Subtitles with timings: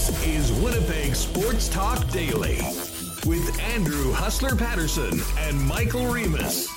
[0.00, 2.56] This is Winnipeg Sports Talk Daily
[3.26, 6.70] with Andrew Hustler Paterson and Michael Remis.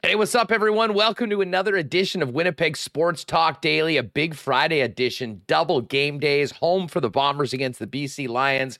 [0.00, 0.94] Hey, what's up, everyone?
[0.94, 6.18] Welcome to another edition of Winnipeg Sports Talk Daily, a big Friday edition, double game
[6.18, 8.78] days, home for the Bombers against the BC Lions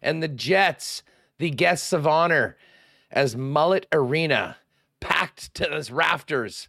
[0.00, 1.02] and the Jets,
[1.38, 2.56] the guests of honor,
[3.10, 4.58] as Mullett Arena
[5.00, 6.68] packed to those rafters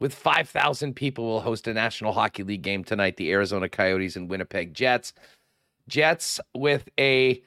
[0.00, 4.30] with 5,000 people will host a National Hockey League game tonight, the Arizona Coyotes and
[4.30, 5.12] Winnipeg Jets.
[5.88, 7.42] Jets with a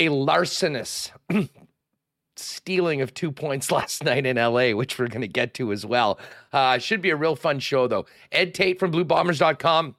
[0.00, 1.10] a larcenous
[2.36, 5.84] stealing of two points last night in LA, which we're going to get to as
[5.84, 6.20] well.
[6.52, 8.06] Uh, should be a real fun show, though.
[8.30, 9.96] Ed Tait from BlueBombers.com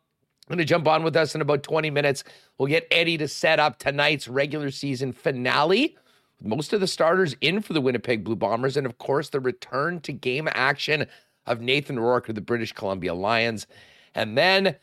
[0.50, 2.24] going to jump on with us in about 20 minutes.
[2.58, 5.96] We'll get Eddie to set up tonight's regular season finale.
[6.42, 10.00] Most of the starters in for the Winnipeg Blue Bombers, and of course, the return
[10.02, 11.06] to game action
[11.50, 13.68] of Nathan Rourke of the British Columbia Lions.
[14.16, 14.76] And then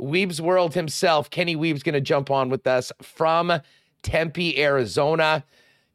[0.00, 3.60] Weeb's World himself, Kenny Wiebe's going to jump on with us from
[4.02, 5.44] Tempe, Arizona.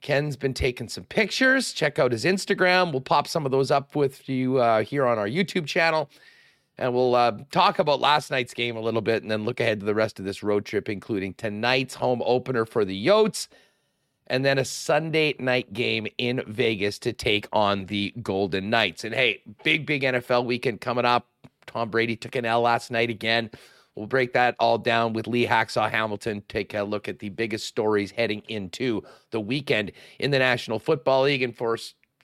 [0.01, 1.73] Ken's been taking some pictures.
[1.73, 2.91] Check out his Instagram.
[2.91, 6.09] We'll pop some of those up with you uh, here on our YouTube channel.
[6.77, 9.79] And we'll uh, talk about last night's game a little bit and then look ahead
[9.79, 13.47] to the rest of this road trip, including tonight's home opener for the Yotes
[14.27, 19.03] and then a Sunday night game in Vegas to take on the Golden Knights.
[19.03, 21.27] And hey, big, big NFL weekend coming up.
[21.67, 23.49] Tom Brady took an L last night again.
[23.95, 26.43] We'll break that all down with Lee Hacksaw Hamilton.
[26.49, 31.23] Take a look at the biggest stories heading into the weekend in the National Football
[31.23, 31.41] League.
[31.41, 31.77] And for,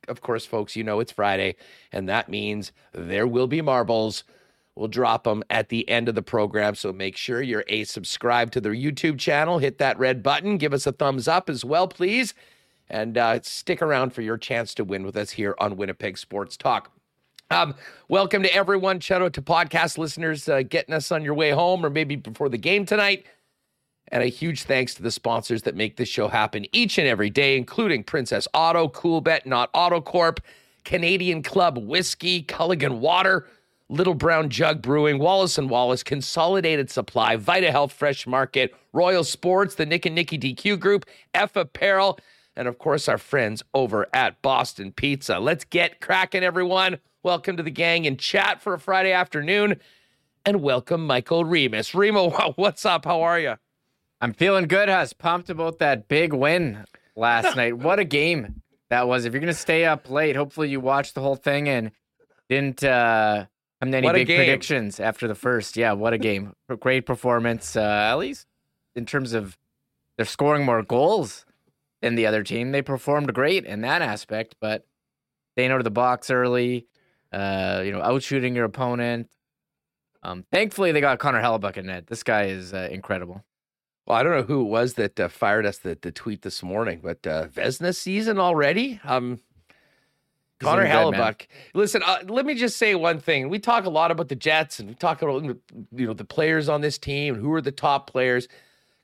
[0.09, 1.55] of course, folks, you know it's Friday,
[1.93, 4.25] and that means there will be marbles.
[4.75, 6.75] We'll drop them at the end of the program.
[6.75, 9.59] So make sure you're a subscribe to the YouTube channel.
[9.59, 10.57] Hit that red button.
[10.57, 12.33] Give us a thumbs up as well, please.
[12.89, 16.57] And uh, stick around for your chance to win with us here on Winnipeg Sports
[16.57, 16.91] Talk.
[17.49, 17.75] Um,
[18.07, 19.01] welcome to everyone.
[19.01, 22.47] Shout out to podcast listeners uh, getting us on your way home or maybe before
[22.47, 23.25] the game tonight.
[24.07, 27.29] And a huge thanks to the sponsors that make this show happen each and every
[27.29, 30.39] day, including Princess Auto, Coolbet, Not Auto Corp,
[30.85, 33.47] Canadian Club Whiskey, Culligan Water,
[33.91, 39.75] Little Brown Jug Brewing, Wallace and Wallace, Consolidated Supply, Vita Health Fresh Market, Royal Sports,
[39.75, 42.17] the Nick and Nicky DQ Group, F Apparel,
[42.55, 45.39] and of course our friends over at Boston Pizza.
[45.39, 46.99] Let's get cracking, everyone.
[47.21, 49.75] Welcome to the gang and chat for a Friday afternoon,
[50.45, 51.93] and welcome Michael Remis.
[51.93, 53.03] Remo, what's up?
[53.03, 53.55] How are you?
[54.21, 55.11] I'm feeling good, Hus.
[55.11, 56.85] Pumped about that big win
[57.17, 57.77] last night.
[57.77, 59.25] What a game that was.
[59.25, 61.91] If you're gonna stay up late, hopefully you watched the whole thing and
[62.47, 63.47] didn't uh
[63.81, 65.75] and then any big predictions after the first.
[65.75, 66.53] Yeah, what a game.
[66.79, 68.47] Great performance, uh, at least
[68.95, 69.57] in terms of
[70.17, 71.45] they're scoring more goals
[72.01, 72.71] than the other team.
[72.71, 74.85] They performed great in that aspect, but
[75.53, 76.87] staying out of the box early,
[77.31, 79.29] uh, you know, outshooting your opponent.
[80.23, 82.07] Um, thankfully, they got Connor Hellebuyck in net.
[82.07, 83.43] This guy is uh, incredible.
[84.05, 86.61] Well, I don't know who it was that uh, fired us the, the tweet this
[86.61, 88.99] morning, but uh, Vezina season already.
[89.03, 89.39] Um,
[90.61, 91.47] Connor Hellebuyck.
[91.73, 93.49] Listen, uh, let me just say one thing.
[93.49, 95.59] We talk a lot about the Jets and we talk about you
[96.07, 98.47] know the players on this team and who are the top players.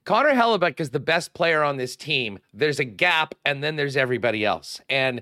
[0.06, 2.40] Connor Hellebuyck is the best player on this team.
[2.54, 4.80] There's a gap, and then there's everybody else.
[4.90, 5.22] And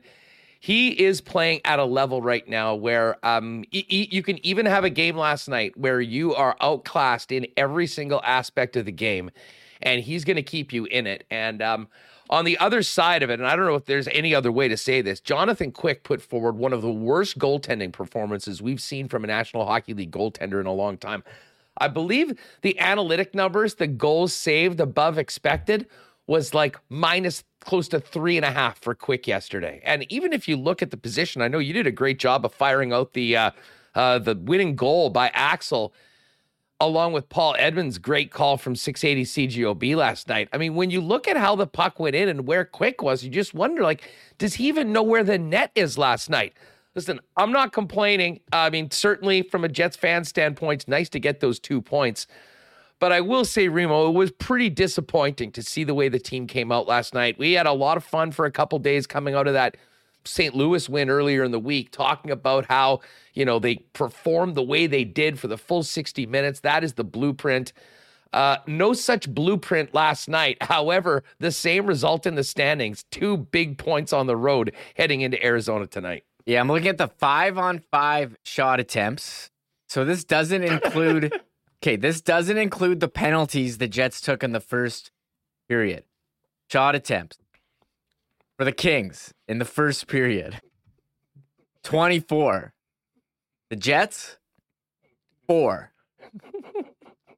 [0.59, 4.67] he is playing at a level right now where um, y- y- you can even
[4.67, 8.91] have a game last night where you are outclassed in every single aspect of the
[8.91, 9.31] game,
[9.81, 11.25] and he's going to keep you in it.
[11.31, 11.87] And um,
[12.29, 14.67] on the other side of it, and I don't know if there's any other way
[14.67, 19.07] to say this, Jonathan Quick put forward one of the worst goaltending performances we've seen
[19.07, 21.23] from a National Hockey League goaltender in a long time.
[21.77, 25.87] I believe the analytic numbers, the goals saved above expected,
[26.27, 29.81] was like minus close to three and a half for Quick yesterday.
[29.83, 32.45] And even if you look at the position, I know you did a great job
[32.45, 33.51] of firing out the uh,
[33.93, 35.93] uh, the winning goal by Axel
[36.87, 40.49] along with Paul Edmonds' great call from 680 CJOB last night.
[40.53, 43.23] I mean, when you look at how the puck went in and where Quick was,
[43.23, 46.53] you just wonder, like, does he even know where the net is last night?
[46.95, 48.39] Listen, I'm not complaining.
[48.53, 52.27] I mean, certainly from a Jets fan standpoint, it's nice to get those two points.
[52.99, 56.47] But I will say, Remo, it was pretty disappointing to see the way the team
[56.47, 57.37] came out last night.
[57.37, 59.75] We had a lot of fun for a couple days coming out of that
[60.25, 60.55] St.
[60.55, 63.01] Louis win earlier in the week, talking about how,
[63.33, 66.59] you know, they performed the way they did for the full 60 minutes.
[66.61, 67.73] That is the blueprint.
[68.33, 70.57] Uh, no such blueprint last night.
[70.61, 73.05] However, the same result in the standings.
[73.11, 76.23] Two big points on the road heading into Arizona tonight.
[76.45, 79.49] Yeah, I'm looking at the five on five shot attempts.
[79.87, 81.33] So this doesn't include,
[81.83, 85.11] okay, this doesn't include the penalties the Jets took in the first
[85.67, 86.03] period.
[86.69, 87.37] Shot attempts
[88.57, 90.61] for the Kings in the first period
[91.83, 92.73] 24.
[93.69, 94.37] The Jets,
[95.47, 95.91] four.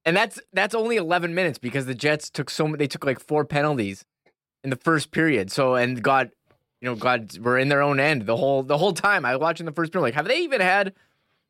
[0.05, 3.45] and that's that's only 11 minutes because the Jets took so they took like four
[3.45, 4.05] penalties
[4.63, 5.51] in the first period.
[5.51, 6.27] So and got
[6.81, 9.25] you know God were in their own end the whole the whole time.
[9.25, 10.93] I was watching the first period like have they even had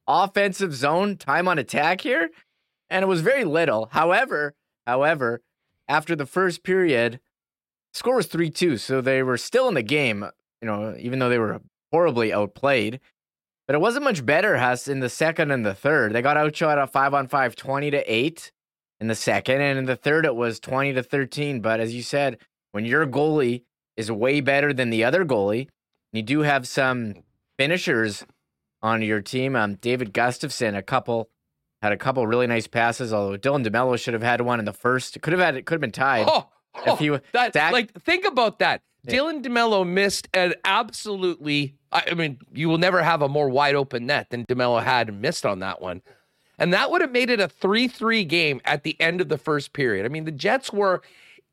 [0.07, 2.29] offensive zone time on attack here?
[2.89, 3.89] And it was very little.
[3.91, 4.53] However,
[4.85, 5.41] however,
[5.87, 7.19] after the first period,
[7.97, 10.25] score was 3-2, so they were still in the game,
[10.61, 11.61] you know, even though they were
[11.91, 12.99] horribly outplayed.
[13.67, 16.13] But it wasn't much better, Huss, in the second and the third.
[16.13, 18.51] They got outshot at 5 on 5, 20 to 8
[19.01, 19.61] in the second.
[19.61, 21.59] And in the third, it was 20 to 13.
[21.59, 22.38] But as you said,
[22.71, 23.63] when your goalie
[23.97, 25.67] is way better than the other goalie,
[26.13, 27.23] you do have some
[27.57, 28.25] finishers
[28.81, 29.55] on your team.
[29.55, 31.29] Um, David Gustafsson, a couple
[31.81, 33.13] had a couple really nice passes.
[33.13, 35.21] Although Dylan DeMelo should have had one in the first.
[35.21, 35.65] Could have had it.
[35.65, 36.25] Could have been tied.
[36.27, 36.47] Oh,
[36.85, 38.81] oh if he that, like think about that.
[39.03, 39.15] Yeah.
[39.15, 41.75] Dylan DeMelo missed an absolutely.
[41.91, 45.21] I mean, you will never have a more wide open net than DeMelo had and
[45.21, 46.01] missed on that one.
[46.59, 49.38] And that would have made it a 3 3 game at the end of the
[49.38, 50.06] first period.
[50.06, 51.01] I mean, the Jets were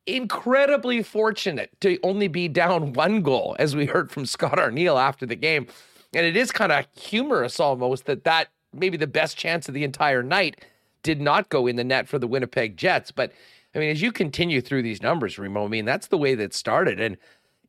[0.07, 5.25] incredibly fortunate to only be down one goal, as we heard from Scott Arniel after
[5.25, 5.67] the game.
[6.13, 9.83] And it is kind of humorous almost that that maybe the best chance of the
[9.83, 10.63] entire night
[11.03, 13.11] did not go in the net for the Winnipeg Jets.
[13.11, 13.31] But
[13.75, 16.53] I mean, as you continue through these numbers, Remo, I mean, that's the way that
[16.53, 16.99] started.
[16.99, 17.17] And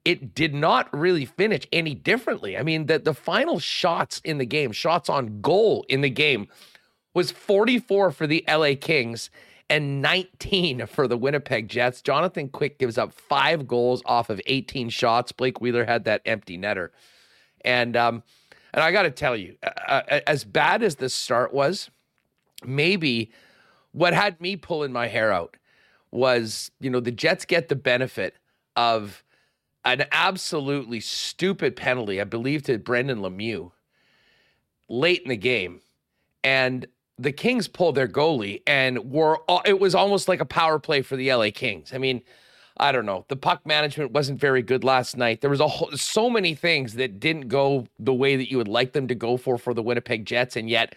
[0.04, 2.56] it did not really finish any differently.
[2.56, 6.46] I mean, the, the final shots in the game, shots on goal in the game,
[7.12, 9.30] was 44 for the LA Kings
[9.68, 12.02] and 19 for the Winnipeg Jets.
[12.02, 15.32] Jonathan Quick gives up five goals off of 18 shots.
[15.32, 16.90] Blake Wheeler had that empty netter.
[17.64, 18.22] And um,
[18.72, 21.90] and I got to tell you, uh, as bad as the start was,
[22.64, 23.32] maybe
[23.90, 25.56] what had me pulling my hair out
[26.10, 28.36] was, you know, the Jets get the benefit
[28.74, 29.22] of
[29.84, 33.70] an absolutely stupid penalty, I believe, to Brendan Lemieux
[34.88, 35.80] late in the game.
[36.42, 36.86] And
[37.18, 41.16] the Kings pulled their goalie and were it was almost like a power play for
[41.16, 41.92] the LA Kings.
[41.94, 42.22] I mean,
[42.78, 43.24] I don't know.
[43.28, 45.40] The puck management wasn't very good last night.
[45.40, 48.68] There was a whole, so many things that didn't go the way that you would
[48.68, 50.94] like them to go for for the Winnipeg Jets, and yet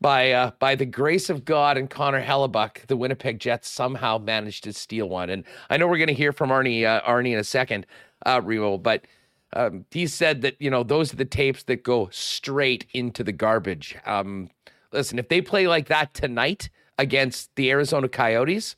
[0.00, 4.64] by uh, by the grace of God and Connor Hellebuyck, the Winnipeg Jets somehow managed
[4.64, 5.30] to steal one.
[5.30, 7.86] And I know we're going to hear from Arnie uh, Arnie in a second,
[8.26, 9.06] uh, Remo, but
[9.52, 13.32] um, he said that you know those are the tapes that go straight into the
[13.32, 13.96] garbage.
[14.06, 14.50] Um,
[14.92, 18.76] listen, if they play like that tonight against the Arizona Coyotes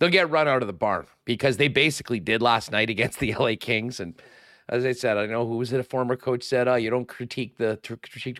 [0.00, 3.32] they'll get run out of the barn because they basically did last night against the
[3.38, 4.00] LA Kings.
[4.00, 4.20] And
[4.68, 5.78] as I said, I know who was it?
[5.78, 7.78] A former coach said, "Oh, you don't critique the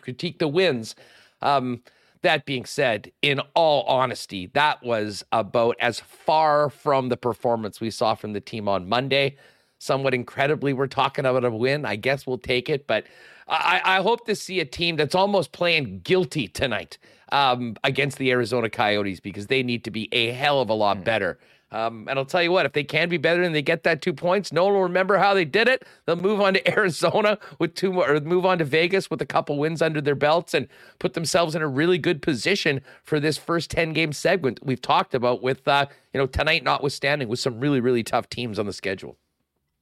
[0.01, 0.95] critique the wins."
[1.41, 1.81] Um,
[2.21, 7.91] that being said, in all honesty, that was about as far from the performance we
[7.91, 9.37] saw from the team on Monday.
[9.79, 11.85] Somewhat incredibly, we're talking about a win.
[11.85, 13.05] I guess we'll take it, but
[13.47, 16.99] I, I hope to see a team that's almost playing guilty tonight
[17.31, 20.97] um, against the Arizona Coyotes because they need to be a hell of a lot
[20.97, 21.03] hmm.
[21.03, 21.39] better.
[21.71, 24.01] Um, and I'll tell you what, if they can be better and they get that
[24.01, 25.85] two points, no one will remember how they did it.
[26.05, 29.25] They'll move on to Arizona with two more, or move on to Vegas with a
[29.25, 30.67] couple wins under their belts and
[30.99, 35.13] put themselves in a really good position for this first 10 game segment we've talked
[35.13, 38.73] about with, uh, you know, tonight notwithstanding with some really, really tough teams on the
[38.73, 39.17] schedule.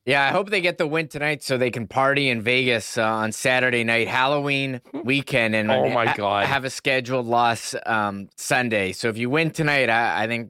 [0.05, 3.03] Yeah, I hope they get the win tonight so they can party in Vegas uh,
[3.03, 8.91] on Saturday night, Halloween weekend, and oh my god, have a scheduled loss um, Sunday.
[8.91, 10.49] So if you win tonight, I, I, think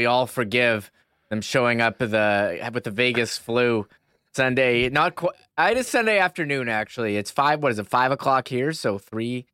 [0.00, 0.90] we all forgive
[1.28, 3.86] them showing up with the with the Vegas flu
[4.34, 4.88] Sunday.
[4.88, 5.34] Not quite.
[5.58, 7.18] I just Sunday afternoon actually.
[7.18, 7.62] It's five.
[7.62, 7.86] What is it?
[7.86, 8.72] Five o'clock here.
[8.72, 9.44] So three,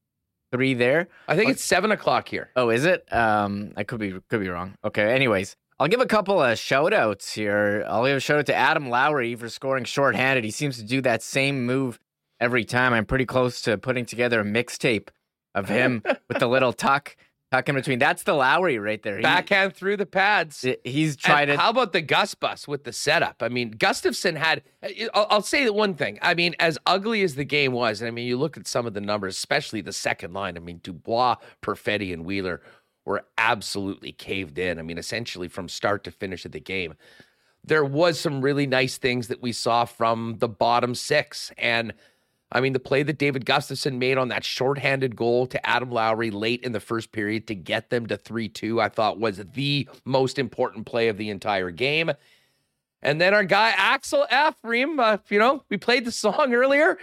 [0.53, 1.09] three there.
[1.27, 2.51] I think it's seven o'clock here.
[2.55, 3.13] Oh, is it?
[3.13, 4.77] Um, I could be could be wrong.
[4.85, 5.13] Okay.
[5.13, 7.85] Anyways, I'll give a couple of shout outs here.
[7.89, 10.45] I'll give a shout out to Adam Lowry for scoring shorthanded.
[10.45, 11.99] He seems to do that same move
[12.39, 12.93] every time.
[12.93, 15.09] I'm pretty close to putting together a mixtape
[15.57, 17.17] of him with the little tuck
[17.51, 17.99] tuck in between.
[17.99, 19.17] That's the Lowry right there.
[19.17, 20.65] He, Backhand through the pads.
[20.85, 21.57] He's tried to.
[21.57, 23.43] How about the Gus bus with the setup?
[23.43, 24.63] I mean, Gustafsson had.
[25.15, 26.19] I'll, I'll say the one thing.
[26.23, 28.87] I mean, as ugly as the game was, and I mean, you look at some
[28.87, 30.57] of the numbers, especially the second line.
[30.57, 32.61] I mean, Dubois, Perfetti, and Wheeler
[33.05, 34.79] were absolutely caved in.
[34.79, 36.95] I mean, essentially from start to finish of the game.
[37.65, 41.53] There was some really nice things that we saw from the bottom six.
[41.59, 41.95] And
[42.53, 46.31] I mean, the play that David Gustafsson made on that shorthanded goal to Adam Lowry
[46.31, 49.89] late in the first period to get them to 3 2, I thought was the
[50.05, 52.13] most important play of the entire game.
[53.03, 56.99] And then our guy, Axel Ephraim, uh, you know, we played the song earlier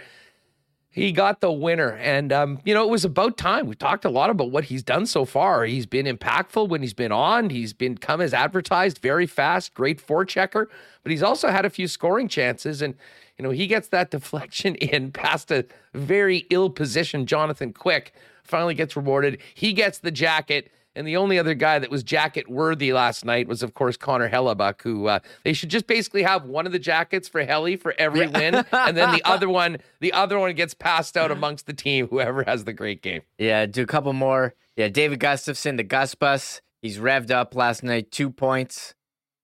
[0.94, 1.90] he got the winner.
[1.96, 3.66] And, um, you know, it was about time.
[3.66, 5.64] We talked a lot about what he's done so far.
[5.64, 7.50] He's been impactful when he's been on.
[7.50, 10.66] He's been come as advertised, very fast, great forechecker,
[11.02, 12.80] but he's also had a few scoring chances.
[12.80, 12.94] And,
[13.38, 18.12] you know, he gets that deflection in past a very ill positioned Jonathan Quick,
[18.44, 19.40] finally gets rewarded.
[19.54, 20.70] He gets the jacket.
[20.96, 24.30] And the only other guy that was jacket worthy last night was, of course, Connor
[24.30, 27.96] Hellebuyck, who uh, they should just basically have one of the jackets for Helly for
[27.98, 28.38] every yeah.
[28.38, 32.06] win, and then the other one, the other one gets passed out amongst the team,
[32.06, 33.22] whoever has the great game.
[33.38, 34.54] Yeah, do a couple more.
[34.76, 38.94] Yeah, David Gustafsson, the Gus Bus, he's revved up last night, two points,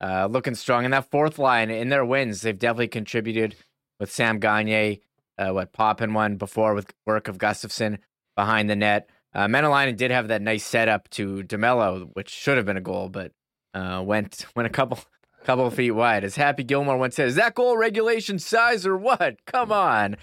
[0.00, 0.84] uh, looking strong.
[0.84, 3.56] And that fourth line in their wins, they've definitely contributed
[4.00, 4.96] with Sam Gagner,
[5.38, 7.98] uh, what Poppin one before with work of Gustafsson
[8.34, 9.08] behind the net.
[9.32, 13.08] Uh, Mäenalanen did have that nice setup to DeMelo, which should have been a goal,
[13.08, 13.32] but
[13.74, 14.98] uh, went went a couple
[15.44, 16.24] couple feet wide.
[16.24, 19.44] As Happy Gilmore once said, "Is that goal regulation size or what?
[19.46, 20.16] Come on."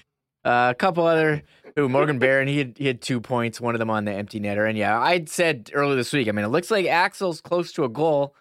[0.43, 1.43] Uh, a couple other.
[1.79, 4.39] Ooh, Morgan Barron, he had, he had two points, one of them on the empty
[4.39, 4.67] netter.
[4.67, 7.83] And yeah, I said earlier this week, I mean, it looks like Axel's close to
[7.83, 8.33] a goal.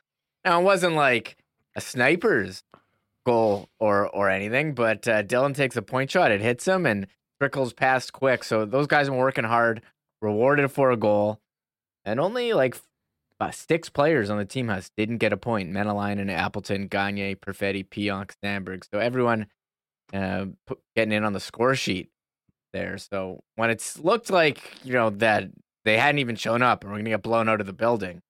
[0.43, 1.37] Now, it wasn't like
[1.75, 2.63] a sniper's
[3.27, 7.07] goal or or anything, but uh, Dylan takes a point shot, it hits him, and
[7.41, 8.45] trickles past quick.
[8.45, 9.83] So those guys been working hard
[10.23, 11.41] rewarded for a goal,
[12.05, 12.77] and only like
[13.41, 15.71] uh, six players on the team house didn't get a point.
[15.71, 18.85] Mäenalanen, Appleton, Gagne, Perfetti, Pionk, Samberg.
[18.91, 19.49] So everyone
[20.15, 20.47] uh,
[20.95, 22.09] getting in on the score sheet
[22.73, 22.97] there.
[22.97, 25.51] So when it's looked like, you know, that
[25.85, 28.23] they hadn't even shown up and we're to get blown out of the building,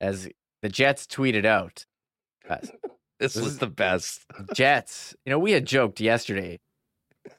[0.00, 0.28] as
[0.62, 1.86] the Jets tweeted out.
[2.48, 2.58] Uh,
[3.18, 4.24] this was the best.
[4.54, 5.14] Jets.
[5.24, 6.60] You know, we had joked yesterday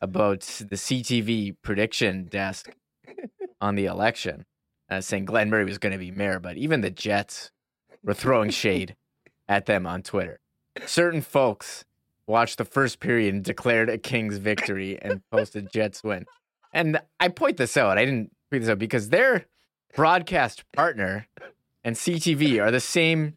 [0.02, 2.74] about the CTV prediction desk
[3.62, 4.46] on the election,
[4.90, 7.52] uh, saying Glen Murray was going to be mayor, but even the Jets
[8.04, 8.96] were throwing shade
[9.48, 10.40] at them on Twitter.
[10.86, 11.86] Certain folks
[12.28, 16.26] watched the first period and declared a Kings victory and posted Jets win.
[16.74, 17.98] And I point this out.
[17.98, 19.46] I didn't point this out because their
[19.96, 21.28] broadcast partner
[21.84, 23.36] and CTV are the same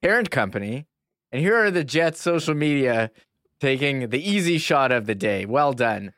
[0.00, 0.86] parent company.
[1.32, 3.10] And here are the Jets social media
[3.60, 5.44] taking the easy shot of the day.
[5.44, 6.12] Well done.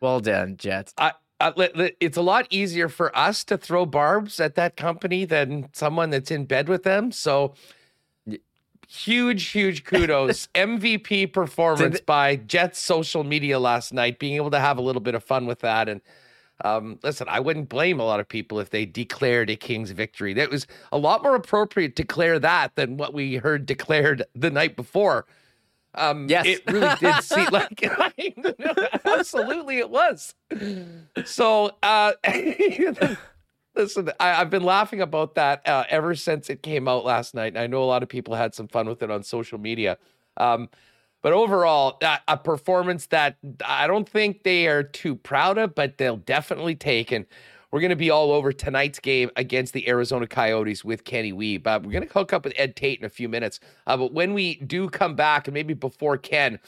[0.00, 0.92] Well done, Jets.
[0.98, 1.52] I, uh,
[2.00, 6.30] it's a lot easier for us to throw barbs at that company than someone that's
[6.30, 7.12] in bed with them.
[7.12, 7.54] So
[8.88, 10.48] huge, huge kudos.
[10.54, 15.14] MVP performance by Jets social media last night, being able to have a little bit
[15.14, 15.88] of fun with that.
[15.88, 16.00] And
[16.64, 20.32] um, listen, I wouldn't blame a lot of people if they declared a Kings victory.
[20.34, 24.50] That was a lot more appropriate to declare that than what we heard declared the
[24.50, 25.26] night before.
[25.94, 27.82] Um, yes, it really did seem like
[29.04, 30.34] absolutely it was.
[31.24, 32.12] So, uh,
[33.74, 37.48] listen, I, have been laughing about that uh, ever since it came out last night.
[37.48, 39.98] And I know a lot of people had some fun with it on social media.
[40.36, 40.68] Um,
[41.22, 46.18] but overall, a performance that I don't think they are too proud of, but they'll
[46.18, 47.10] definitely take.
[47.10, 47.26] And
[47.70, 51.66] we're going to be all over tonight's game against the Arizona Coyotes with Kenny Wiebe.
[51.66, 53.60] Uh, we're going to hook up with Ed Tait in a few minutes.
[53.86, 56.60] Uh, but when we do come back, and maybe before Ken,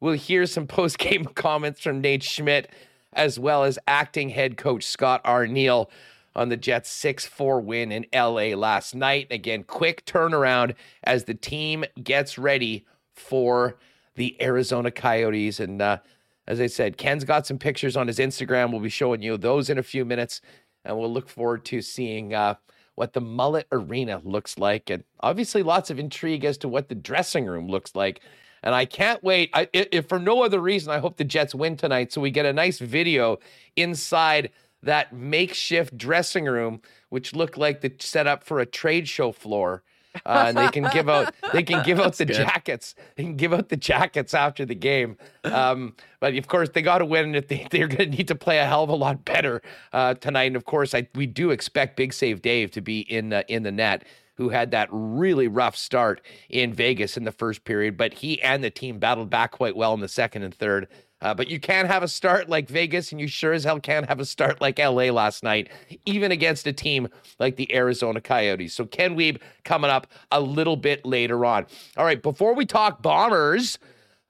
[0.00, 2.70] we'll hear some post game comments from Nate Schmidt,
[3.12, 5.90] as well as acting head coach Scott Arniel
[6.36, 9.26] on the Jets 6 4 win in LA last night.
[9.30, 12.86] Again, quick turnaround as the team gets ready
[13.18, 13.76] for
[14.14, 15.60] the Arizona Coyotes.
[15.60, 15.98] And uh,
[16.46, 18.70] as I said, Ken's got some pictures on his Instagram.
[18.70, 20.40] We'll be showing you those in a few minutes,
[20.84, 22.54] and we'll look forward to seeing uh,
[22.94, 26.94] what the Mullett Arena looks like, and obviously lots of intrigue as to what the
[26.94, 28.20] dressing room looks like.
[28.62, 29.50] And I can't wait.
[29.54, 32.44] I, if for no other reason, I hope the Jets win tonight, so we get
[32.44, 33.38] a nice video
[33.76, 34.50] inside
[34.82, 39.82] that makeshift dressing room, which looked like the setup for a trade show floor
[40.26, 42.36] uh, and they can give out they can give out the good.
[42.36, 42.94] jackets.
[43.16, 45.16] They can give out the jackets after the game.
[45.44, 47.34] Um, but of course, they got to win.
[47.34, 50.14] If they, they're going to need to play a hell of a lot better uh,
[50.14, 50.44] tonight.
[50.44, 53.62] And of course, I, we do expect Big Save Dave to be in uh, in
[53.62, 54.04] the net
[54.38, 58.62] who had that really rough start in Vegas in the first period, but he and
[58.62, 60.86] the team battled back quite well in the second and third.
[61.20, 64.08] Uh, but you can't have a start like Vegas, and you sure as hell can't
[64.08, 65.68] have a start like LA last night,
[66.06, 67.08] even against a team
[67.40, 68.72] like the Arizona Coyotes.
[68.72, 71.66] So Ken Wiebe coming up a little bit later on.
[71.96, 73.78] All right, before we talk Bombers,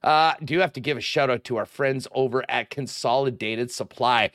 [0.03, 4.31] uh, do have to give a shout out to our friends over at Consolidated Supply.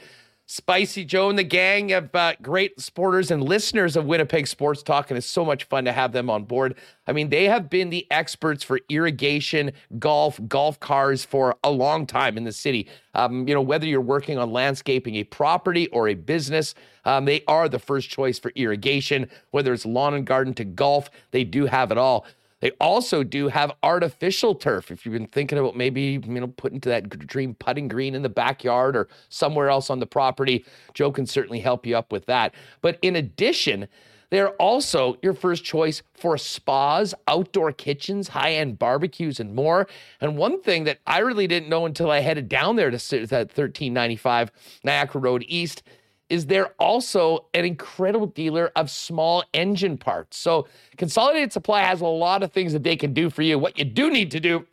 [0.47, 5.11] Spicy Joe and the gang of uh, great supporters and listeners of Winnipeg Sports Talk,
[5.11, 6.75] and it's so much fun to have them on board.
[7.07, 12.07] I mean, they have been the experts for irrigation, golf, golf cars for a long
[12.07, 12.89] time in the city.
[13.15, 16.75] Um, you know, whether you're working on landscaping a property or a business,
[17.07, 19.31] um, they are the first choice for irrigation.
[19.51, 22.27] Whether it's lawn and garden to golf, they do have it all.
[22.65, 24.91] They also do have artificial turf.
[24.91, 28.23] If you've been thinking about maybe you know putting to that dream putting green in
[28.23, 32.25] the backyard or somewhere else on the property, Joe can certainly help you up with
[32.25, 32.55] that.
[32.81, 33.87] But in addition,
[34.31, 39.87] they're also your first choice for spas, outdoor kitchens, high-end barbecues, and more.
[40.23, 43.49] And one thing that I really didn't know until I headed down there to that
[43.49, 44.51] 1395
[44.83, 45.83] Niagara Road East
[46.31, 50.37] is they're also an incredible dealer of small engine parts.
[50.37, 50.67] So
[50.97, 53.59] Consolidated Supply has a lot of things that they can do for you.
[53.59, 54.67] What you do need to do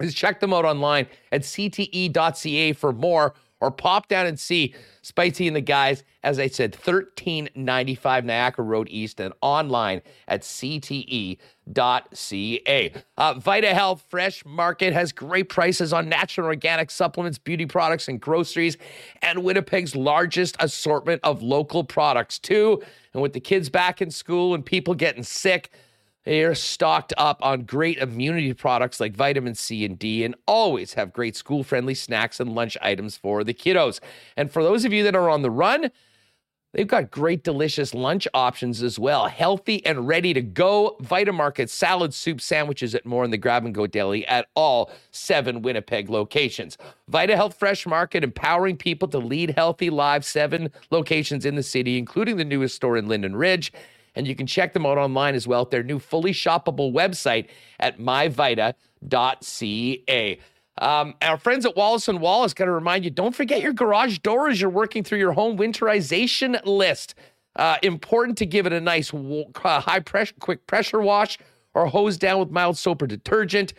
[0.00, 5.46] is check them out online at cte.ca for more or pop down and see Spicy
[5.46, 6.02] and the guys.
[6.22, 11.38] As I said, 1395 Niagara Road East and online at cte.ca.
[13.16, 18.20] Uh, Vita Health Fresh Market has great prices on natural organic supplements, beauty products, and
[18.20, 18.76] groceries,
[19.22, 22.82] and Winnipeg's largest assortment of local products, too.
[23.14, 25.70] And with the kids back in school and people getting sick,
[26.24, 30.94] they are stocked up on great immunity products like vitamin C and D and always
[30.94, 34.00] have great school friendly snacks and lunch items for the kiddos.
[34.36, 35.90] And for those of you that are on the run,
[36.72, 39.26] They've got great, delicious lunch options as well.
[39.26, 40.96] Healthy and ready to go.
[41.02, 45.62] Vitamarket salad, soup, sandwiches at more in the grab and go deli at all seven
[45.62, 46.78] Winnipeg locations.
[47.08, 50.28] Vita Health Fresh Market, empowering people to lead healthy lives.
[50.28, 53.72] Seven locations in the city, including the newest store in Linden Ridge.
[54.14, 57.46] And you can check them out online as well at their new fully shoppable website
[57.78, 58.74] at myvita.ca.
[60.78, 64.18] Um, our friends at Wallace and Wallace got to remind you don't forget your garage
[64.18, 67.14] door as you're working through your home winterization list.
[67.56, 71.38] Uh, important to give it a nice uh, high pressure, quick pressure wash
[71.74, 73.74] or hose down with mild soap or detergent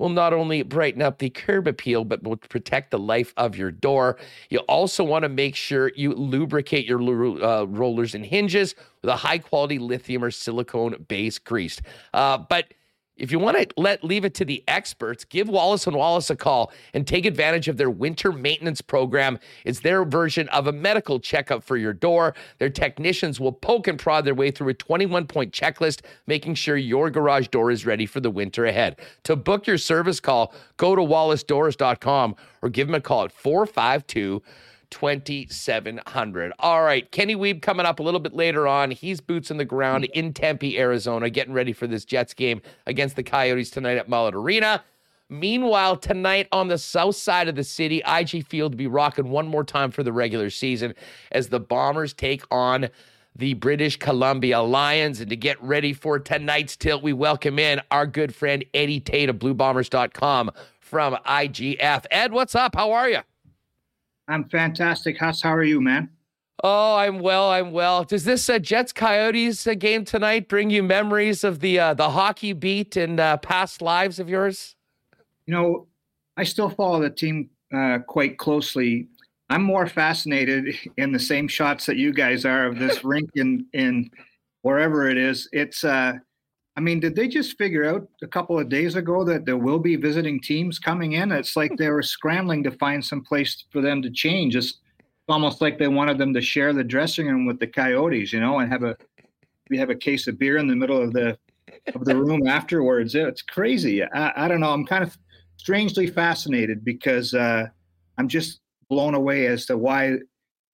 [0.00, 3.70] will not only brighten up the curb appeal, but will protect the life of your
[3.70, 4.16] door.
[4.48, 7.00] You also want to make sure you lubricate your
[7.44, 11.82] uh, rollers and hinges with a high quality lithium or silicone base grease.
[12.14, 12.72] Uh, but
[13.20, 16.36] if you want to let leave it to the experts, give Wallace and Wallace a
[16.36, 19.38] call and take advantage of their winter maintenance program.
[19.64, 22.34] It's their version of a medical checkup for your door.
[22.58, 26.76] Their technicians will poke and prod their way through a 21 point checklist, making sure
[26.76, 28.98] your garage door is ready for the winter ahead.
[29.24, 34.40] To book your service call, go to wallacedoors.com or give them a call at 452
[34.40, 34.42] 452-
[34.90, 36.52] 2700.
[36.58, 38.90] All right, Kenny Wiebe coming up a little bit later on.
[38.90, 43.16] He's boots in the ground in Tempe, Arizona, getting ready for this Jets game against
[43.16, 44.82] the Coyotes tonight at Mullett Arena.
[45.28, 49.46] Meanwhile, tonight on the south side of the city, IG Field will be rocking one
[49.46, 50.94] more time for the regular season
[51.30, 52.88] as the Bombers take on
[53.36, 55.20] the British Columbia Lions.
[55.20, 59.28] And to get ready for tonight's tilt, we welcome in our good friend Eddie Tait
[59.28, 60.50] of BlueBombers.com
[60.80, 62.06] from IGF.
[62.10, 62.74] Ed, what's up?
[62.74, 63.20] How are you?
[64.30, 65.18] I'm fantastic.
[65.18, 66.08] Huss, how are you, man?
[66.62, 67.50] Oh, I'm well.
[67.50, 68.04] I'm well.
[68.04, 72.10] Does this uh, Jets Coyotes uh, game tonight bring you memories of the uh, the
[72.10, 74.76] hockey beat and uh, past lives of yours?
[75.46, 75.86] You know,
[76.36, 79.08] I still follow the team uh, quite closely.
[79.48, 83.66] I'm more fascinated in the same shots that you guys are of this rink in
[83.72, 84.10] in
[84.62, 85.48] wherever it is.
[85.52, 86.12] It's uh,
[86.76, 89.78] I mean, did they just figure out a couple of days ago that there will
[89.78, 91.32] be visiting teams coming in?
[91.32, 94.56] It's like they were scrambling to find some place for them to change.
[94.56, 94.78] It's
[95.28, 98.60] almost like they wanted them to share the dressing room with the Coyotes, you know,
[98.60, 98.96] and have a
[99.68, 101.38] we have a case of beer in the middle of the
[101.94, 103.14] of the room afterwards.
[103.14, 104.02] It's crazy.
[104.02, 104.72] I, I don't know.
[104.72, 105.16] I'm kind of
[105.56, 107.66] strangely fascinated because uh,
[108.18, 110.18] I'm just blown away as to why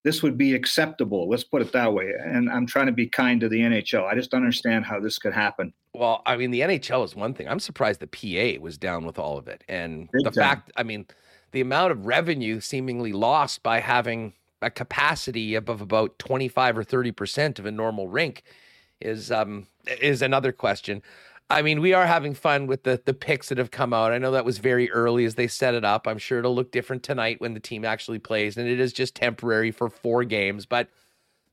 [0.03, 1.29] this would be acceptable.
[1.29, 2.13] Let's put it that way.
[2.23, 4.05] And I'm trying to be kind to the NHL.
[4.05, 5.73] I just don't understand how this could happen.
[5.93, 7.47] Well, I mean, the NHL is one thing.
[7.47, 9.63] I'm surprised the PA was down with all of it.
[9.67, 10.33] And Big the time.
[10.33, 11.07] fact, I mean,
[11.51, 17.59] the amount of revenue seemingly lost by having a capacity above about 25 or 30%
[17.59, 18.43] of a normal rink
[18.99, 19.67] is um
[20.01, 21.01] is another question.
[21.49, 24.11] I mean, we are having fun with the the picks that have come out.
[24.11, 26.05] I know that was very early as they set it up.
[26.05, 29.15] I'm sure it'll look different tonight when the team actually plays, and it is just
[29.15, 30.65] temporary for four games.
[30.65, 30.89] But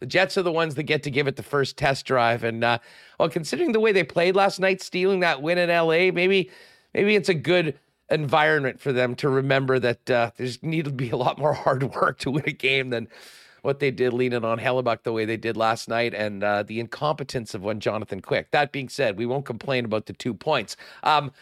[0.01, 2.43] the Jets are the ones that get to give it the first test drive.
[2.43, 2.79] And uh,
[3.21, 6.51] well, considering the way they played last night, stealing that win in LA, maybe
[6.93, 7.79] maybe it's a good
[8.11, 11.83] environment for them to remember that uh, there's need to be a lot more hard
[11.95, 13.09] work to win a game than
[13.65, 16.81] what they did leaning on Hellebuyck the way they did last night and uh, the
[16.81, 18.51] incompetence of one Jonathan Quick.
[18.51, 20.77] That being said, we won't complain about the two points.
[21.03, 21.33] Um,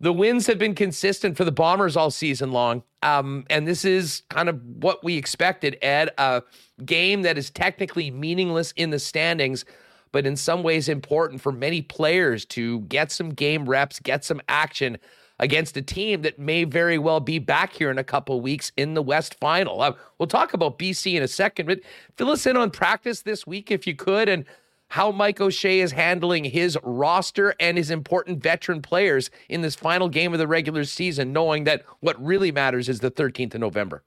[0.00, 2.82] the wins have been consistent for the Bombers all season long.
[3.02, 6.10] Um, and this is kind of what we expected, Ed.
[6.16, 6.42] A
[6.84, 9.66] game that is technically meaningless in the standings,
[10.12, 14.40] but in some ways important for many players to get some game reps, get some
[14.48, 14.96] action
[15.38, 18.94] against a team that may very well be back here in a couple weeks in
[18.94, 19.82] the West Final.
[19.82, 21.80] Uh, we'll talk about BC in a second, but
[22.16, 24.44] fill us in on practice this week if you could and
[24.88, 30.08] how Mike O'Shea is handling his roster and his important veteran players in this final
[30.08, 34.04] game of the regular season, knowing that what really matters is the 13th of November.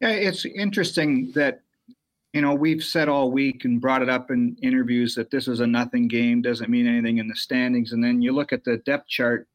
[0.00, 1.60] Yeah, it's interesting that
[2.32, 5.60] you know we've said all week and brought it up in interviews that this is
[5.60, 8.76] a nothing game doesn't mean anything in the standings and then you look at the
[8.78, 9.48] depth chart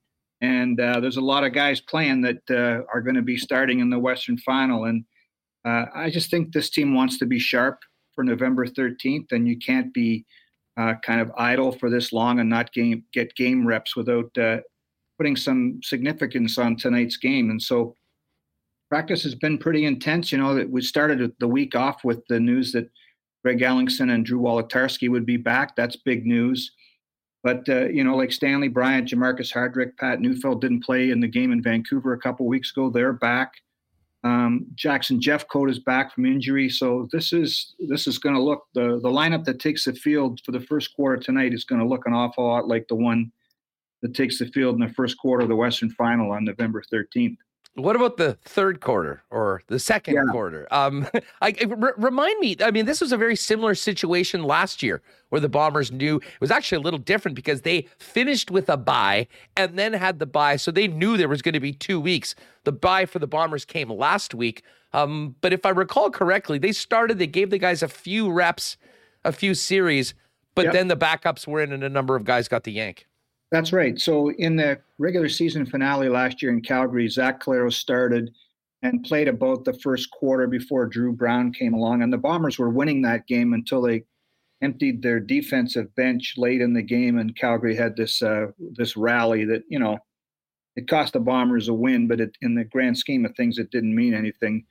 [0.44, 3.80] and uh, there's a lot of guys playing that uh, are going to be starting
[3.80, 4.86] in the Western Final.
[4.86, 5.06] And
[5.66, 7.80] uh, I just think this team wants to be sharp
[8.14, 10.26] for November 13th, and you can't be
[10.76, 14.58] uh, kind of idle for this long and not game, get game reps without uh,
[15.18, 17.50] putting some significance on tonight's game.
[17.50, 17.96] And so
[18.90, 20.30] practice has been pretty intense.
[20.30, 22.90] You know, that we started the week off with the news that
[23.46, 25.78] Greg Ellingson and Drew Wolitarsky would be back.
[25.78, 26.70] That's big news.
[27.44, 31.28] But uh, you know, like Stanley Bryant, Jermarcus Hardrick, Pat Neufeld didn't play in the
[31.28, 32.90] game in Vancouver a couple weeks ago.
[32.90, 33.52] They're back.
[34.24, 38.64] Um, Jackson Jeffcoat is back from injury, so this is this is going to look
[38.74, 41.88] the the lineup that takes the field for the first quarter tonight is going to
[41.88, 43.30] look an awful lot like the one
[44.02, 47.38] that takes the field in the first quarter of the Western Final on November 13th.
[47.76, 50.26] What about the third quarter or the second yeah.
[50.32, 50.68] quarter?
[50.70, 51.08] Um,
[51.42, 52.56] I, r- remind me.
[52.62, 56.40] I mean, this was a very similar situation last year where the Bombers knew it
[56.40, 60.28] was actually a little different because they finished with a buy and then had the
[60.28, 62.36] buy, so they knew there was going to be two weeks.
[62.64, 64.62] The buy for the Bombers came last week,
[64.94, 67.18] um, but if I recall correctly, they started.
[67.18, 68.78] They gave the guys a few reps,
[69.26, 70.14] a few series,
[70.54, 70.74] but yep.
[70.74, 73.08] then the backups were in, and a number of guys got the yank.
[73.54, 74.02] That's right.
[74.02, 78.32] So in the regular season finale last year in Calgary, Zach Collaros started
[78.82, 82.02] and played about the first quarter before Dru Brown came along.
[82.02, 84.06] And the Bombers were winning that game until they
[84.64, 89.46] emptied their defensive bench late in the game, and Calgary had this uh, this rally
[89.46, 90.00] that you know
[90.76, 93.70] it cost the Bombers a win, but it, in the grand scheme of things, it
[93.70, 94.66] didn't mean anything.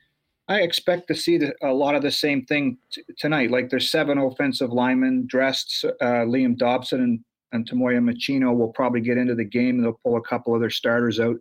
[0.49, 3.53] I expect to see the, a lot of the same thing t- tonight.
[3.53, 5.85] Like there's seven offensive linemen dressed.
[5.85, 7.21] Uh, Liam Dobson and
[7.53, 9.81] and Tomoya Machino will probably get into the game.
[9.81, 11.37] They'll pull a couple of their starters out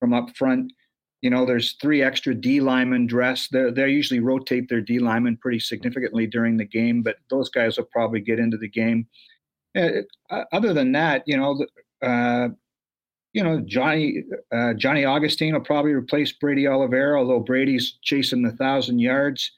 [0.00, 0.72] from up front.
[1.22, 3.50] You know, there's three extra D linemen dressed.
[3.52, 7.76] They they usually rotate their D linemen pretty significantly during the game, but those guys
[7.76, 9.06] will probably get into the game.
[9.76, 11.66] Uh, uh other than that, you know,
[12.02, 12.48] uh,
[13.32, 18.52] you know Johnny uh, Johnny Augustine will probably replace Brady Oliveira, although Brady's chasing the
[18.52, 19.50] thousand yards.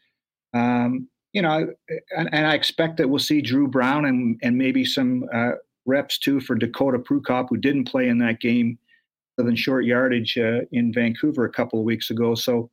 [0.55, 1.73] Um, you know,
[2.17, 5.53] and, and, I expect that we'll see Dru Brown and and maybe some uh,
[5.91, 8.79] reps too for Dakota Prukop, who didn't play in that game
[9.39, 12.35] other than short yardage uh, in Vancouver a couple of weeks ago.
[12.35, 12.71] So,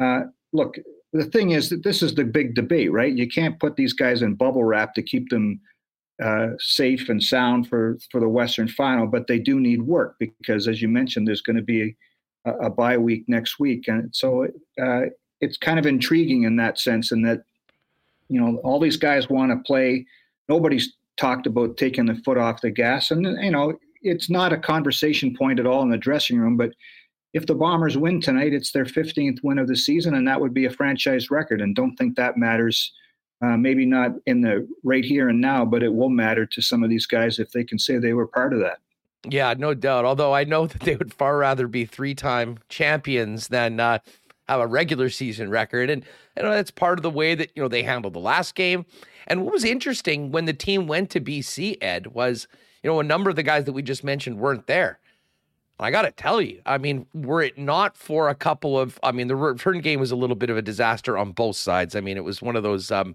[0.00, 0.76] uh, look,
[1.12, 3.12] the thing is that this is the big debate, right?
[3.12, 5.60] You can't put these guys in bubble wrap to keep them
[6.22, 10.66] uh, safe and sound for for the Western Final, but they do need work because,
[10.66, 11.96] as you mentioned, there's going to be
[12.44, 14.46] a, a bye week next week, and so
[14.82, 15.02] uh,
[15.40, 17.44] it's kind of intriguing in that sense, in that
[18.28, 20.04] you know all these guys want to play.
[20.48, 23.10] Nobody's talked about taking the foot off the gas.
[23.10, 26.70] And, you know, it's not a conversation point at all in the dressing room, but
[27.34, 30.54] if the Bombers win tonight, it's their 15th win of the season, and that would
[30.54, 31.60] be a franchise record.
[31.60, 32.92] And don't think that matters.
[33.40, 36.82] Uh, maybe not in the right here and now, but it will matter to some
[36.82, 38.78] of these guys if they can say they were part of that.
[39.28, 40.04] Yeah, no doubt.
[40.04, 43.98] Although I know that they would far rather be three-time champions than uh,
[44.48, 46.04] have a regular season record, and
[46.36, 48.84] you know that's part of the way that you know they handled the last game.
[49.28, 52.48] And what was interesting when the team went to BC, Ed, was,
[52.82, 54.98] you know, a number of the guys that we just mentioned weren't there.
[55.80, 59.12] I got to tell you, I mean, were it not for a couple of, I
[59.12, 61.94] mean, the return game was a little bit of a disaster on both sides.
[61.94, 63.14] I mean, it was one of those, um,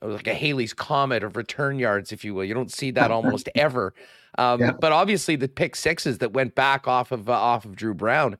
[0.00, 2.44] like a Halley's Comet of return yards, if you will.
[2.44, 3.92] You don't see that almost ever.
[4.38, 4.72] Um, yeah.
[4.72, 8.36] But obviously, the pick sixes that went back off of uh, off of Dru Brown.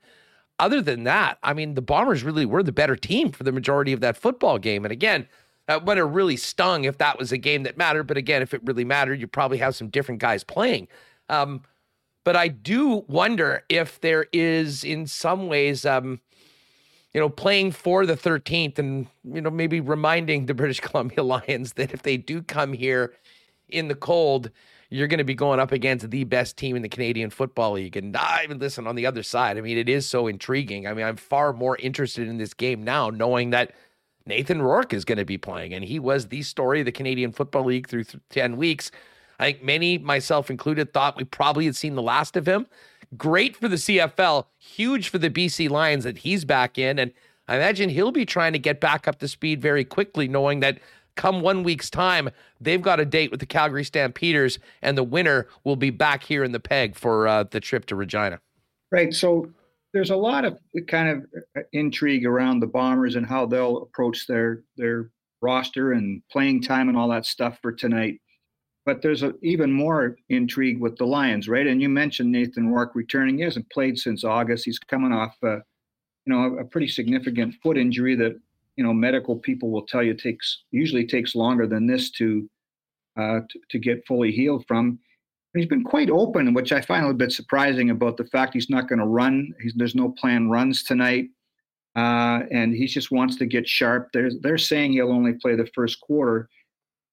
[0.59, 3.93] Other than that, I mean, the Bombers really were the better team for the majority
[3.93, 4.85] of that football game.
[4.85, 5.27] And again,
[5.71, 8.05] uh, would have really stung if that was a game that mattered.
[8.05, 10.89] But again, if it really mattered, you probably have some different guys playing.
[11.29, 11.63] Um,
[12.25, 16.21] but I do wonder if there is, in some ways, um,
[17.15, 21.75] you know, playing for the 13th and, you know, maybe reminding the British Columbia Lions
[21.75, 23.15] that if they do come here
[23.69, 24.51] in the cold,
[24.91, 27.97] you're going to be going up against the best team in the Canadian Football League.
[27.97, 29.57] And I even listen on the other side.
[29.57, 30.89] I mean, it is so intriguing.
[30.89, 33.73] I mean, I'm far more interested in this game now, knowing that
[34.27, 37.33] Nathan Rourke is going to be playing, and he was the story of the Canadian
[37.33, 38.91] Football League through th- 10 weeks.
[39.39, 42.67] I think many, myself included, thought we probably had seen the last of him.
[43.17, 46.99] Great for the CFL, huge for the BC Lions that he's back in.
[46.99, 47.13] And
[47.49, 50.79] I imagine he'll be trying to get back up to speed very quickly, knowing that
[51.17, 52.31] come one week's time,
[52.61, 56.45] they've got a date with the Calgary Stampeders, and the winner will be back here
[56.45, 58.41] in the peg for uh, the trip to Regina.
[58.93, 59.13] Right.
[59.13, 59.51] So
[59.93, 61.27] there's a lot of kind of
[61.57, 65.11] uh, intrigue around the Bombers and how they'll approach their their
[65.43, 68.21] roster and playing time and all that stuff for tonight.
[68.87, 71.67] But there's a, even more intrigue with the Lions, right?
[71.67, 73.39] And you mentioned Nathan Rourke returning.
[73.39, 74.65] He hasn't played since August.
[74.65, 75.57] He's coming off, uh,
[76.25, 78.39] you know, a pretty significant foot injury that
[78.77, 82.49] you know medical people will tell you takes usually takes longer than this to
[83.19, 84.99] uh, to, to get fully healed from
[85.55, 88.71] he's been quite open, which I find a little bit surprising about the fact he's
[88.71, 89.55] not going to run.
[89.61, 91.27] He's, there's no plan runs tonight.
[91.97, 94.11] uh, and he just wants to get sharp.
[94.13, 96.49] They're they're saying he'll only play the first quarter,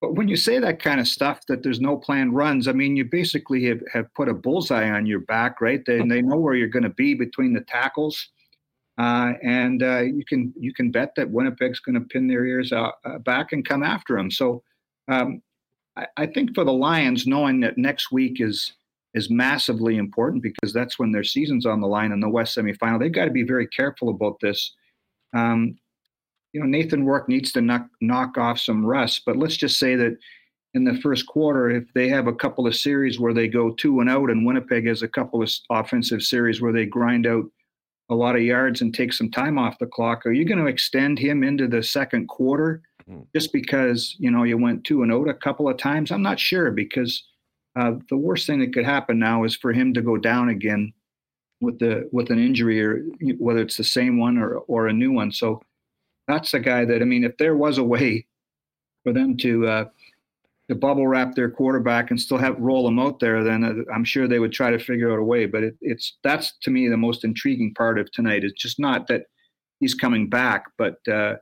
[0.01, 2.95] but when you say that kind of stuff, that there's no planned runs, I mean,
[2.95, 5.83] you basically have, have put a bullseye on your back, right?
[5.85, 8.29] They they know where you're going to be between the tackles,
[8.99, 12.71] uh, and uh, you can you can bet that Winnipeg's going to pin their ears
[12.71, 14.31] out, uh, back and come after him.
[14.31, 14.63] So.
[15.09, 15.41] Um,
[15.97, 18.73] I, I think for the Lions, knowing that next week is
[19.13, 22.99] is massively important because that's when their season's on the line in the West semifinal.
[22.99, 24.75] They've got to be very careful about this.
[25.33, 25.77] Um,
[26.53, 29.95] you know, Nathan Rourke needs to knock knock off some rust, but let's just say
[29.95, 30.17] that
[30.73, 33.99] in the first quarter, if they have a couple of series where they go two
[33.99, 37.45] and out, and Winnipeg has a couple of offensive series where they grind out
[38.09, 40.67] a lot of yards and take some time off the clock, are you going to
[40.67, 43.25] extend him into the second quarter mm.
[43.35, 46.11] just because you know you went two and out a couple of times?
[46.11, 47.23] I'm not sure because
[47.75, 50.93] uh, the worst thing that could happen now is for him to go down again
[51.61, 53.03] with the with an injury or
[53.37, 55.31] whether it's the same one or or a new one.
[55.31, 55.61] So
[56.27, 58.25] that's the guy that I mean, if there was a way
[59.03, 59.85] for them to uh,
[60.69, 64.03] to bubble wrap their quarterback and still have roll him out there, then uh, I'm
[64.03, 65.45] sure they would try to figure out a way.
[65.45, 68.43] But it, it's that's to me the most intriguing part of tonight.
[68.43, 69.23] is just not that
[69.79, 71.35] he's coming back, but uh,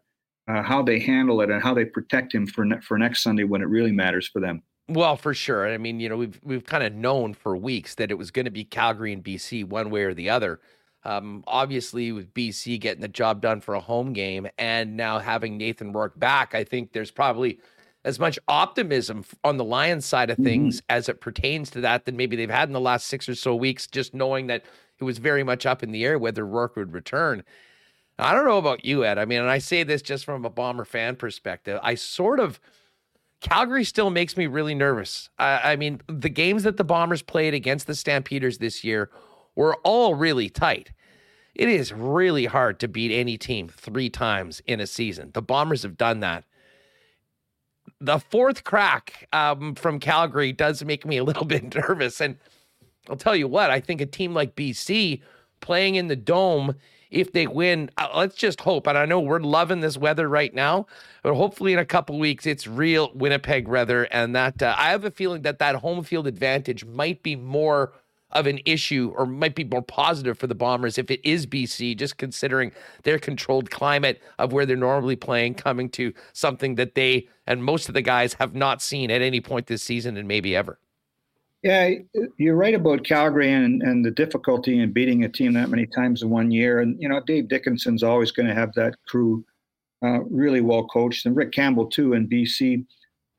[0.48, 3.44] uh, how they handle it and how they protect him for ne- for next Sunday
[3.44, 4.62] when it really matters for them.
[4.88, 5.68] Well, for sure.
[5.68, 8.46] I mean, you know, we've we've kind of known for weeks that it was going
[8.46, 10.60] to be Calgary and BC one way or the other.
[11.04, 15.58] Um, obviously, with BC getting the job done for a home game and now having
[15.58, 17.60] Nathan Rourke back, I think there's probably
[18.04, 20.46] as much optimism on the Lions side of mm-hmm.
[20.46, 20.96] things mm-hmm.
[20.96, 23.56] as it pertains to that than maybe they've had in the last six or so
[23.56, 24.64] weeks, just knowing that
[25.00, 27.44] it was very much up in the air whether Rourke would return.
[28.18, 29.18] I don't know about you, Ed.
[29.18, 31.80] I mean, and I say this just from a Bomber fan perspective.
[31.84, 32.60] I sort of–
[33.42, 35.30] Calgary still makes me really nervous.
[35.38, 39.12] I, I mean, the games that the Bombers played against the Stampeders this year
[39.56, 40.92] were all really tight.
[41.54, 45.30] It is really hard to beat any team three times in a season.
[45.34, 46.44] The Bombers have done that.
[48.02, 52.20] The fourth crack um, from Calgary does make me a little bit nervous.
[52.20, 52.38] And
[53.10, 55.22] I'll tell you what, I think a team like BC
[55.62, 56.76] playing in the dome
[57.12, 57.90] if they win.
[57.98, 58.88] Uh, let's just hope.
[58.88, 60.88] And I know we're loving this weather right now,
[61.24, 65.06] but hopefully in a couple weeks it's real Winnipeg weather, and that uh, I have
[65.06, 67.94] a feeling that that home field advantage might be more
[68.32, 71.98] of an issue or might be more positive for the Bombers if it is BC,
[71.98, 72.72] just considering
[73.04, 77.88] their controlled climate of where they're normally playing, coming to something that they and most
[77.88, 80.78] of the guys have not seen at any point this season and maybe ever.
[81.66, 81.90] Yeah,
[82.38, 86.22] you're right about Calgary and, and the difficulty in beating a team that many times
[86.22, 86.80] in one year.
[86.80, 89.44] And, you know, Dave Dickenson's always going to have that crew
[90.06, 92.86] uh, really well coached, and Rick Campbell, too, in BC.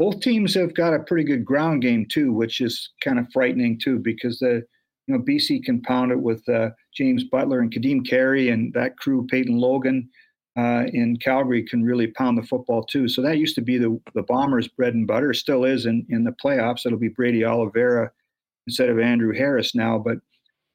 [0.01, 3.79] Both teams have got a pretty good ground game, too, which is kind of frightening,
[3.79, 4.67] too, because the,
[5.07, 8.99] you know, BC can pound it with uh, James Butler and Kadeem Carey and that
[8.99, 10.11] crew, Peyton Logan.
[10.57, 13.09] Uh, in Calgary can really pound the football too.
[13.09, 15.35] So that used to be the the Bombers' bread and butter.
[15.35, 16.87] Still is in in the playoffs.
[16.87, 18.11] It'll be Brady Oliveira
[18.67, 19.99] instead of Andrew Harris now.
[19.99, 20.19] But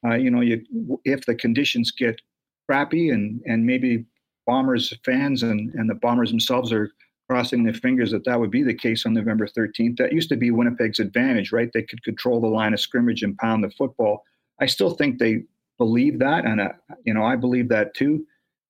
[0.06, 0.64] uh, you know, you
[1.04, 2.20] if the conditions get
[2.68, 4.04] crappy and and maybe
[4.46, 6.90] Bombers fans and and the Bombers themselves are
[7.28, 9.96] crossing their fingers that that would be the case on November 13th.
[9.96, 11.70] That used to be Winnipeg's advantage, right?
[11.72, 14.22] They could control the line of scrimmage and pound the football.
[14.60, 15.44] I still think they
[15.78, 16.72] believe that, and uh,
[17.04, 18.24] you know, I believe that too.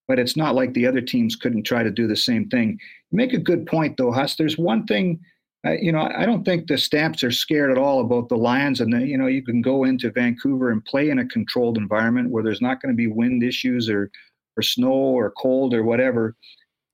[0.09, 2.79] But it's not like the other teams couldn't try to do the same thing.
[3.11, 4.35] You make a good point, though, Huss.
[4.35, 5.21] There's one thing
[5.65, 8.81] I, you know, I don't think the Stamps are scared at all about the Lions.
[8.81, 12.31] And, the, you know, you can go into Vancouver and play in a controlled environment
[12.31, 14.11] where there's not going to be wind issues or,
[14.57, 16.35] or snow or cold or whatever.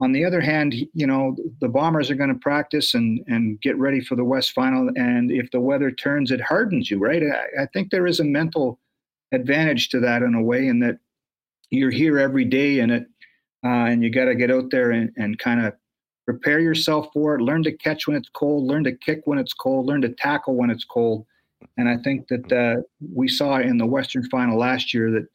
[0.01, 3.77] On the other hand, you know, the Bombers are going to practice and, and get
[3.79, 4.90] ready for the West Final.
[4.97, 7.23] And if the weather turns, it hardens you, right?
[7.23, 8.79] I, I think there is a mental
[9.33, 10.99] advantage to that in a way, in that
[11.70, 13.07] you're here every day in it.
[13.64, 15.74] Uh, and you got to get out there and, and kind of
[16.28, 19.54] prepare yourself for it learn to catch when it's cold learn to kick when it's
[19.54, 21.24] cold learn to tackle when it's cold
[21.78, 22.78] and i think that uh,
[23.14, 25.26] we saw in the western final last year that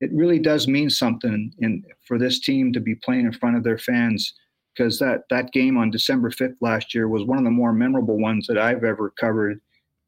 [0.00, 3.62] it really does mean something in for this team to be playing in front of
[3.62, 4.34] their fans
[4.74, 8.18] because that that game on december 5th last year was one of the more memorable
[8.18, 9.60] ones that i've ever covered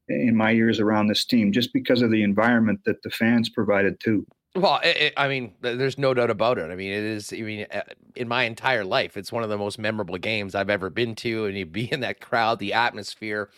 [0.09, 4.01] in my years around this team just because of the environment that the fans provided
[4.01, 6.71] too well, it, it, I mean, there's no doubt about it.
[6.71, 7.33] I mean, it is.
[7.33, 7.83] I mean, uh,
[8.15, 11.47] in my entire life, it's one of the most memorable games I've ever been to,
[11.47, 13.51] and you be in that crowd, the atmosphere,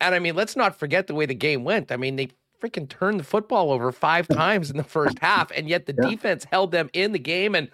[0.00, 1.90] and I mean, let's not forget the way the game went.
[1.90, 5.68] I mean, they freaking turned the football over five times in the first half, and
[5.68, 6.10] yet the yeah.
[6.10, 7.68] defense held them in the game, and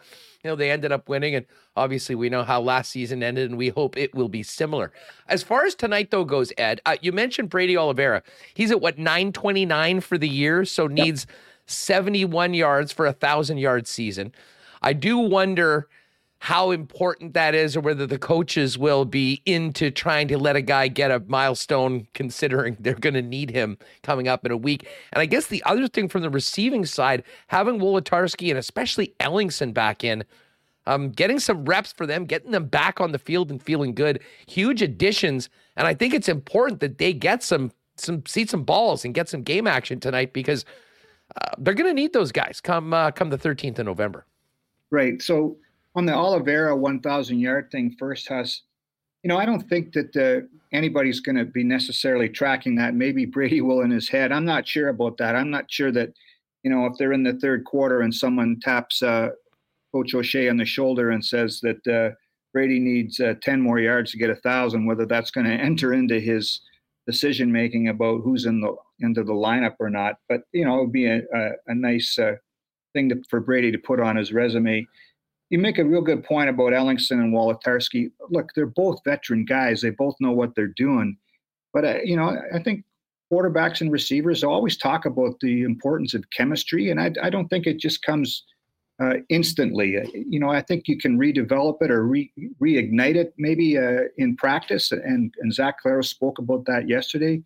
[0.44, 1.34] you know they ended up winning.
[1.34, 4.92] And obviously, we know how last season ended, and we hope it will be similar.
[5.28, 8.22] As far as tonight though goes, Ed, uh, you mentioned Brady Oliveira.
[8.54, 11.26] He's at what 929 for the year, so needs.
[11.28, 14.32] Yep 71 yards for a thousand yard season.
[14.82, 15.88] I do wonder
[16.42, 20.60] how important that is or whether the coaches will be into trying to let a
[20.60, 24.88] guy get a milestone considering they're going to need him coming up in a week.
[25.12, 29.72] And I guess the other thing from the receiving side, having Wolitarsky and especially Ellingson
[29.72, 30.24] back in,
[30.86, 34.18] um, getting some reps for them, getting them back on the field and feeling good,
[34.48, 35.48] huge additions.
[35.76, 39.28] And I think it's important that they get some some see some balls and get
[39.28, 40.64] some game action tonight because
[41.40, 44.26] uh, they're going to need those guys come uh, come the 13th of November.
[44.90, 45.22] Right.
[45.22, 45.56] So
[45.94, 48.62] on the Oliveira 1,000 yard thing first, has,
[49.22, 52.94] you know, I don't think that uh, anybody's going to be necessarily tracking that.
[52.94, 54.32] Maybe Brady will in his head.
[54.32, 55.36] I'm not sure about that.
[55.36, 56.12] I'm not sure that,
[56.62, 59.30] you know, if they're in the third quarter and someone taps uh,
[59.92, 62.14] Coach O'Shea on the shoulder and says that uh,
[62.52, 65.92] Brady needs uh, 10 more yards to get a thousand, whether that's going to enter
[65.92, 66.60] into his
[67.06, 70.16] decision making about who's in the into the lineup or not.
[70.28, 72.34] But you know, it would be a, a, a nice uh,
[72.92, 74.86] thing to, for Brady to put on his resume
[75.52, 78.10] you make a real good point about Ellingson and Wolitarsky.
[78.30, 79.82] Look, they're both veteran guys.
[79.82, 81.18] They both know what they're doing.
[81.74, 82.84] But, uh, you know, I think
[83.30, 86.88] quarterbacks and receivers always talk about the importance of chemistry.
[86.88, 88.44] And I, I don't think it just comes
[89.00, 89.98] uh, instantly.
[89.98, 94.02] Uh, you know, I think you can redevelop it or re- reignite it maybe uh,
[94.16, 94.92] in practice.
[94.92, 97.42] And, and Zach Collaros spoke about that yesterday.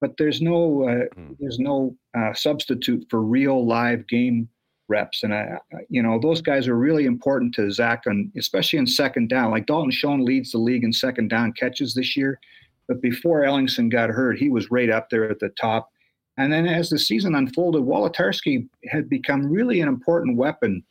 [0.00, 1.34] But there's no uh, hmm.
[1.38, 4.48] there's no uh, substitute for real live game
[4.88, 5.22] reps.
[5.22, 9.28] And I, you know, those guys are really important to Zach, and especially in second
[9.28, 9.52] down.
[9.52, 12.40] Like Dalton Schoen leads the league in second down catches this year,
[12.88, 15.91] but before Ellingson got hurt, he was right up there at the top.
[16.38, 20.82] And then as the season unfolded, Wolitarsky had become really an important weapon.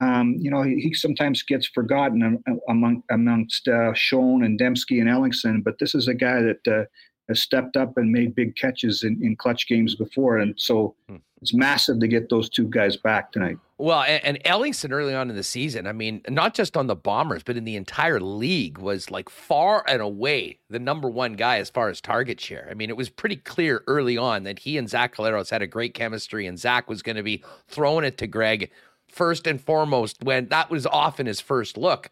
[0.00, 5.08] Um, you know, he, he, sometimes gets forgotten among, amongst uh, Schoen and Demski and
[5.08, 6.84] Ellingson, but this is a guy that uh,
[7.28, 10.38] has stepped up and made big catches in, in clutch games before.
[10.38, 13.58] And so hmm it's massive to get those two guys back tonight.
[13.80, 16.96] Well, and, and Ellingson early on in the season, I mean, not just on the
[16.96, 21.58] Bombers, but in the entire league was like far and away the number one guy
[21.58, 22.66] as far as target share.
[22.68, 25.68] I mean, it was pretty clear early on that he and Zach Collaros had a
[25.68, 28.68] great chemistry, and Zach was going to be throwing it to Greg
[29.06, 32.10] first and foremost when that was often his first look.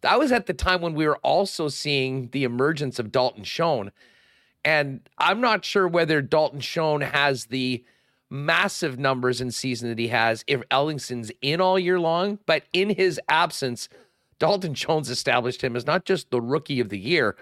[0.00, 3.92] That was at the time when we were also seeing the emergence of Dalton Schoen.
[4.64, 7.84] And I'm not sure whether Dalton Schoen has the
[8.30, 12.38] massive numbers in season that he has if Ellingson's in all year long.
[12.46, 13.88] But in his absence,
[14.38, 17.36] Dalton Jones established him as not just the rookie of the year,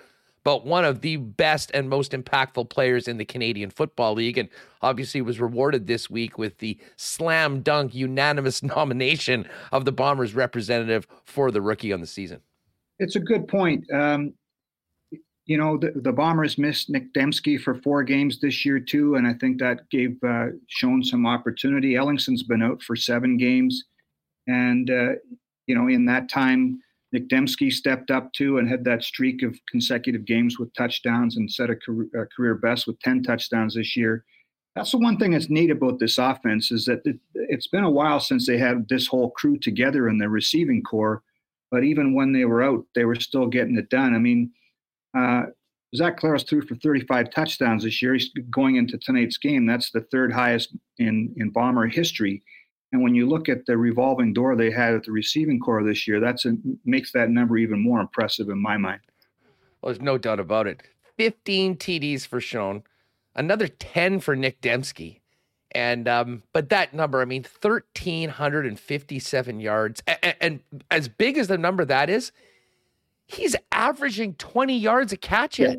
[0.45, 4.39] but one of the best and most impactful players in the Canadian Football League.
[4.39, 4.49] And
[4.83, 11.07] obviously was rewarded this week with the slam dunk unanimous nomination of the Bombers representative
[11.25, 12.41] for the rookie on the season.
[12.99, 13.91] It's a good point.
[13.93, 14.35] Um,
[15.47, 19.17] you know, the, the Bombers missed Nick Demski for four games this year, too.
[19.17, 21.97] And I think that gave uh, some opportunity.
[21.97, 23.85] Ellingson's been out for seven games.
[24.47, 25.13] And, uh,
[25.67, 26.81] you know, in that time,
[27.13, 31.51] Nick Demski stepped up too and had that streak of consecutive games with touchdowns and
[31.51, 34.25] set a career, a career best with 10 touchdowns this year.
[34.75, 37.91] That's the one thing that's neat about this offense is that it, it's been a
[37.91, 41.23] while since they had this whole crew together in the receiving core.
[41.71, 44.15] But even when they were out, they were still getting it done.
[44.15, 44.51] I mean,
[45.15, 45.45] uh,
[45.95, 48.15] Zach Collaros threw for 35 touchdowns this year.
[48.15, 49.67] He's going into tonight's game.
[49.67, 52.43] That's the third highest in, in Bomber history.
[52.93, 56.07] And when you look at the revolving door they had at the receiving core this
[56.07, 59.01] year, that's a, makes that number even more impressive in my mind.
[59.81, 60.83] Well, there's no doubt about it.
[61.17, 62.83] 15 TDs for Schoen,
[63.35, 65.21] another 10 for Nick Demski.
[65.73, 70.03] And um, but that number, I mean, 1,357 yards.
[70.07, 72.31] And, and as big as the number that is,
[73.27, 75.77] he's averaging 20 yards a catch yeah.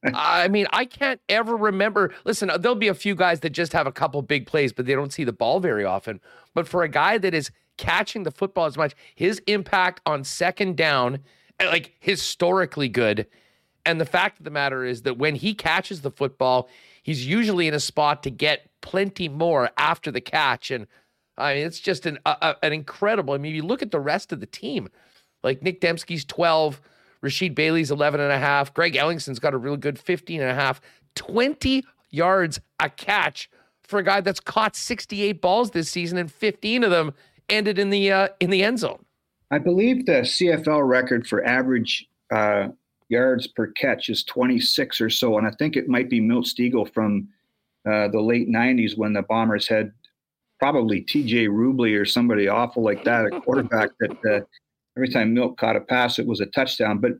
[0.14, 2.14] I mean, I can't ever remember.
[2.24, 4.86] Listen, uh, there'll be a few guys that just have a couple big plays, but
[4.86, 6.20] they don't see the ball very often.
[6.54, 10.76] But for a guy that is catching the football as much, his impact on second
[10.76, 11.20] down,
[11.58, 13.26] eh, like historically good.
[13.84, 16.68] And the fact of the matter is that when he catches the football,
[17.02, 20.70] he's usually in a spot to get plenty more after the catch.
[20.70, 20.86] And
[21.36, 23.34] I mean, it's just an a, an incredible.
[23.34, 24.90] I mean, you look at the rest of the team.
[25.42, 26.80] Like Nick Demski's 12,
[27.22, 30.54] Rasheed Bailey's 11 and a half, Greg Ellingson's got a really good 15 and a
[30.54, 30.80] half,
[31.14, 33.50] 20 yards a catch
[33.82, 37.12] for a guy that's caught 68 balls this season and 15 of them
[37.48, 39.04] ended in the uh, in the end zone.
[39.50, 42.68] I believe the CFL record for average uh,
[43.08, 46.92] yards per catch is 26 or so, and I think it might be Milt Stegall
[46.92, 47.28] from
[47.90, 49.92] uh, the late 90s when the Bombers had
[50.58, 51.46] probably T.J.
[51.46, 54.44] Rubley or somebody awful like that, a quarterback that uh,
[54.98, 56.98] every time Milt caught a pass, it was a touchdown.
[56.98, 57.12] But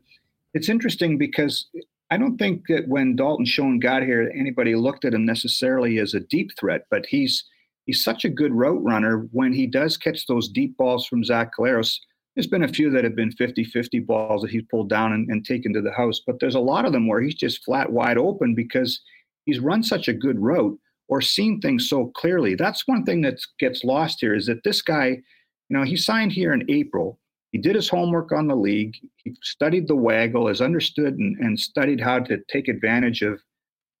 [0.53, 1.67] it's interesting because
[2.11, 6.13] I don't think that when Dalton Schoen got here, anybody looked at him necessarily as
[6.13, 7.45] a deep threat, but he's
[7.85, 11.51] he's such a good route runner when he does catch those deep balls from Zach
[11.57, 11.97] Collaros.
[12.35, 15.29] There's been a few that have been 50 50 balls that he's pulled down and,
[15.29, 17.91] and taken to the house, but there's a lot of them where he's just flat
[17.91, 18.99] wide open because
[19.45, 20.77] he's run such a good route
[21.07, 22.55] or seen things so clearly.
[22.55, 26.31] That's one thing that gets lost here is that this guy, you know, he signed
[26.31, 27.19] here in April.
[27.51, 28.95] He did his homework on the league.
[29.23, 33.39] He studied the waggle, has understood and, and studied how to take advantage of,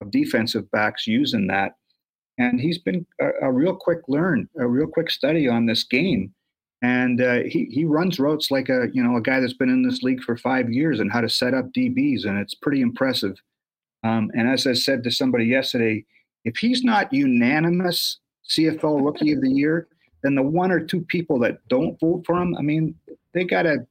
[0.01, 1.73] of defensive backs using that.
[2.37, 6.33] And he's been a, a real quick learn, a real quick study on this game.
[6.81, 9.83] And uh, he, he runs routes like a you know a guy that's been in
[9.83, 13.35] this league for five years and how to set up DBs, and it's pretty impressive.
[14.03, 16.05] Um, and as I said to somebody yesterday,
[16.45, 18.19] if he's not unanimous
[18.49, 19.89] CFL Rookie of the Year,
[20.23, 22.95] then the one or two people that don't vote for him, I mean,
[23.33, 23.85] they gotta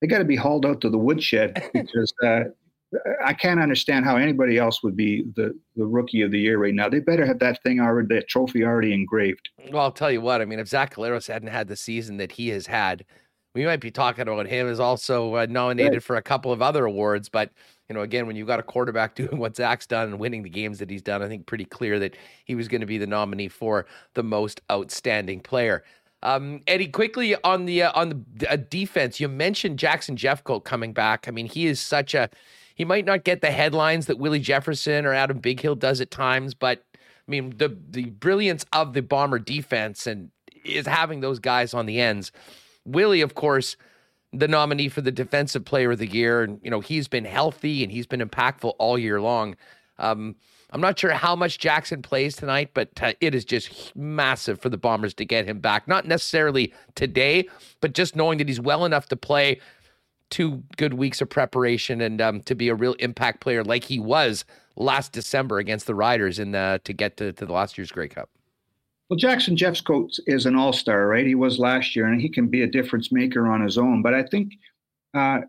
[0.00, 2.44] they gotta be hauled out to the woodshed because uh,
[3.24, 6.74] I can't understand how anybody else would be the the Rookie of the Year right
[6.74, 6.88] now.
[6.88, 9.48] They better have that thing already, that trophy already engraved.
[9.70, 10.40] Well, I'll tell you what.
[10.40, 13.04] I mean, if Zach Collaros hadn't had the season that he has had,
[13.54, 16.02] we might be talking about him as also uh, nominated right.
[16.02, 17.50] for a couple of other awards, but
[17.88, 20.50] you know, again, when you've got a quarterback doing what Zach's done and winning the
[20.50, 23.06] games that he's done, I think pretty clear that he was going to be the
[23.06, 25.82] nominee for the most outstanding player.
[26.22, 30.92] Um, Eddie, quickly on the uh, on the uh, defense, you mentioned Jackson Jeffcoat coming
[30.92, 31.26] back.
[31.26, 32.28] I mean, he is such a
[32.74, 36.54] he might not get the headlines that Willie Jefferson or Adam Bighill does at times,
[36.54, 40.30] but I mean the the brilliance of the Bomber defense and
[40.64, 42.32] is having those guys on the ends.
[42.84, 43.76] Willie, of course,
[44.32, 46.42] the nominee for the defensive player of the year.
[46.42, 49.56] And, you know, he's been healthy and he's been impactful all year long.
[49.98, 50.36] Um,
[50.72, 52.90] I'm not sure how much Jackson plays tonight, but
[53.20, 55.88] it is just massive for the Bombers to get him back.
[55.88, 57.48] Not necessarily today,
[57.80, 59.60] but just knowing that he's well enough to play
[60.30, 63.98] two good weeks of preparation and um, to be a real impact player like he
[63.98, 64.44] was
[64.76, 68.08] last December against the Riders in the to get to, to the last year's Grey
[68.08, 68.30] Cup.
[69.08, 71.26] Well, Jackson Jeffcoat is an all star, right?
[71.26, 74.02] He was last year, and he can be a difference maker on his own.
[74.02, 74.52] But I think
[75.14, 75.40] uh,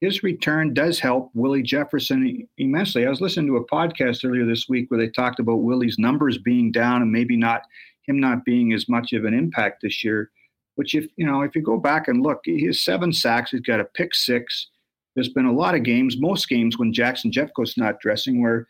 [0.00, 3.06] his return does help Willie Jefferson immensely.
[3.06, 6.38] I was listening to a podcast earlier this week where they talked about Willie's numbers
[6.38, 7.62] being down and maybe not
[8.06, 10.30] him not being as much of an impact this year.
[10.74, 13.50] Which, if you know, if you go back and look, he has seven sacks.
[13.50, 14.68] He's got a pick six.
[15.14, 18.68] There's been a lot of games, most games when Jackson Jeffcoat's not dressing, where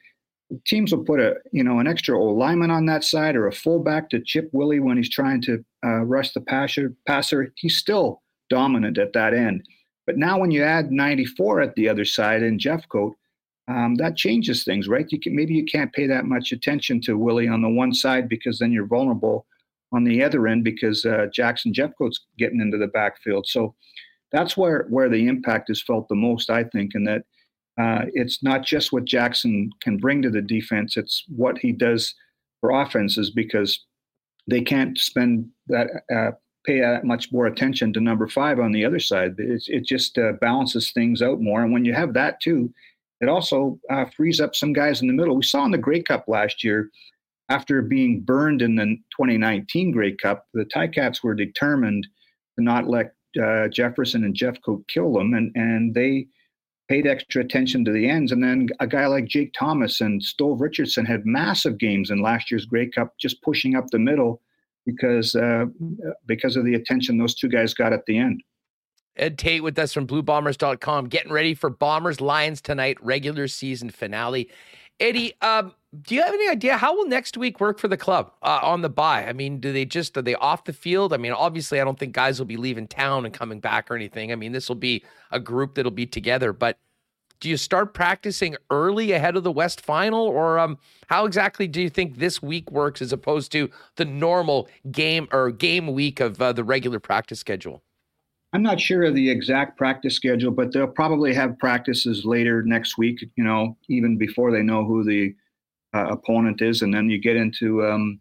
[0.64, 3.52] teams will put a you know an extra old lineman on that side or a
[3.52, 6.94] fullback to chip Willie when he's trying to uh, rush the passer.
[7.08, 9.66] Passer, he's still dominant at that end.
[10.06, 13.12] But now when you add 94 at the other side and Jeffcoat,
[13.68, 15.10] um, that changes things, right?
[15.10, 18.28] You can maybe you can't pay that much attention to Willie on the one side
[18.28, 19.44] because then you're vulnerable
[19.92, 23.46] on the other end because uh, Jackson Jeffcoat's getting into the backfield.
[23.48, 23.74] So
[24.30, 27.22] that's where where the impact is felt the most, I think, and that
[27.78, 32.14] uh, it's not just what Jackson can bring to the defense; it's what he does
[32.60, 33.84] for offenses because
[34.48, 36.32] they can't spend that uh,
[36.66, 39.34] pay that much more attention to number five on the other side.
[39.38, 42.72] It's, it just uh, balances things out more, and when you have that too,
[43.20, 45.36] it also uh, frees up some guys in the middle.
[45.36, 46.90] We saw in the Grey Cup last year.
[47.48, 52.06] After being burned in the 2019 Grey Cup, the Ticats were determined
[52.58, 56.26] to not let uh, Jefferson and Jeffcoat kill them, and and they
[56.88, 58.32] paid extra attention to the ends.
[58.32, 62.50] And then a guy like Jake Thomas and Steve Richardson had massive games in last
[62.50, 64.40] year's Grey Cup, just pushing up the middle
[64.86, 65.66] because uh,
[66.26, 68.42] because of the attention those two guys got at the end.
[69.16, 74.50] Ed Tait with us from BlueBombers.com, getting ready for Bombers Lions tonight, regular season finale.
[75.00, 75.72] Eddie, um,
[76.02, 78.82] do you have any idea how will next week work for the club uh, on
[78.82, 79.26] the bye?
[79.26, 81.12] I mean, do they just are they off the field?
[81.12, 83.94] I mean, obviously, I don't think guys will be leaving town and coming back or
[83.94, 84.32] anything.
[84.32, 86.52] I mean, this will be a group that'll be together.
[86.52, 86.78] But
[87.40, 90.78] do you start practicing early ahead of the West Final, or um,
[91.08, 95.50] how exactly do you think this week works as opposed to the normal game or
[95.50, 97.82] game week of uh, the regular practice schedule?
[98.52, 102.96] I'm not sure of the exact practice schedule, but they'll probably have practices later next
[102.96, 103.22] week.
[103.36, 105.34] You know, even before they know who the
[105.94, 108.20] uh, opponent is, and then you get into um,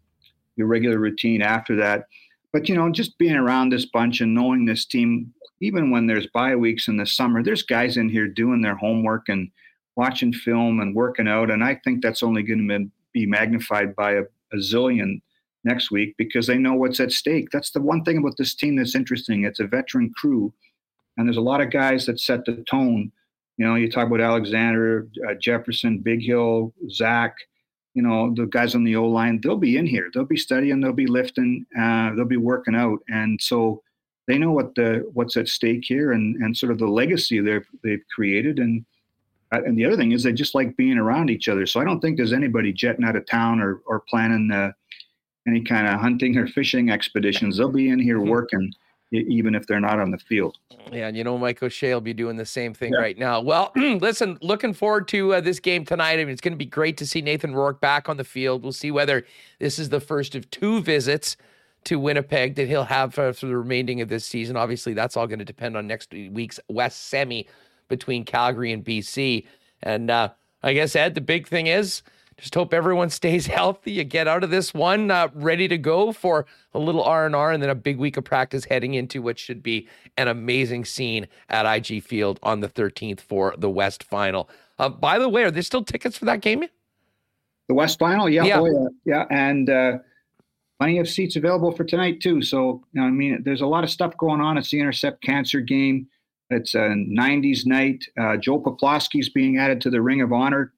[0.56, 2.06] your regular routine after that.
[2.52, 6.26] But you know, just being around this bunch and knowing this team, even when there's
[6.28, 9.50] bye weeks in the summer, there's guys in here doing their homework and
[9.96, 14.12] watching film and working out, and I think that's only going to be magnified by
[14.12, 15.20] a, a zillion
[15.64, 17.48] next week because they know what's at stake.
[17.50, 19.44] That's the one thing about this team that's interesting.
[19.44, 20.52] It's a veteran crew,
[21.16, 23.10] and there's a lot of guys that set the tone.
[23.56, 27.36] You know, you talk about Alexander, uh, Jefferson, Bighill, Zach
[27.96, 30.10] you know, the guys on the O line, they'll be in here.
[30.12, 30.80] They'll be studying.
[30.80, 31.64] They'll be lifting.
[31.76, 33.82] Uh, they'll be working out, and so
[34.26, 37.66] they know what the what's at stake here, and and sort of the legacy they've
[37.82, 38.58] they've created.
[38.58, 38.84] And
[39.52, 41.66] uh, and the other thing is they just like being around each other.
[41.66, 44.72] So I don't think there's anybody jetting out of town or or planning uh,
[45.46, 47.56] any kind of hunting or fishing expeditions.
[47.56, 48.30] They'll be in here mm-hmm.
[48.30, 48.72] working
[49.12, 50.58] even if they're not on the field.
[50.92, 52.98] Yeah, and you know Mike O'Shea will be doing the same thing yeah.
[52.98, 53.40] right now.
[53.40, 56.14] Well, listen, looking forward to uh, this game tonight.
[56.14, 58.62] I mean, it's going to be great to see Nathan Rourke back on the field.
[58.62, 59.24] We'll see whether
[59.58, 61.36] this is the first of two visits
[61.86, 64.56] to Winnipeg that he'll have uh, for the remaining of this season.
[64.56, 67.48] Obviously, that's all going to depend on next week's West Semi
[67.88, 69.46] between Calgary and BC.
[69.82, 70.30] And uh,
[70.62, 72.02] I guess Ed, the big thing is
[72.36, 73.92] just hope everyone stays healthy.
[73.92, 77.34] You get out of this one uh, ready to go for a little R and
[77.34, 80.84] R, and then a big week of practice heading into what should be an amazing
[80.84, 84.50] scene at IG Field on the 13th for the West Final.
[84.78, 86.64] Uh, by the way, are there still tickets for that game?
[87.68, 88.86] The West Final, yeah, yeah, oh, yeah.
[89.04, 89.24] yeah.
[89.30, 89.98] and uh,
[90.78, 92.42] plenty of seats available for tonight too.
[92.42, 94.58] So I mean, there's a lot of stuff going on.
[94.58, 96.06] It's the Intercept Cancer game.
[96.50, 98.04] It's a 90s night.
[98.20, 100.72] Uh, Joe Poplawski's being added to the Ring of Honor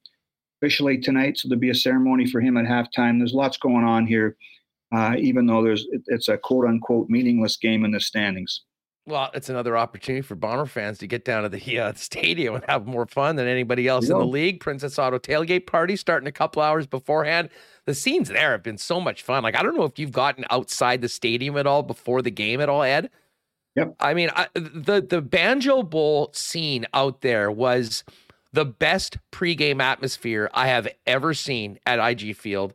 [0.61, 3.19] officially tonight, so there'll be a ceremony for him at halftime.
[3.19, 4.35] There's lots going on here,
[4.93, 8.61] uh, even though there's it's a quote unquote meaningless game in the standings.
[9.09, 12.63] Well, it's another opportunity for Bomber fans to get down to the uh, stadium and
[12.67, 14.59] have more fun than anybody else in the league.
[14.59, 17.49] Princess Auto tailgate party starting a couple hours beforehand.
[17.85, 19.41] The scenes there have been so much fun.
[19.41, 22.61] Like I don't know if you've gotten outside the stadium at all before the game
[22.61, 23.09] at all, Ed.
[23.75, 23.95] Yep.
[23.99, 28.03] I mean, I, the the Banjo Bowl scene out there was
[28.53, 32.73] the best pregame atmosphere I have ever seen at IG Field.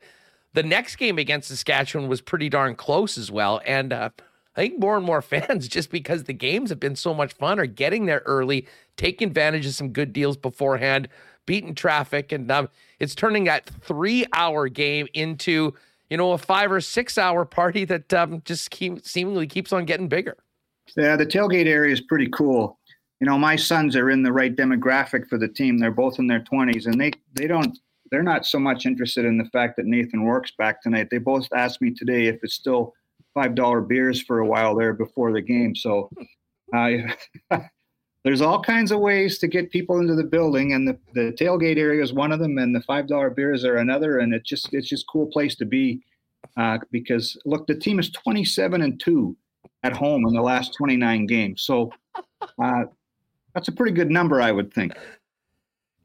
[0.53, 3.61] The next game against Saskatchewan was pretty darn close as well.
[3.66, 4.11] And uh,
[4.57, 7.59] I think more and more fans, just because the games have been so much fun,
[7.59, 11.09] are getting there early, taking advantage of some good deals beforehand,
[11.46, 12.32] beating traffic.
[12.32, 15.74] And um, it's turning that three hour game into,
[16.11, 19.84] you know, a five or six hour party that um, just keep, seemingly keeps on
[19.84, 20.36] getting bigger.
[20.96, 22.78] Yeah, the tailgate area is pretty cool
[23.24, 25.78] you know, my sons are in the right demographic for the team.
[25.78, 27.78] They're both in their 20s, and they they don't
[28.11, 31.09] they're not so much interested in the fact that Nathan Rourke's back tonight.
[31.11, 32.92] They both asked me today if it's still
[33.35, 35.74] five dollar beers for a while there before the game.
[35.74, 36.11] So,
[36.74, 36.93] uh,
[38.24, 41.76] there's all kinds of ways to get people into the building, and the, the tailgate
[41.76, 44.18] area is one of them, and the five dollar beers are another.
[44.20, 46.01] And it's just it's just cool place to be
[46.57, 49.37] uh, because look, the team is 27 and two
[49.82, 51.62] at home in the last 29 games.
[51.62, 51.93] So.
[52.62, 52.85] Uh,
[53.55, 54.93] that's a pretty good number, I would think.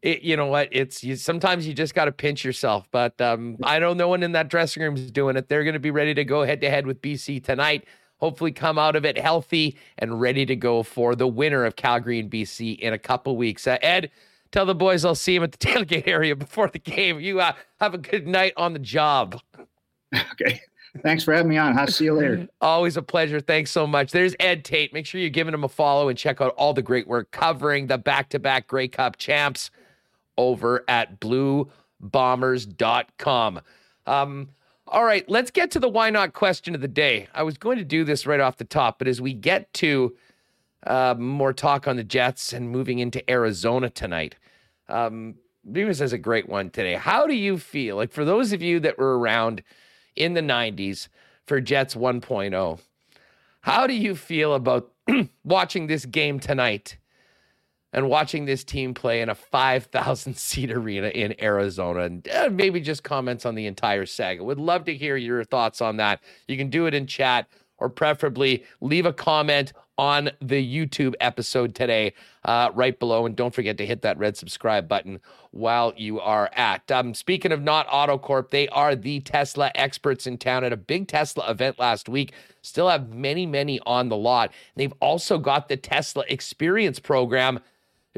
[0.01, 0.69] It, you know what?
[0.71, 2.87] It's you, sometimes you just got to pinch yourself.
[2.91, 5.49] But um, I know no one in that dressing room is doing it.
[5.49, 7.85] They're going to be ready to go head to head with BC tonight.
[8.17, 12.19] Hopefully, come out of it healthy and ready to go for the winner of Calgary
[12.19, 13.65] and BC in a couple weeks.
[13.67, 14.11] Uh, Ed,
[14.51, 17.19] tell the boys I'll see him at the tailgate area before the game.
[17.19, 19.41] You uh, have a good night on the job.
[20.13, 20.61] Okay.
[21.03, 21.77] Thanks for having me on.
[21.77, 22.47] I'll see you later.
[22.61, 23.39] Always a pleasure.
[23.39, 24.11] Thanks so much.
[24.11, 24.91] There's Ed Tait.
[24.91, 27.87] Make sure you're giving him a follow and check out all the great work covering
[27.87, 29.69] the back to back Grey Cup champs
[30.39, 33.61] over at bluebombers.com.
[34.07, 34.49] Um,
[34.87, 37.27] all right, let's get to the why not question of the day.
[37.33, 40.15] I was going to do this right off the top, but as we get to
[40.87, 44.35] uh, more talk on the Jets and moving into Arizona tonight,
[44.87, 45.35] um,
[45.75, 46.93] has a great one today.
[46.95, 47.97] How do you feel?
[47.97, 49.61] Like for those of you that were around
[50.15, 51.09] in the 90s
[51.45, 52.79] for Jets 1.0.
[53.61, 54.93] How do you feel about
[55.43, 56.97] watching this game tonight
[57.93, 62.01] and watching this team play in a 5,000 seat arena in Arizona?
[62.01, 64.43] And uh, maybe just comments on the entire saga.
[64.43, 66.21] Would love to hear your thoughts on that.
[66.47, 67.47] You can do it in chat
[67.79, 72.13] or preferably leave a comment on the YouTube episode today,
[72.45, 73.25] uh, right below.
[73.25, 75.19] And don't forget to hit that red subscribe button
[75.51, 76.89] while you are at.
[76.89, 81.09] Um, speaking of Knott AutoCorp, they are the Tesla experts in town at a big
[81.09, 82.31] Tesla event last week.
[82.61, 84.53] Still have many, many on the lot.
[84.77, 87.59] They've also got the Tesla Experience program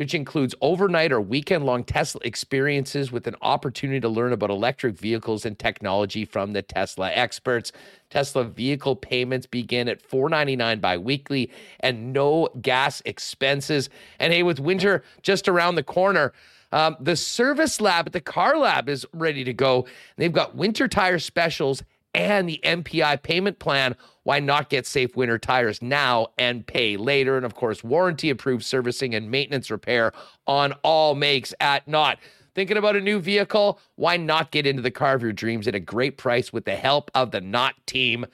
[0.01, 4.97] which includes overnight or weekend long Tesla experiences with an opportunity to learn about electric
[4.97, 7.71] vehicles and technology from the Tesla experts.
[8.09, 13.91] Tesla vehicle payments begin at $4.99 bi-weekly and no gas expenses.
[14.17, 16.33] And hey, with winter just around the corner,
[16.71, 19.85] um, the service lab at the car lab is ready to go.
[20.17, 21.83] They've got winter tire specials
[22.13, 23.95] and the MPI payment plan.
[24.23, 27.37] Why not get safe winter tires now and pay later?
[27.37, 30.11] And of course, warranty approved servicing and maintenance repair
[30.45, 32.19] on all makes at Knott.
[32.53, 33.79] Thinking about a new vehicle?
[33.95, 36.75] Why not get into the car of your dreams at a great price with the
[36.75, 38.25] help of the Knott team?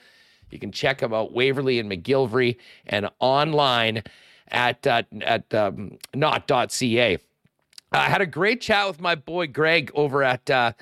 [0.49, 2.57] You can check them out Waverley and McGillivray
[2.87, 4.03] and online
[4.47, 7.17] at uh, at um, knott.ca.
[7.91, 10.73] I had a great chat with my boy Greg over at uh,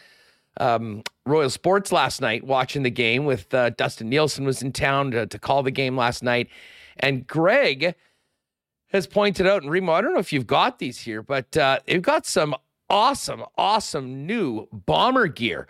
[0.60, 5.12] um, Royal Sports last night, watching the game with uh, Dustin Nielson was in town
[5.12, 6.50] to, to, call the game last night,
[6.98, 7.96] and Greg
[8.88, 11.80] has pointed out, and Remo, I don't know if you've got these here, but uh,
[11.86, 12.56] they've got some
[12.90, 15.68] awesome, awesome new bomber gear.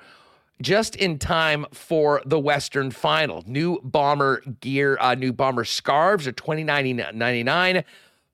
[0.62, 3.44] just in time for the Western Final.
[3.46, 7.84] New bomber gear, uh, new bomber scarves are twenty nine ninety nine.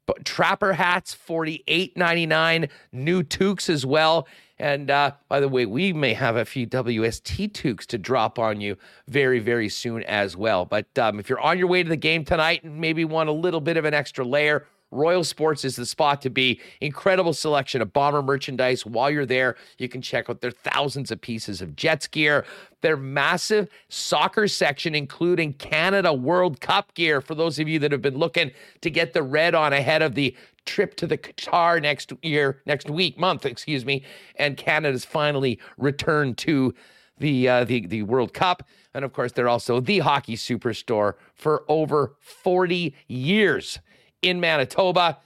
[0.05, 2.69] But trapper hats, forty eight ninety nine.
[2.91, 4.27] New toques as well.
[4.59, 8.61] And uh, by the way, we may have a few WST toques to drop on
[8.61, 8.77] you
[9.07, 10.65] very, very soon as well.
[10.65, 13.31] But um, if you're on your way to the game tonight and maybe want a
[13.31, 16.59] little bit of an extra layer, Royal Sports is the spot to be.
[16.81, 18.85] Incredible selection of bomber merchandise.
[18.85, 22.45] While you're there, you can check out their thousands of pieces of Jets gear,
[22.81, 28.01] their massive soccer section, including Canada World Cup gear for those of you that have
[28.01, 30.35] been looking to get the red on ahead of the
[30.65, 34.03] trip to the Qatar next year, next week, month, excuse me.
[34.35, 36.73] And Canada's finally returned to
[37.17, 38.63] the uh, the the World Cup,
[38.93, 43.79] and of course, they're also the hockey superstore for over 40 years
[44.21, 45.19] in Manitoba.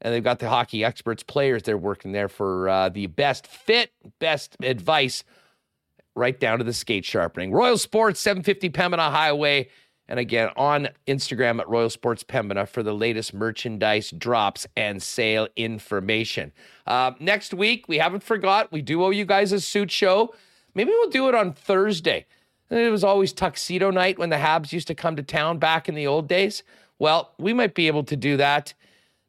[0.00, 1.62] And they've got the hockey experts, players.
[1.62, 5.22] They're working there for uh, the best fit, best advice,
[6.16, 7.52] right down to the skate sharpening.
[7.52, 9.68] Royal Sports, 750 Pembina Highway.
[10.08, 15.48] And again, on Instagram at Royal Sports Pembina for the latest merchandise drops and sale
[15.56, 16.52] information.
[16.86, 20.34] Uh, next week, we haven't forgot, we do owe you guys a suit show.
[20.74, 22.26] Maybe we'll do it on Thursday.
[22.68, 25.94] It was always tuxedo night when the Habs used to come to town back in
[25.94, 26.62] the old days.
[27.02, 28.74] Well, we might be able to do that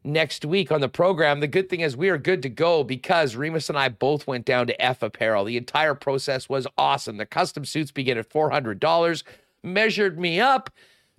[0.04, 1.40] next week on the program.
[1.40, 4.46] The good thing is we are good to go because Remis and I both went
[4.46, 5.44] down to EPH Apparel.
[5.44, 7.18] The entire process was awesome.
[7.18, 9.24] The custom suits begin at $400,
[9.64, 10.70] measured me up,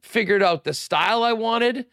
[0.00, 1.86] figured out the style I wanted.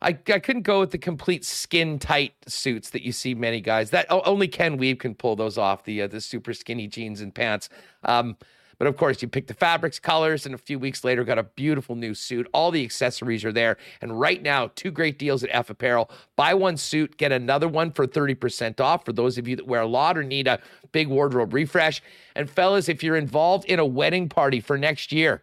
[0.00, 3.90] I, I couldn't go with the complete skin tight suits that you see many guys.
[3.90, 5.84] That only Ken Wiebe can pull those off.
[5.84, 7.68] The uh, the super skinny jeans and pants.
[8.04, 8.38] Um,
[8.78, 11.42] but of course, you pick the fabrics, colors, and a few weeks later, got a
[11.42, 12.46] beautiful new suit.
[12.52, 13.76] All the accessories are there.
[14.00, 16.10] And right now, two great deals at EPH Apparel.
[16.36, 19.80] Buy one suit, get another one for 30% off for those of you that wear
[19.80, 20.60] a lot or need a
[20.92, 22.00] big wardrobe refresh.
[22.36, 25.42] And fellas, if you're involved in a wedding party for next year,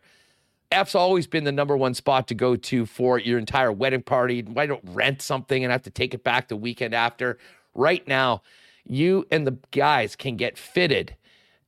[0.72, 4.44] EPH's always been the number one spot to go to for your entire wedding party.
[4.44, 7.38] Why don't rent something and have to take it back the weekend after?
[7.74, 8.42] Right now,
[8.86, 11.16] you and the guys can get fitted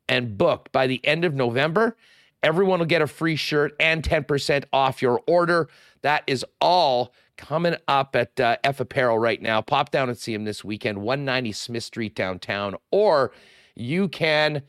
[0.10, 1.96] and booked by the end of November,
[2.44, 5.70] everyone will get a free shirt and 10% off your order.
[6.02, 9.62] That is all coming up at uh, EPH Apparel right now.
[9.62, 13.32] Pop down and see them this weekend, 190 Smith Street downtown, or
[13.76, 14.64] you can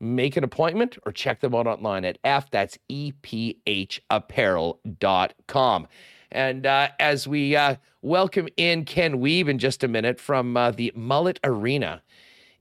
[0.00, 5.88] make an appointment or check them out online at F, that's E P H EPHapparel.com.
[6.30, 10.70] And uh, as we uh, welcome in Ken Wiebe in just a minute from uh,
[10.70, 12.02] the Mullett Arena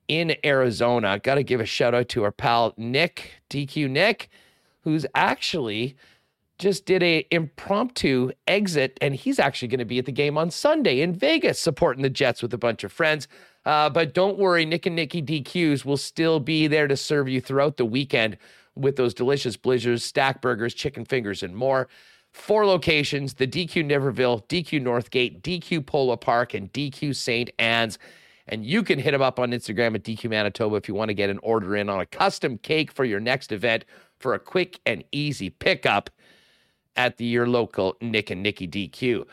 [0.08, 1.20] in Arizona.
[1.20, 4.30] Got to give a shout out to our pal Nick, DQ Nick,
[4.82, 5.96] who's actually
[6.60, 10.50] just did a impromptu exit and he's actually going to be at the game on
[10.50, 13.28] Sunday in Vegas supporting the Jets with a bunch of friends.
[13.66, 17.42] Uh, but don't worry, Nick and Nikki DQs will still be there to serve you
[17.42, 18.38] throughout the weekend
[18.76, 21.88] with those delicious blizzards, stack burgers, chicken fingers, and more.
[22.32, 27.50] Four locations the DQ Niverville, DQ Northgate, DQ Polo Park, and DQ St.
[27.60, 27.98] Anne's.
[28.48, 31.14] And you can hit them up on Instagram at DQ Manitoba if you want to
[31.14, 33.86] get an order in on a custom cake for your next event
[34.20, 36.10] for a quick and easy pickup
[36.96, 39.26] at the, your local Nick and Nikki DQ.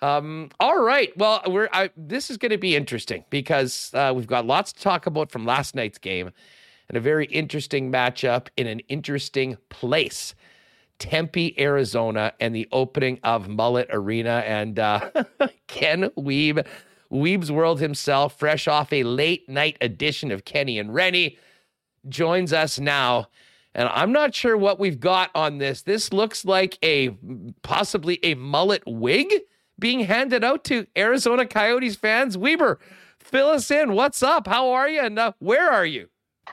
[0.00, 1.16] Um, all right.
[1.16, 4.80] Well, we're I, this is going to be interesting because uh, we've got lots to
[4.80, 6.32] talk about from last night's game
[6.88, 10.34] and a very interesting matchup in an interesting place.
[10.98, 14.42] Tempe, Arizona, and the opening of Mullett Arena.
[14.46, 15.10] And uh,
[15.66, 16.66] Ken Wiebe
[17.12, 21.38] Wiebe's World himself, fresh off a late night edition of Kenny and Rennie,
[22.08, 23.28] joins us now.
[23.74, 25.82] And I'm not sure what we've got on this.
[25.82, 27.10] This looks like a
[27.62, 29.32] possibly a mullet wig
[29.78, 32.36] being handed out to Arizona Coyotes fans.
[32.36, 32.78] Weber,
[33.18, 33.92] fill us in.
[33.92, 34.46] What's up?
[34.46, 35.00] How are you?
[35.00, 36.08] And uh, where are you?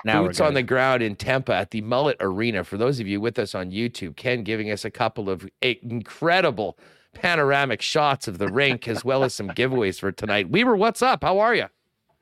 [0.06, 2.64] Now Boots on the ground in Tempe at the Mullett Arena.
[2.64, 6.78] For those of you with us on YouTube, Ken giving us a couple of incredible
[7.22, 10.50] panoramic shots of the rink as well as some giveaways for tonight.
[10.50, 11.24] Weaver, what's up?
[11.24, 11.66] How are you?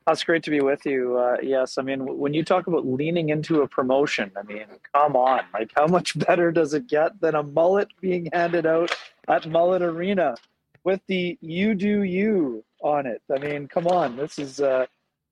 [0.06, 1.18] That's great to be with you.
[1.18, 5.16] Uh, yes, I mean, when you talk about leaning into a promotion, I mean, come
[5.16, 5.42] on.
[5.52, 8.90] Like, how much better does it get than a mullet being handed out
[9.28, 10.34] at Mullett Arena
[10.82, 13.20] with the "You Do You" on it?
[13.30, 14.16] I mean, come on.
[14.16, 14.86] This is uh,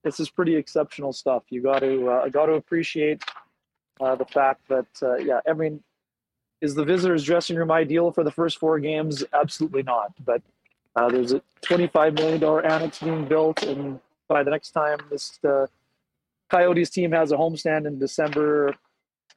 [0.04, 1.44] this is pretty exceptional stuff.
[1.48, 3.22] You got to uh, got to appreciate
[3.98, 5.82] uh, the fact that uh, yeah, I mean,
[6.60, 9.24] is the visitors' dressing room ideal for the first four games?
[9.32, 10.12] Absolutely not.
[10.24, 10.42] But
[10.94, 15.66] uh, there's a $25 million annex being built, and by the next time this uh,
[16.50, 18.74] Coyotes team has a homestand in December,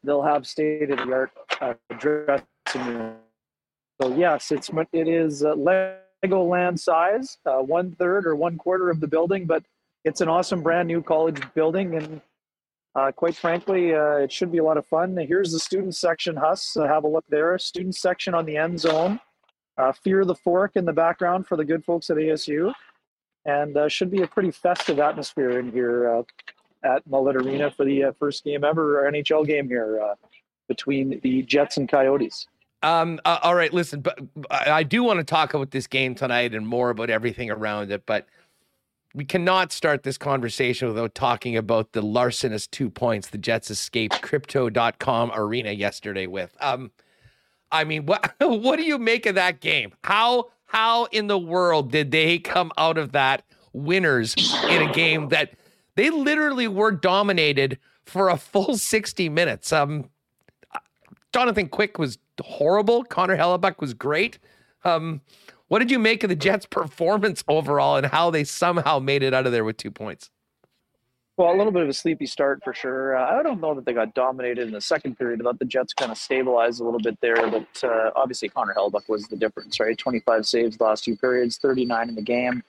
[0.04, 2.46] they'll have state of the art uh, dressing
[2.76, 3.16] room.
[4.02, 9.02] So yes, it's it is uh, Legoland size, uh, one third or one quarter of
[9.02, 9.64] the building, but
[10.06, 12.22] it's an awesome brand new college building, and
[12.96, 15.16] uh, quite frankly, uh, it should be a lot of fun.
[15.16, 16.76] Here's the student section, Huss.
[16.76, 17.58] Uh, have a look there.
[17.60, 19.20] Student section on the end zone.
[19.78, 22.74] Uh, Fear the Fork in the background for the good folks at ASU.
[23.46, 26.24] And uh, should be a pretty festive atmosphere in here uh,
[26.84, 30.16] at Mullett Arena for the first game ever, NHL game here
[30.68, 32.48] between the Jets and Coyotes.
[32.82, 34.20] Um, all right, listen, but
[34.50, 38.06] I do want to talk about this game tonight and more about everything around it,
[38.06, 38.26] but–
[39.14, 44.22] we cannot start this conversation without talking about the larcenous two points the Jets escaped
[44.22, 46.56] crypto.com arena yesterday with.
[46.62, 46.92] Um,
[47.72, 49.94] I mean, what what do you make of that game?
[50.04, 53.44] How how in the world did they come out of that
[53.74, 54.36] winners
[54.70, 55.54] in a game that
[55.96, 59.74] they literally were dominated for a full 60 minutes?
[59.74, 60.10] Um,
[61.34, 63.04] Jonathan Quick was horrible.
[63.04, 64.40] Connor Hellebuyck was great.
[64.84, 65.22] Um,
[65.70, 69.34] what did you make of the Jets' performance overall and how they somehow made it
[69.34, 70.30] out of there with two points?
[71.38, 73.16] Well, a little bit of a sleepy start for sure.
[73.16, 75.40] Uh, I don't know that they got dominated in the second period.
[75.40, 78.74] I thought the Jets kind of stabilized a little bit there, but uh, obviously Connor
[78.76, 79.98] Hellebuyck was the difference, right?
[79.98, 82.62] 25 saves last two periods, 39 in the game.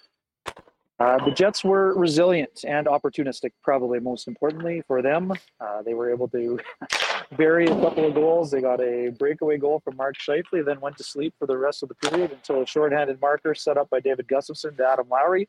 [1.00, 5.32] Uh, the Jets were resilient and opportunistic, probably most importantly for them.
[5.58, 6.60] Uh, they were able to
[7.38, 8.50] bury a couple of goals.
[8.50, 11.82] They got a breakaway goal from Mark Scheifele, then went to sleep for the rest
[11.82, 15.48] of the period until a shorthanded marker set up by David Gustafsson to Adam Lowry.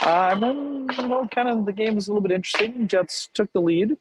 [0.00, 2.86] Uh, and then, you know, kind of the game was a little bit interesting.
[2.86, 3.96] Jets took the lead.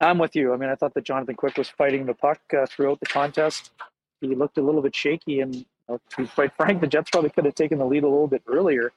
[0.00, 0.54] I'm with you.
[0.54, 3.72] I mean, I thought that Jonathan Quick was fighting the puck uh, throughout the contest.
[4.20, 7.46] He looked a little bit shaky, and to be quite frank, the Jets probably could
[7.46, 8.92] have taken the lead a little bit earlier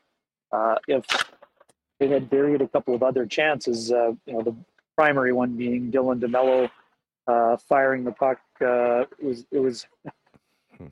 [0.51, 1.05] uh, if
[1.99, 4.55] they had buried a couple of other chances, uh, you know, the
[4.95, 6.69] primary one being Dylan DeMelo
[7.27, 8.39] uh, firing the puck.
[8.59, 9.85] Uh, it was it was.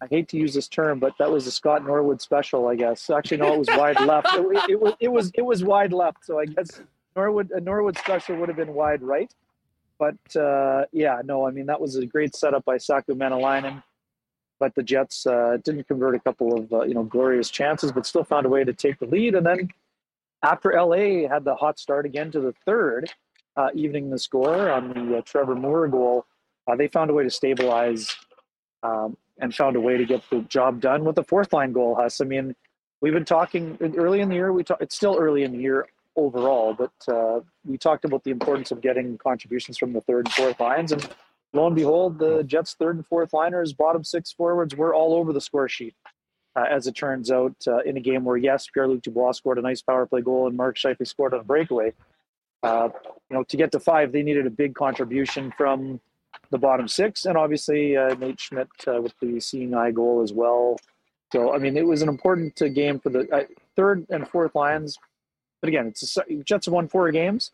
[0.02, 3.10] I hate to use this term, but that was a Scott Norwood special, I guess.
[3.10, 4.28] Actually, no, it was wide left.
[4.34, 6.26] It, it, was it was it was wide left.
[6.26, 6.82] So I guess
[7.16, 9.34] Norwood a Norwood special would have been wide right.
[9.98, 13.82] But uh, yeah, no, I mean that was a great setup by Saku Mäenalanen
[14.60, 18.06] but the Jets uh, didn't convert a couple of uh, you know glorious chances, but
[18.06, 19.36] still found a way to take the lead.
[19.36, 19.70] And then
[20.44, 23.12] after LA had the hot start again to the third,
[23.56, 26.26] uh, evening the score on the uh, Trevor Moore goal,
[26.68, 28.16] uh, they found a way to stabilize
[28.84, 31.96] um, and found a way to get the job done with the fourth line goal.
[31.96, 32.56] Huss, I mean,
[33.02, 34.54] we've been talking early in the year.
[34.54, 38.32] We talk, it's still early in the year overall, but uh, we talked about the
[38.32, 41.08] importance of getting contributions from the third and fourth lines and
[41.54, 45.34] lo and behold, the Jets' third and fourth liners, bottom six forwards, were all over
[45.34, 45.96] the score sheet.
[46.56, 49.62] Uh, as it turns out, uh, in a game where yes, Pierre-Luc Dubois scored a
[49.62, 51.94] nice power play goal and Mark Scheifele scored on a breakaway.
[52.64, 52.90] Uh,
[53.30, 56.02] you know, to get to five, they needed a big contribution from
[56.50, 60.34] the bottom six, and obviously uh, Nate Schmidt uh, with the seeing eye goal as
[60.34, 60.78] well.
[61.32, 64.98] So, I mean, it was an important uh, game for the third and fourth lines.
[65.62, 67.52] But again, it's a, Jets have won four games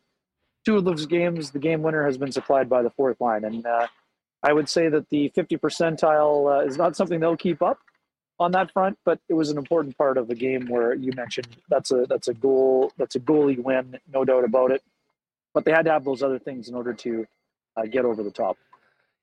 [0.66, 3.46] two of those games, the game winner has been supplied by the fourth line.
[3.46, 3.88] And uh,
[4.44, 7.80] I would say that the 50 percentile uh, is not something they'll keep up
[8.40, 11.48] on that front, but it was an important part of the game where you mentioned
[11.70, 14.84] that's a that's a goal that's a goalie win, no doubt about it.
[15.54, 17.26] But they had to have those other things in order to
[17.78, 18.58] uh, get over the top.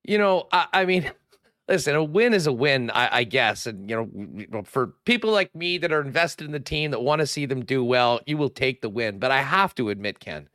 [0.02, 1.10] You know, I, I, mean,
[1.68, 5.54] listen, a win is a win, I, I guess, and you know, for people like
[5.54, 8.38] me that are invested in the team that want to see them do well, you
[8.38, 9.18] will take the win.
[9.18, 10.48] But I have to admit, Ken,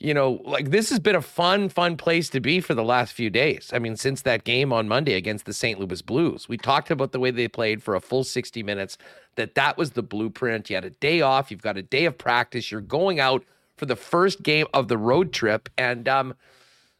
[0.00, 3.12] you know, like this has been a fun, fun place to be for the last
[3.12, 3.70] few days.
[3.72, 5.78] I mean, since that game on Monday against the St.
[5.78, 8.96] Louis Blues, we talked about the way they played for a full 60 minutes,
[9.36, 10.70] that that was the blueprint.
[10.70, 13.44] You had a day off, you've got a day of practice, you're going out
[13.76, 15.68] for the first game of the road trip.
[15.76, 16.34] And, um,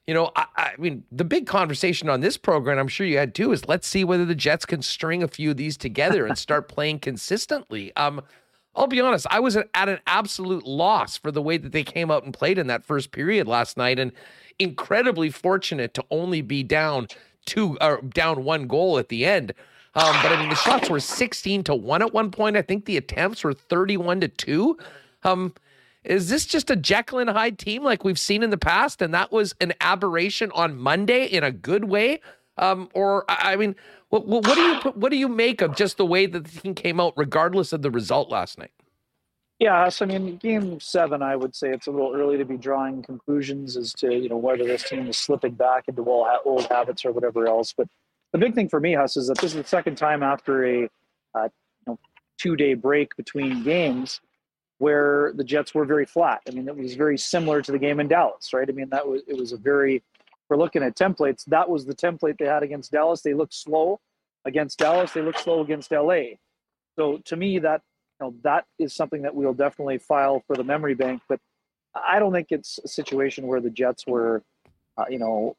[0.07, 3.35] you know, I, I mean, the big conversation on this program, I'm sure you had
[3.35, 6.37] too, is let's see whether the Jets can string a few of these together and
[6.37, 7.97] start playing consistently.
[7.97, 8.23] Um,
[8.75, 12.11] I'll be honest, I was at an absolute loss for the way that they came
[12.11, 14.13] out and played in that first period last night, and
[14.59, 17.09] incredibly fortunate to only be down
[17.47, 19.53] two or down one goal at the end.
[19.95, 22.57] Um, but I mean, the shots were 16 to one at one point.
[22.57, 24.79] I think the attempts were 31 to two.
[25.25, 25.53] Um,
[26.05, 29.03] is this just a Jekyll and Hyde team like we've seen in the past?
[29.03, 32.21] And that was an aberration on Monday in a good way?
[32.57, 33.75] Um, or I mean,
[34.11, 36.75] what, what, do you what do you make of just the way that the team
[36.75, 38.73] came out, regardless of the result last night?
[39.61, 42.57] Yeah, so I mean, game seven, I would say it's a little early to be
[42.57, 47.05] drawing conclusions as to you know whether this team is slipping back into old habits
[47.05, 47.73] or whatever else.
[47.77, 47.87] But
[48.33, 50.89] the big thing for me, Huss, is that this is the second time after a
[51.35, 51.51] uh, you
[51.87, 51.99] know,
[52.39, 54.21] two-day break between games
[54.79, 56.41] where the Jets were very flat.
[56.49, 58.69] I mean, it was very similar to the game in Dallas, right?
[58.69, 60.03] I mean, that was it was a very
[60.51, 63.23] we're looking at templates, that was the template they had against Dallas.
[63.23, 64.01] They looked slow
[64.45, 65.13] against Dallas.
[65.13, 66.23] They looked slow against LA.
[66.97, 67.83] So to me, that
[68.21, 71.23] you know that is something that we'll definitely file for the memory bank.
[71.29, 71.41] But
[71.95, 74.43] I don't think it's a situation where the Jets were,
[74.99, 75.57] uh, you know,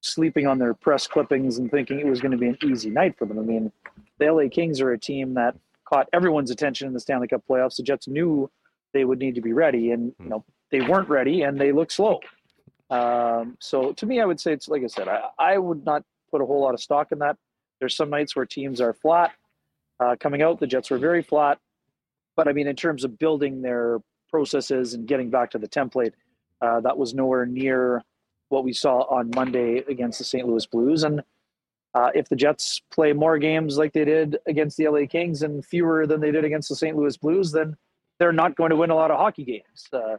[0.00, 3.16] sleeping on their press clippings and thinking it was going to be an easy night
[3.18, 3.38] for them.
[3.38, 3.72] I mean,
[4.18, 5.56] the LA Kings are a team that
[5.88, 7.76] caught everyone's attention in the Stanley Cup playoffs.
[7.76, 8.50] The Jets knew
[8.92, 11.92] they would need to be ready, and you know they weren't ready, and they looked
[11.92, 12.20] slow.
[12.90, 16.02] Um, so to me, I would say it's like I said, I, I would not
[16.30, 17.36] put a whole lot of stock in that.
[17.80, 19.32] There's some nights where teams are flat
[20.00, 20.58] uh, coming out.
[20.58, 21.58] The Jets were very flat,
[22.36, 23.98] but I mean, in terms of building their
[24.30, 26.12] processes and getting back to the template,
[26.60, 28.02] uh, that was nowhere near
[28.48, 30.46] what we saw on Monday against the St.
[30.46, 31.04] Louis Blues.
[31.04, 31.22] And
[31.94, 35.64] uh, if the Jets play more games like they did against the LA Kings and
[35.64, 36.96] fewer than they did against the St.
[36.96, 37.76] Louis Blues, then
[38.18, 39.88] they're not going to win a lot of hockey games.
[39.92, 40.16] Uh,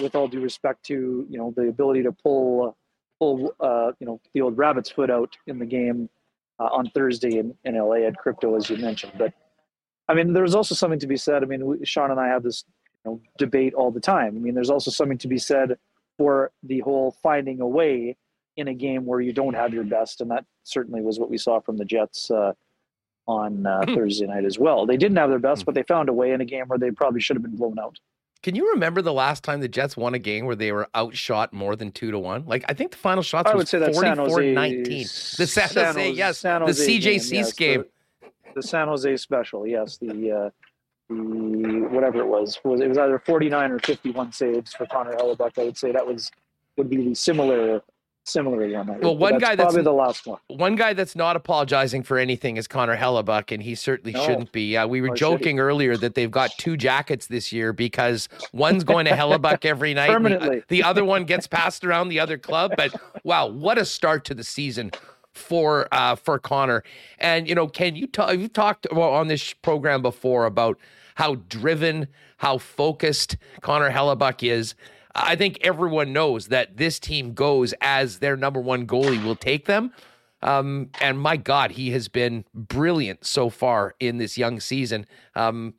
[0.00, 2.76] with all due respect to you know the ability to pull
[3.18, 6.08] pull uh, you know the old rabbit's foot out in the game
[6.58, 9.12] uh, on Thursday in, in LA at crypto, as you mentioned.
[9.18, 9.32] But
[10.08, 11.42] I mean, there's also something to be said.
[11.42, 12.64] I mean, we, Sean and I have this
[13.04, 14.36] you know, debate all the time.
[14.36, 15.76] I mean, there's also something to be said
[16.16, 18.16] for the whole finding a way
[18.56, 21.36] in a game where you don't have your best, and that certainly was what we
[21.36, 22.52] saw from the Jets uh,
[23.26, 23.84] on uh.
[23.86, 24.86] Thursday night as well.
[24.86, 25.66] They didn't have their best, hmm.
[25.66, 27.78] but they found a way in a game where they probably should have been blown
[27.78, 27.98] out.
[28.42, 31.52] Can you remember the last time the Jets won a game where they were outshot
[31.52, 32.44] more than two to one?
[32.46, 35.36] Like I think the final shots I was 44-19.
[35.36, 37.84] The San, San Jose, yes, San Jose the CJC game, yes, game.
[38.20, 39.96] The, the, San Jose special, yes.
[39.98, 40.50] The uh,
[41.08, 45.58] the whatever it was was it was either 49 or 51 saves for Connor Hellebuyck.
[45.58, 46.30] I would say that was
[46.76, 47.82] would be the similar
[48.26, 49.00] similar one.
[49.00, 50.38] Well, one that's guy that's probably the last one.
[50.48, 54.24] One guy that's not apologizing for anything is Connor Hellebuyck, and he certainly no.
[54.24, 54.76] shouldn't be.
[54.76, 59.06] Uh, we were joking earlier that they've got two jackets this year because one's going
[59.06, 60.60] to Hellebuyck every night, permanently.
[60.60, 62.72] The, the other one gets passed around the other club.
[62.76, 64.90] But wow, what a start to the season
[65.32, 66.82] for uh, for Connor.
[67.18, 68.32] And you know, can you talk?
[68.32, 70.78] You've talked on this program before about
[71.14, 72.08] how driven,
[72.38, 74.74] how focused Connor Hellebuyck is.
[75.16, 79.64] I think everyone knows that this team goes as their number one goalie will take
[79.64, 79.92] them.
[80.42, 85.06] Um, and my God, he has been brilliant so far in this young season.
[85.34, 85.74] Um,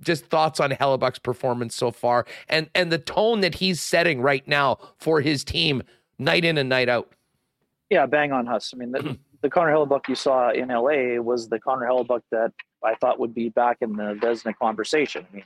[0.00, 4.46] just thoughts on Hellebuyck's performance so far and and the tone that he's setting right
[4.48, 5.82] now for his team
[6.18, 7.12] night in and night out.
[7.90, 8.72] Yeah, bang on Huss.
[8.74, 12.52] I mean, the, the Connor Hellebuyck you saw in LA was the Connor Hellebuyck that
[12.82, 15.26] I thought would be back in the Vezina conversation.
[15.30, 15.44] I mean,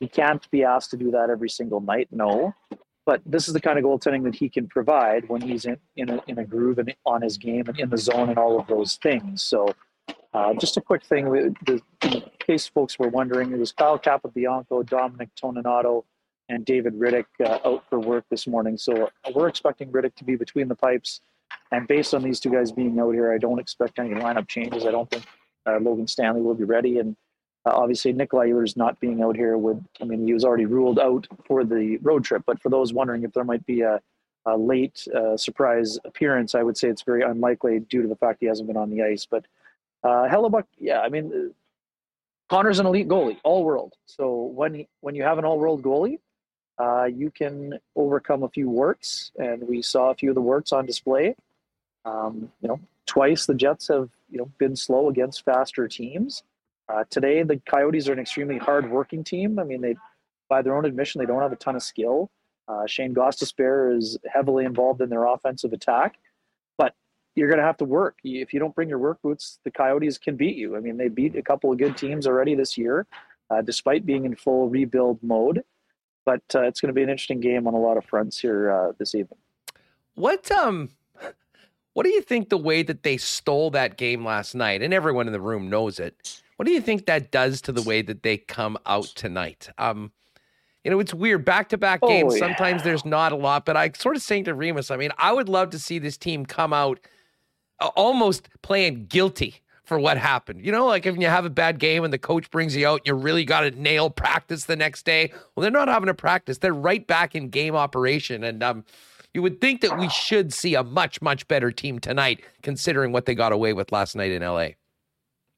[0.00, 2.54] he can't be asked to do that every single night, no.
[3.06, 6.10] But this is the kind of goaltending that he can provide when he's in, in,
[6.10, 8.66] a, in a groove and on his game and in the zone and all of
[8.66, 9.42] those things.
[9.42, 9.74] So,
[10.32, 11.24] uh, just a quick thing,
[11.66, 16.04] the, in case folks were wondering, it was Kyle Capobianco, Dominic Toninato,
[16.48, 18.76] and David Rittich uh, out for work this morning.
[18.76, 21.20] So uh, we're expecting Rittich to be between the pipes.
[21.72, 24.84] And based on these two guys being out here, I don't expect any lineup changes.
[24.84, 25.24] I don't think
[25.66, 26.98] uh, Logan Stanley will be ready.
[26.98, 27.16] And
[27.66, 30.98] uh, obviously, Nikolai Ehlers not being out here would, I mean, he was already ruled
[30.98, 32.42] out for the road trip.
[32.46, 34.00] But for those wondering if there might be a,
[34.46, 38.38] a late uh, surprise appearance, I would say it's very unlikely due to the fact
[38.40, 39.26] he hasn't been on the ice.
[39.26, 39.44] But
[40.02, 41.52] uh, Hellebuyck, yeah, I mean,
[42.48, 43.92] Connor's an elite goalie, all world.
[44.06, 46.18] So when he, when you have an all world goalie,
[46.78, 50.72] uh, you can overcome a few warts, and we saw a few of the warts
[50.72, 51.36] on display.
[52.06, 56.42] Um, you know, twice the Jets have you know been slow against faster teams.
[56.90, 59.58] Uh, today, the Coyotes are an extremely hard-working team.
[59.58, 59.94] I mean, they,
[60.48, 62.30] by their own admission, they don't have a ton of skill.
[62.66, 66.18] Uh, Shane Gostisbehere is heavily involved in their offensive attack,
[66.78, 66.94] but
[67.36, 68.18] you're going to have to work.
[68.24, 70.76] If you don't bring your work boots, the Coyotes can beat you.
[70.76, 73.06] I mean, they beat a couple of good teams already this year,
[73.50, 75.62] uh, despite being in full rebuild mode.
[76.24, 78.70] But uh, it's going to be an interesting game on a lot of fronts here
[78.70, 79.38] uh, this evening.
[80.14, 80.90] What um
[81.94, 85.26] what do you think the way that they stole that game last night, and everyone
[85.26, 86.42] in the room knows it?
[86.60, 89.70] What do you think that does to the way that they come out tonight?
[89.78, 90.12] Um,
[90.84, 91.42] you know, it's weird.
[91.42, 92.40] Back to back games, oh, yeah.
[92.40, 95.32] sometimes there's not a lot, but I sort of saying to Remis, I mean, I
[95.32, 97.00] would love to see this team come out
[97.96, 100.62] almost playing guilty for what happened.
[100.62, 103.00] You know, like if you have a bad game and the coach brings you out,
[103.06, 105.32] you really got to nail practice the next day.
[105.56, 106.58] Well, they're not having a practice.
[106.58, 108.44] They're right back in game operation.
[108.44, 108.84] And um,
[109.32, 113.24] you would think that we should see a much, much better team tonight, considering what
[113.24, 114.72] they got away with last night in LA.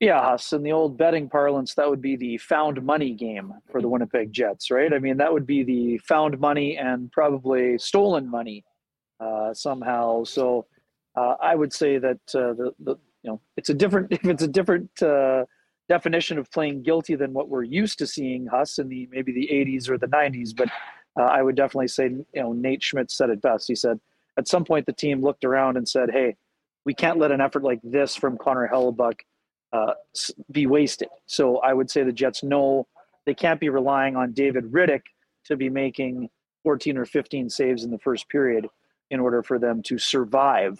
[0.03, 3.80] Yeah, so in the old betting parlance, that would be the found money game for
[3.80, 4.92] the Winnipeg Jets, right?
[4.92, 8.64] I mean, that would be the found money and probably stolen money
[9.20, 10.24] uh, somehow.
[10.24, 10.66] So
[11.14, 14.42] uh, I would say that uh, the, the you know it's a different if it's
[14.42, 15.44] a different uh,
[15.88, 19.48] definition of playing guilty than what we're used to seeing us in the maybe the
[19.53, 20.68] 80s or the 90s, but
[21.16, 23.68] uh, I would definitely say, you know, Nate Schmidt said it best.
[23.68, 24.00] He said,
[24.36, 26.34] at some point, the team looked around and said, hey,
[26.84, 29.20] we can't let an effort like this from Connor Hellebuyck
[29.72, 29.94] uh,
[30.50, 31.08] be wasted.
[31.26, 32.86] So I would say the Jets know
[33.26, 35.02] they can't be relying on David Rittich
[35.46, 36.28] to be making
[36.64, 38.68] 14 or 15 saves in the first period
[39.10, 40.78] in order for them to survive.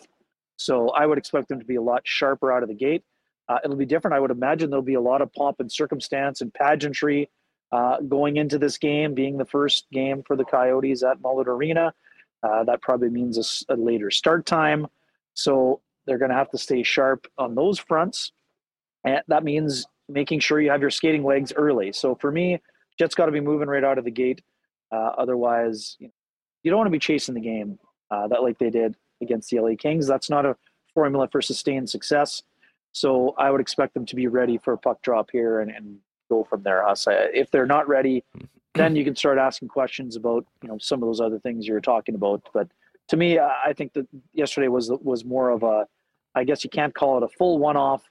[0.57, 3.03] So I would expect them to be a lot sharper out of the gate.
[3.49, 4.15] Uh, it'll be different.
[4.15, 7.29] I would imagine there'll be a lot of pomp and circumstance and pageantry
[7.73, 11.93] uh, going into this game, being the first game for the Coyotes at Mullett Arena.
[12.43, 14.87] Uh, that probably means a, a, later start time.
[15.35, 18.33] So they're going to have to stay sharp on those fronts.
[19.05, 21.93] And that means making sure you have your skating legs early.
[21.93, 22.61] So for me,
[22.99, 24.43] Jets got to be moving right out of the gate.
[24.91, 26.13] Uh, otherwise, you, know,
[26.63, 27.79] you, don't want to be chasing the game
[28.11, 30.07] uh, that like they did against the LA Kings.
[30.07, 30.57] That's not a
[30.95, 32.43] formula for sustained success.
[32.93, 35.97] So I would expect them to be ready for a puck drop here and, and
[36.31, 36.87] go from there.
[36.87, 38.23] Us, if they're not ready,
[38.75, 41.81] then you can start asking questions about you know some of those other things you're
[41.81, 42.43] talking about.
[42.53, 42.69] But
[43.09, 45.87] to me, I think that yesterday was was more of a,
[46.35, 48.03] I guess you can't call it a full one-off,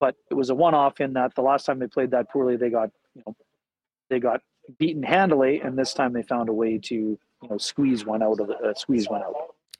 [0.00, 2.70] but it was a one-off in that the last time they played that poorly, they
[2.70, 3.36] got you know
[4.10, 4.40] they got
[4.78, 8.40] beaten handily, and this time they found a way to you know squeeze one out
[8.40, 9.34] of the uh, squeeze one out.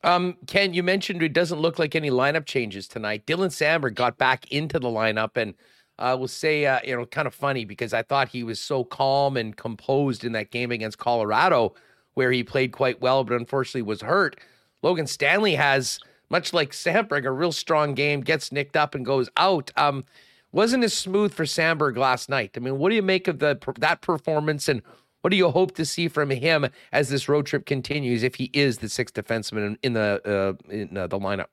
[0.04, 3.26] Um, Ken, you mentioned it doesn't look like any lineup changes tonight.
[3.26, 5.54] Dylan Samberg got back into the lineup and
[5.98, 8.60] I uh, will say, uh, you know, kind of funny because I thought he was
[8.60, 11.74] so calm and composed in that game against Colorado,
[12.14, 14.38] where he played quite well, but unfortunately was hurt.
[14.82, 15.98] Logan Stanley has,
[16.31, 19.70] much like Samberg, a real strong game, gets nicked up and goes out.
[19.76, 20.05] Um,
[20.53, 22.53] wasn't as smooth for Samberg last night.
[22.57, 24.83] I mean, what do you make of the that performance, and
[25.20, 28.51] what do you hope to see from him as this road trip continues if he
[28.53, 31.49] is the sixth defenseman in, the uh, in uh, the lineup?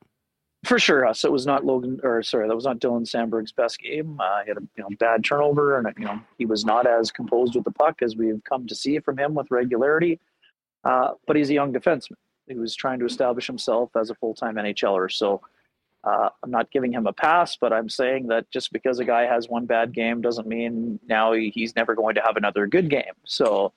[0.63, 1.23] For sure, us.
[1.23, 4.19] It was not Logan, or sorry, that was not Dylan Samberg's best game.
[4.19, 7.11] Uh, he had a you know bad turnover, and you know he was not as
[7.11, 10.19] composed with the puck as we've come to see from him with regularity.
[10.83, 12.15] Uh, but he's a young defenseman.
[12.47, 15.11] He was trying to establish himself as a full-time NHLer.
[15.11, 15.41] So
[16.03, 19.23] uh, I'm not giving him a pass, but I'm saying that just because a guy
[19.23, 23.13] has one bad game doesn't mean now he's never going to have another good game.
[23.25, 23.73] So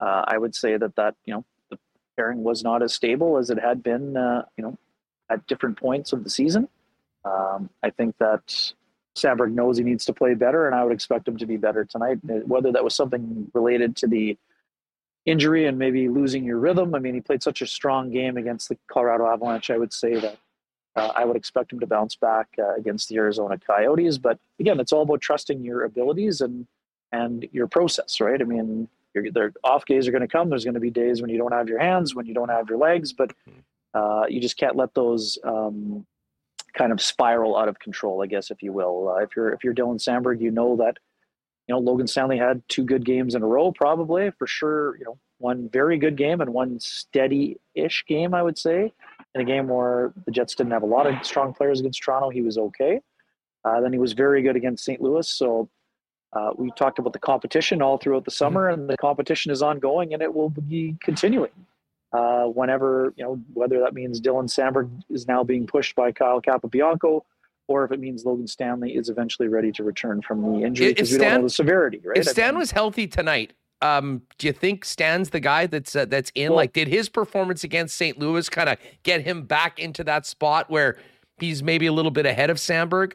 [0.00, 1.78] uh, I would say that that you know the
[2.16, 4.16] pairing was not as stable as it had been.
[4.16, 4.78] Uh, you know
[5.30, 6.68] at different points of the season.
[7.24, 8.72] Um, I think that
[9.16, 11.84] Samberg knows he needs to play better, and I would expect him to be better
[11.84, 12.18] tonight.
[12.22, 14.36] Whether that was something related to the
[15.26, 16.94] injury and maybe losing your rhythm.
[16.94, 19.70] I mean, he played such a strong game against the Colorado Avalanche.
[19.70, 20.38] I would say that
[20.96, 24.18] uh, I would expect him to bounce back uh, against the Arizona Coyotes.
[24.18, 26.66] But again, it's all about trusting your abilities and
[27.12, 28.40] and your process, right?
[28.40, 30.50] I mean, their off days are going to come.
[30.50, 32.68] There's going to be days when you don't have your hands, when you don't have
[32.68, 33.32] your legs, but
[33.94, 36.04] uh, you just can't let those um,
[36.76, 39.08] kind of spiral out of control, I guess, if you will.
[39.08, 40.98] Uh, if you're if you're Dylan Samberg, you know that
[41.66, 44.96] you know Logan Stanley had two good games in a row, probably for sure.
[44.98, 48.92] You know, one very good game and one steady-ish game, I would say.
[49.34, 52.30] In a game where the Jets didn't have a lot of strong players against Toronto,
[52.30, 53.00] he was okay.
[53.64, 55.00] Uh, then he was very good against St.
[55.00, 55.28] Louis.
[55.28, 55.68] So
[56.34, 60.14] uh, we talked about the competition all throughout the summer, and the competition is ongoing,
[60.14, 61.50] and it will be continuing
[62.12, 66.40] uh, whenever, you know, whether that means Dylan Samberg is now being pushed by Kyle
[66.40, 67.22] Capobianco
[67.68, 71.12] or if it means Logan Stanley is eventually ready to return from the injury because
[71.12, 72.18] we don't know the severity, right?
[72.18, 75.94] If Stan I mean, was healthy tonight, um, do you think Stan's the guy that's
[75.96, 76.50] uh, that's in?
[76.50, 78.18] Well, like, did his performance against St.
[78.18, 80.96] Louis kind of get him back into that spot where
[81.38, 83.12] he's maybe a little bit ahead of Samberg?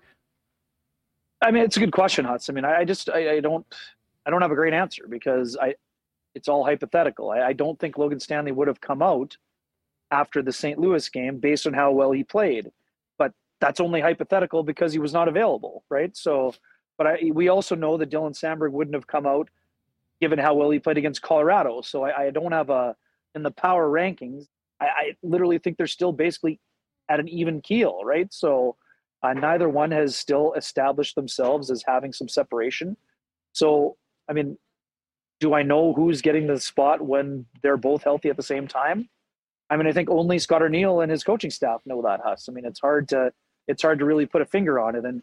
[1.41, 2.49] I mean, it's a good question, Hutz.
[2.49, 3.65] I mean, I, I just I, I, don't
[4.25, 5.75] I don't have a great answer because I
[6.35, 7.31] it's all hypothetical.
[7.31, 9.37] I, I don't think Logan Stanley would have come out
[10.11, 10.79] after the St.
[10.79, 12.71] Louis game based on how well he played.
[13.59, 16.15] That's only hypothetical because he was not available, right?
[16.15, 16.53] So,
[16.97, 19.49] but I, we also know that Dylan Samberg wouldn't have come out
[20.21, 21.81] given how well he played against Colorado.
[21.81, 22.95] So I, I don't have a
[23.35, 24.47] in the power rankings.
[24.81, 26.59] I, I, literally think they're still basically
[27.09, 28.31] at an even keel, right?
[28.33, 28.75] So
[29.23, 32.97] uh, neither one has still established themselves as having some separation.
[33.53, 33.97] So
[34.29, 34.57] I mean,
[35.39, 39.09] do I know who's getting the spot when they're both healthy at the same time?
[39.69, 42.49] I mean, I think only Scott Arniel and his coaching staff know that, Huss.
[42.49, 43.31] I mean, it's hard to
[43.69, 45.05] it's hard to really put a finger on it.
[45.05, 45.21] And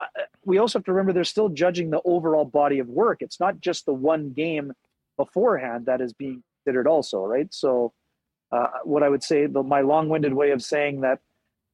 [0.00, 0.06] uh,
[0.44, 3.18] we also have to remember they're still judging the overall body of work.
[3.20, 4.72] It's not just the one game
[5.16, 7.46] beforehand that is being considered, also, right?
[7.54, 7.92] So,
[8.52, 11.20] uh, what I would say, the, my long-winded way of saying that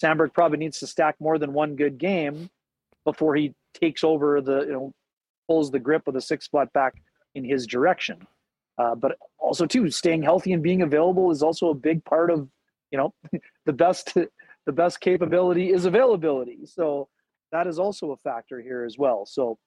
[0.02, 2.50] Samberg probably needs to stack more than one good game
[3.04, 4.92] before he takes over the you know
[5.48, 6.94] pulls the grip of the six spot back
[7.34, 8.26] in his direction.
[8.78, 12.48] Uh, but also too, staying healthy and being available is also a big part of
[12.90, 13.14] you know
[13.66, 14.16] the best
[14.66, 16.66] the best capability is availability.
[16.66, 17.08] So
[17.50, 19.26] that is also a factor here as well.
[19.26, 19.58] So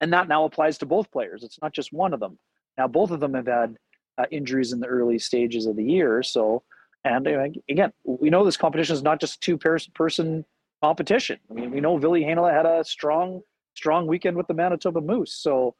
[0.00, 1.44] and that now applies to both players.
[1.44, 2.38] It's not just one of them.
[2.76, 3.76] Now both of them have had
[4.18, 6.22] uh, injuries in the early stages of the year.
[6.22, 6.62] So
[7.04, 10.44] and uh, again, we know this competition is not just two person
[10.82, 11.38] competition.
[11.50, 13.40] I mean, we know Ville Heinola had a strong
[13.74, 15.34] strong weekend with the Manitoba Moose.
[15.34, 15.74] So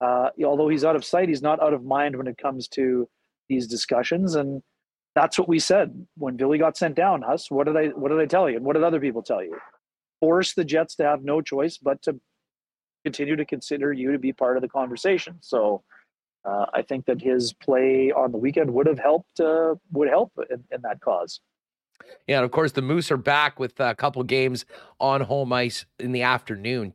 [0.00, 3.08] uh, although he's out of sight, he's not out of mind when it comes to
[3.48, 4.62] these discussions, and
[5.14, 7.22] that's what we said when Billy got sent down.
[7.24, 9.42] Us, what did I what did I tell you, and what did other people tell
[9.42, 9.56] you?
[10.20, 12.18] Force the Jets to have no choice but to
[13.04, 15.38] continue to consider you to be part of the conversation.
[15.40, 15.82] So.
[16.44, 20.32] Uh, I think that his play on the weekend would have helped uh, would help
[20.50, 21.38] in, in that cause.
[22.26, 24.64] Yeah, and of course the Moose are back with a couple games
[24.98, 26.94] on home ice in the afternoon,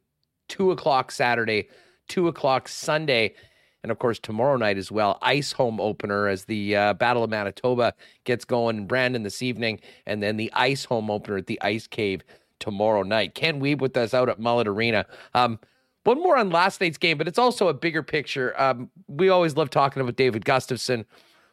[0.49, 1.69] two o'clock Saturday,
[2.07, 3.35] two o'clock Sunday,
[3.83, 5.17] and of course tomorrow night as well.
[5.21, 9.79] Ice home opener as the uh, Battle of Manitoba gets going in Brandon this evening,
[10.05, 12.23] and then the ice home opener at the Ice Cave
[12.59, 13.35] tomorrow night.
[13.35, 15.05] Ken Wiebe with us out at Mullett Arena.
[15.33, 15.59] Um,
[16.03, 18.59] one more on last night's game, but it's also a bigger picture.
[18.59, 21.03] Um, we always love talking about David Gustafsson.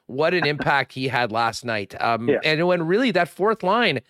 [0.06, 2.00] What an impact he had last night.
[2.00, 2.38] Um, yeah.
[2.44, 4.00] And when really that fourth line,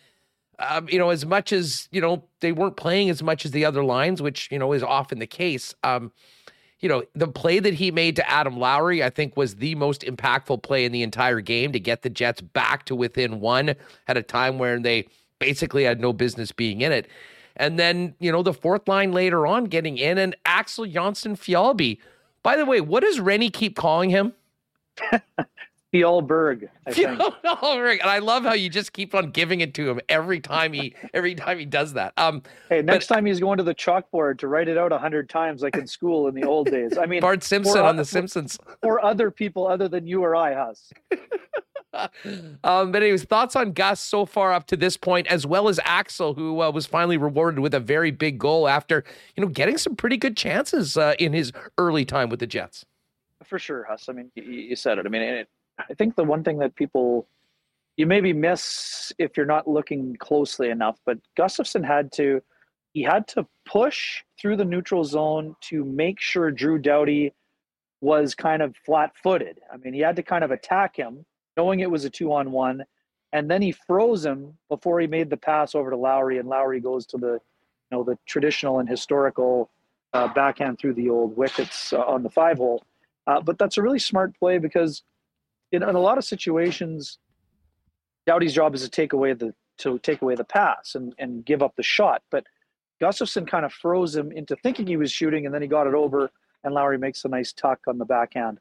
[0.58, 3.64] um, you know, as much as, you know, they weren't playing as much as the
[3.64, 5.74] other lines, which, you know, is often the case.
[5.82, 6.12] Um,
[6.84, 10.02] you know, the play that he made to Adam Lowry, I think, was the most
[10.02, 13.74] impactful play in the entire game to get the Jets back to within one
[14.06, 15.08] at a time where they
[15.38, 17.06] basically had no business being in it.
[17.56, 22.00] And then, you know, the fourth line later on getting in and Axel Jonsson Fjallby.
[22.42, 24.34] By the way, what does Rennie keep calling him?
[25.94, 26.68] Fjallberg.
[26.88, 28.00] Fjallberg.
[28.00, 30.94] And I love how you just keep on giving it to him every time he
[31.14, 32.12] every time he does that.
[32.16, 34.98] Um Hey, next but, time he's going to the chalkboard to write it out a
[34.98, 36.98] hundred times like in school in the old days.
[36.98, 38.58] I mean Bart Simpson on The Simpsons.
[38.82, 40.92] Or other people other than you or I, Huss.
[42.64, 45.80] um, but anyways, thoughts on Gus so far up to this point, as well as
[45.84, 49.04] Axel, who uh, was finally rewarded with a very big goal after
[49.36, 52.84] you know getting some pretty good chances uh, in his early time with the Jets.
[53.44, 54.08] For sure, Huss.
[54.08, 55.06] I mean, you, you said it.
[55.06, 55.48] I mean, it,
[55.78, 57.26] I think the one thing that people
[57.96, 62.42] you maybe miss if you're not looking closely enough, but Gustafsson had to
[62.92, 67.32] he had to push through the neutral zone to make sure Drew Doughty
[68.00, 69.60] was kind of flat-footed.
[69.72, 71.24] I mean, he had to kind of attack him
[71.56, 72.84] knowing it was a two on one.
[73.32, 76.80] And then he froze him before he made the pass over to Lowry, and Lowry
[76.80, 79.70] goes to the, you know, the traditional and historical
[80.12, 82.84] uh, backhand through the old wickets uh, on the five hole.
[83.26, 85.02] Uh, but that's a really smart play because
[85.74, 87.18] in, in, a lot of situations,
[88.26, 91.62] Doughty's job is to take away the to take away the pass and, and give
[91.62, 92.22] up the shot.
[92.30, 92.44] But
[93.02, 95.94] Gustafsson kind of froze him into thinking he was shooting, and then he got it
[95.94, 96.30] over,
[96.62, 98.58] and Lowry makes a nice tuck on the backhand.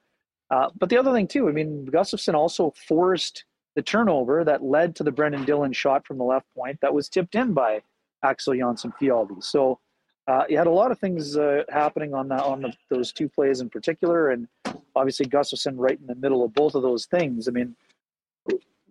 [0.49, 3.45] Uh, but the other thing too, I mean, Gustafsson also forced
[3.75, 7.09] the turnover that led to the Brendan Dillon shot from the left point that was
[7.09, 7.81] tipped in by
[8.23, 9.43] Axel Jonsson Fjallby.
[9.43, 9.79] So
[10.27, 13.27] uh, you had a lot of things uh, happening on that on the, those two
[13.27, 14.47] plays in particular, and
[14.95, 17.47] obviously Gustafsson right in the middle of both of those things.
[17.47, 17.75] I mean,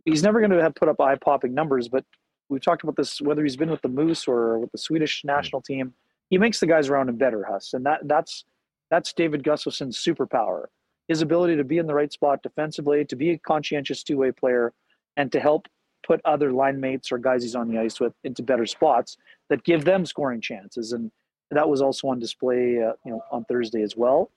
[0.05, 2.05] he's never going to have put up eye popping numbers, but
[2.49, 5.63] we've talked about this whether he's been with the Moose or with the Swedish national
[5.63, 5.95] team.
[6.29, 8.45] He makes the guys around him better, Huss, and that that's
[8.91, 10.67] that's David Gustafsson's superpower
[11.09, 14.33] his ability to be in the right spot defensively, to be a conscientious two way
[14.33, 14.73] player,
[15.17, 15.69] and to help
[16.07, 19.17] put other line mates or guys he's on the ice with into better spots
[19.49, 20.93] that give them scoring chances.
[20.93, 21.13] And
[21.53, 24.31] that was also on display, uh, you know, on Thursday as well.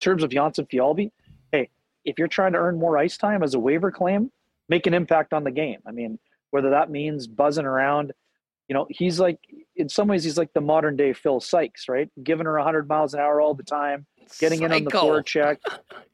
[0.00, 1.10] terms of Jonsson Fjallby,
[1.52, 1.70] hey,
[2.04, 4.30] if you're trying to earn more ice time as a waiver claim,
[4.68, 5.80] make an impact on the game.
[5.86, 6.18] I mean,
[6.50, 8.12] whether that means buzzing around,
[8.68, 9.38] you know, he's like,
[9.76, 12.08] in some ways, he's like the modern day Phil Sykes, right?
[12.22, 14.06] Giving her 100 miles an hour all the time,
[14.38, 14.66] getting Psycho.
[14.66, 15.58] in on the forecheck.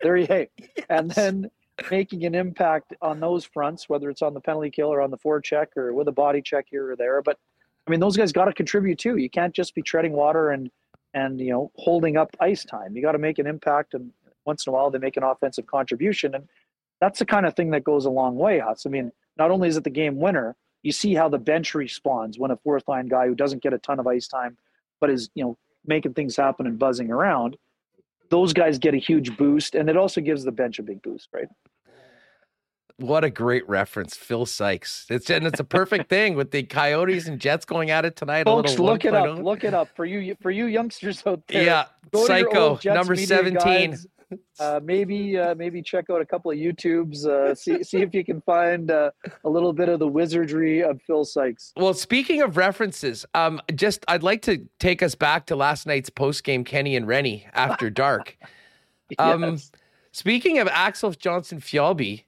[0.02, 0.86] There you hey, yes.
[0.88, 1.50] and then
[1.90, 5.18] making an impact on those fronts, whether it's on the penalty kill or on the
[5.18, 7.22] forecheck or with a body check here or there.
[7.22, 7.38] But
[7.86, 9.16] I mean, those guys got to contribute too.
[9.16, 10.70] You can't just be treading water and
[11.12, 12.94] and you know holding up ice time.
[12.94, 14.12] You got to make an impact, and
[14.44, 16.48] once in a while they make an offensive contribution, and
[17.00, 18.58] that's the kind of thing that goes a long way.
[18.58, 18.86] Huss.
[18.86, 22.38] I mean, not only is it the game winner, you see how the bench responds
[22.38, 24.56] when a fourth line guy who doesn't get a ton of ice time,
[25.00, 27.56] but is you know making things happen and buzzing around
[28.30, 31.28] those guys get a huge boost, and it also gives the bench a big boost,
[31.32, 31.48] right?
[33.00, 35.06] What a great reference, Phil Sykes.
[35.08, 38.44] It's and it's a perfect thing with the Coyotes and Jets going at it tonight.
[38.44, 39.26] Folks, look it up.
[39.26, 39.32] Oh.
[39.40, 41.64] Look it up for you for you youngsters out there.
[41.64, 43.92] Yeah, Psycho number seventeen.
[43.92, 44.06] Guides,
[44.58, 47.24] uh, maybe uh, maybe check out a couple of YouTubes.
[47.24, 49.10] Uh, see see if you can find uh,
[49.44, 51.72] a little bit of the wizardry of Phil Sykes.
[51.76, 56.10] Well, speaking of references, um, just I'd like to take us back to last night's
[56.10, 58.36] post game Kenny and Rennie after dark.
[59.18, 59.72] Um, yes.
[60.12, 62.22] Speaking of Axel Jonsson Fjallby,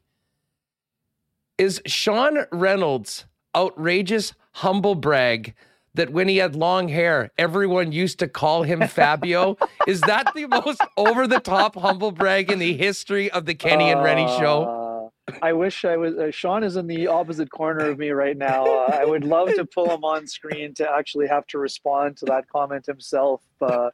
[1.58, 5.54] is Sean Reynolds outrageous humble brag?
[5.94, 9.56] that when he had long hair, everyone used to call him Fabio.
[9.86, 13.90] Is that the most over the top humble brag in the history of the Kenny
[13.90, 15.10] and Rennie show?
[15.28, 16.16] Uh, I wish I was.
[16.16, 18.64] Uh, Sean is in the opposite corner of me right now.
[18.64, 22.24] Uh, I would love to pull him on screen to actually have to respond to
[22.26, 23.42] that comment himself.
[23.60, 23.90] Uh,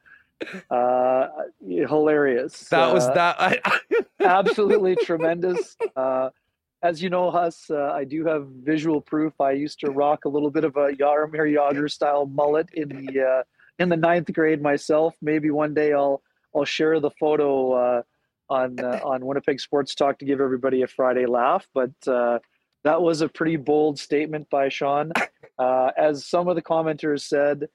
[0.70, 1.26] Uh,
[1.66, 2.68] hilarious.
[2.68, 3.60] That was uh, that.
[4.20, 5.76] absolutely tremendous.
[6.82, 9.40] As you know, Huss, uh, I do have visual proof.
[9.40, 13.20] I used to rock a little bit of a Jaromir Jagr style mullet in the
[13.22, 13.42] uh,
[13.78, 15.16] in the ninth grade myself.
[15.20, 16.22] Maybe one day I'll
[16.54, 18.02] I'll share the photo uh,
[18.48, 21.66] on uh, on Winnipeg Sports Talk to give everybody a Friday laugh.
[21.74, 22.38] But uh,
[22.84, 25.12] that was a pretty bold statement by Sean.
[25.58, 27.68] Uh, as some of the commenters said,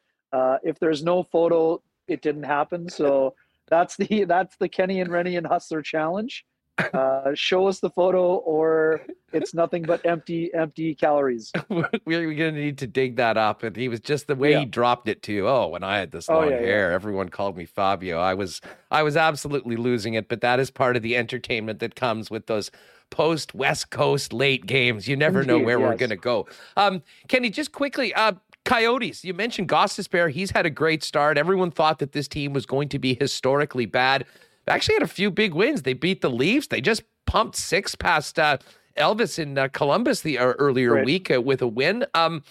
[0.63, 2.87] if there's no photo, it didn't happen.
[2.89, 3.35] So
[3.67, 6.45] that's the that's the Kenny and Rennie and Hustler challenge
[6.77, 9.01] uh, show us the photo or
[9.31, 11.51] it's nothing but empty empty calories
[12.05, 14.59] we're gonna need to dig that up and he was just the way yeah.
[14.59, 16.95] he dropped it too oh when i had this oh, long oh, yeah, hair yeah.
[16.95, 18.59] everyone called me fabio i was
[18.89, 22.47] i was absolutely losing it but that is part of the entertainment that comes with
[22.47, 22.71] those
[23.11, 25.87] post west coast late games you never know where yes.
[25.87, 28.33] we're gonna go um kenny just quickly uh
[28.65, 30.31] Coyotes, you mentioned Gostisbehere.
[30.31, 31.37] He's had a great start.
[31.37, 34.25] Everyone thought that this team was going to be historically bad
[34.67, 35.81] actually had a few big wins.
[35.81, 36.67] They beat the Leafs.
[36.67, 38.57] They just pumped six past uh,
[38.97, 41.05] Elvis in uh, Columbus the uh, earlier right.
[41.05, 42.05] week uh, with a win.
[42.13, 42.43] Um,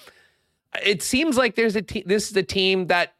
[0.85, 3.15] it seems like there's a te- this is a team that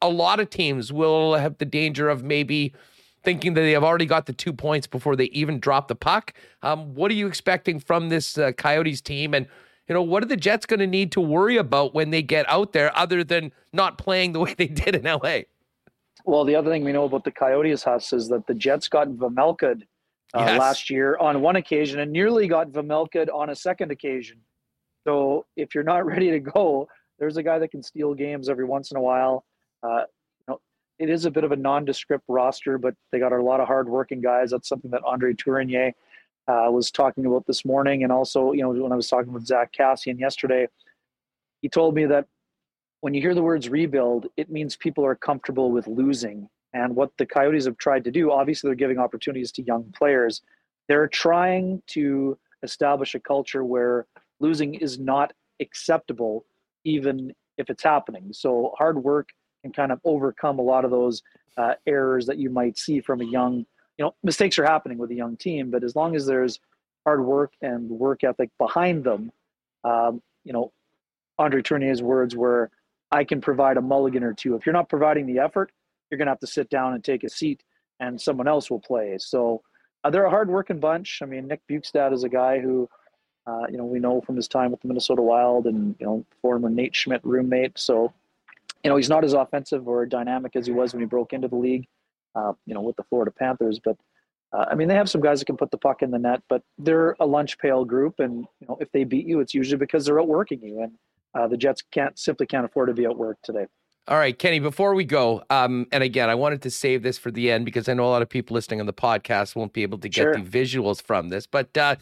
[0.00, 2.74] a lot of teams will have the danger of maybe
[3.22, 6.34] thinking that they have already got the two points before they even drop the puck.
[6.62, 9.32] Um, what are you expecting from this uh, Coyotes team?
[9.34, 9.46] And
[9.88, 12.48] you know, what are the Jets going to need to worry about when they get
[12.48, 15.40] out there, other than not playing the way they did in LA?
[16.24, 19.08] Well, the other thing we know about the Coyotes, Huss, is that the Jets got
[19.08, 19.82] Vejmelka'd
[20.34, 20.58] uh, yes.
[20.58, 24.38] last year on one occasion and nearly got Vejmelka'd on a second occasion.
[25.04, 26.88] So if you're not ready to go,
[27.18, 29.44] there's a guy that can steal games every once in a while.
[29.82, 30.04] Uh,
[30.40, 30.60] you know,
[30.98, 34.20] it is a bit of a nondescript roster, but they got a lot of hardworking
[34.20, 34.50] guys.
[34.50, 35.92] That's something that Andre Tourigny
[36.48, 39.46] uh, was talking about this morning, and also, you know, when I was talking with
[39.46, 40.66] Zack Kassian yesterday,
[41.60, 42.26] he told me that
[43.02, 46.48] when you hear the words rebuild, it means people are comfortable with losing.
[46.72, 50.40] And what the Coyotes have tried to do, obviously, they're giving opportunities to young players.
[50.88, 54.06] They're trying to establish a culture where
[54.38, 56.44] losing is not acceptable,
[56.84, 58.32] even if it's happening.
[58.32, 59.30] So hard work
[59.62, 61.22] can kind of overcome a lot of those
[61.56, 63.66] uh, errors that you might see from a young,
[63.98, 66.60] you know, mistakes are happening with a young team, but as long as there's
[67.04, 69.32] hard work and work ethic behind them,
[69.82, 70.72] um, you know,
[71.36, 72.70] Andre Tourigny's words were,
[73.12, 74.56] I can provide a mulligan or two.
[74.56, 75.70] If you're not providing the effort,
[76.10, 77.62] you're going to have to sit down and take a seat,
[78.00, 79.16] and someone else will play.
[79.18, 79.62] So
[80.02, 81.20] uh, they're a hard-working bunch.
[81.22, 82.88] I mean, Nick Bjugstad is a guy who,
[83.46, 86.24] uh, you know, we know from his time with the Minnesota Wild, and you know,
[86.40, 87.78] former Nate Schmidt roommate.
[87.78, 88.12] So,
[88.82, 91.48] you know, he's not as offensive or dynamic as he was when he broke into
[91.48, 91.86] the league,
[92.34, 93.78] uh, you know, with the Florida Panthers.
[93.78, 93.96] But
[94.52, 96.42] uh, I mean, they have some guys that can put the puck in the net,
[96.48, 99.78] but they're a lunch pail group, and you know, if they beat you, it's usually
[99.78, 100.82] because they're outworking you.
[100.82, 100.92] And
[101.34, 103.66] uh, the Jets can't simply can't afford to be at work today.
[104.08, 107.30] All right, Kenny, before we go, um, and again, I wanted to save this for
[107.30, 109.82] the end because I know a lot of people listening on the podcast won't be
[109.82, 110.34] able to get sure.
[110.34, 111.94] the visuals from this, but uh,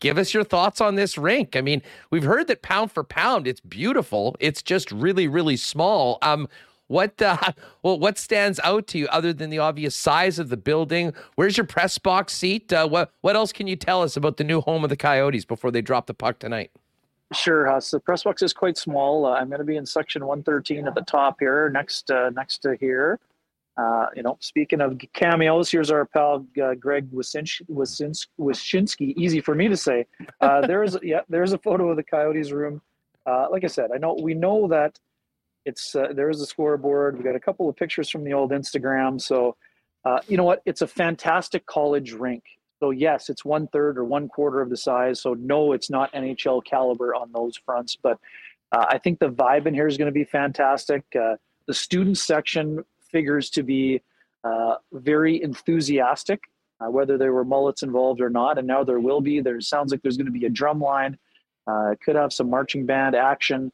[0.00, 1.54] give us your thoughts on this rink.
[1.54, 1.80] I mean,
[2.10, 4.34] we've heard that pound for pound, it's beautiful.
[4.40, 6.18] It's just really, really small.
[6.22, 6.48] Um,
[6.88, 7.38] what uh,
[7.84, 11.12] well, what stands out to you other than the obvious size of the building?
[11.36, 12.72] Where's your press box seat?
[12.72, 15.44] Uh, what what else can you tell us about the new home of the Coyotes
[15.44, 16.72] before they drop the puck tonight?
[17.32, 17.90] Sure, Huss.
[17.90, 19.26] The press box is quite small.
[19.26, 22.58] Uh, I'm going to be in section 113 at the top here, next uh, next
[22.58, 23.18] to here.
[23.76, 29.14] Uh, you know, speaking of cameos, here's our pal uh, Greg Wyshynski.
[29.16, 30.06] Easy for me to say.
[30.40, 32.80] Uh, there's yeah, there's a photo of the Coyotes room.
[33.26, 35.00] Uh, like I said, I know we know that
[35.64, 37.16] it's there is a scoreboard.
[37.16, 39.20] We got a couple of pictures from the old Instagram.
[39.20, 39.56] So,
[40.28, 40.62] you know what?
[40.66, 42.44] It's a fantastic college rink.
[42.84, 45.18] So yes, it's one third or one quarter of the size.
[45.18, 47.96] So no, it's not NHL caliber on those fronts.
[47.96, 48.18] But
[48.72, 51.02] uh, I think the vibe in here is going to be fantastic.
[51.18, 51.36] Uh,
[51.66, 54.02] the student section figures to be
[54.44, 56.42] uh, very enthusiastic,
[56.78, 58.58] uh, whether there were mullets involved or not.
[58.58, 59.40] And now there will be.
[59.40, 61.16] There sounds like there's going to be a drum line.
[61.66, 63.72] Uh, could have some marching band action.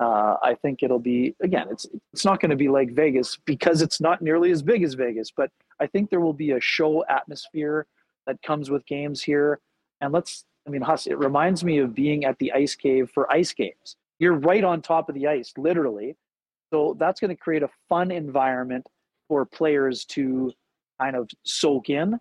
[0.00, 1.68] Uh, I think it'll be again.
[1.70, 4.94] It's it's not going to be like Vegas because it's not nearly as big as
[4.94, 5.30] Vegas.
[5.30, 7.86] But I think there will be a show atmosphere
[8.28, 9.58] that comes with games here.
[10.00, 13.30] And let's, I mean, Huss, it reminds me of being at the ice cave for
[13.32, 13.96] ice games.
[14.20, 16.14] You're right on top of the ice, literally.
[16.70, 18.86] So that's going to create a fun environment
[19.26, 20.52] for players to
[21.00, 22.20] kind of soak in.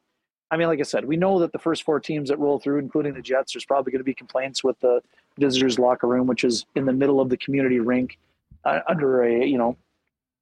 [0.50, 2.80] I mean, like I said, we know that the first four teams that roll through,
[2.80, 5.02] including the Jets, there's probably going to be complaints with the
[5.38, 8.18] visitors' locker room, which is in the middle of the community rink,
[8.64, 9.76] uh, under a you know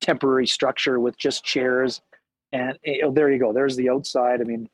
[0.01, 2.01] temporary structure with just chairs.
[2.51, 3.51] And you know, there you go.
[3.51, 4.41] There's the outside.
[4.41, 4.69] I mean,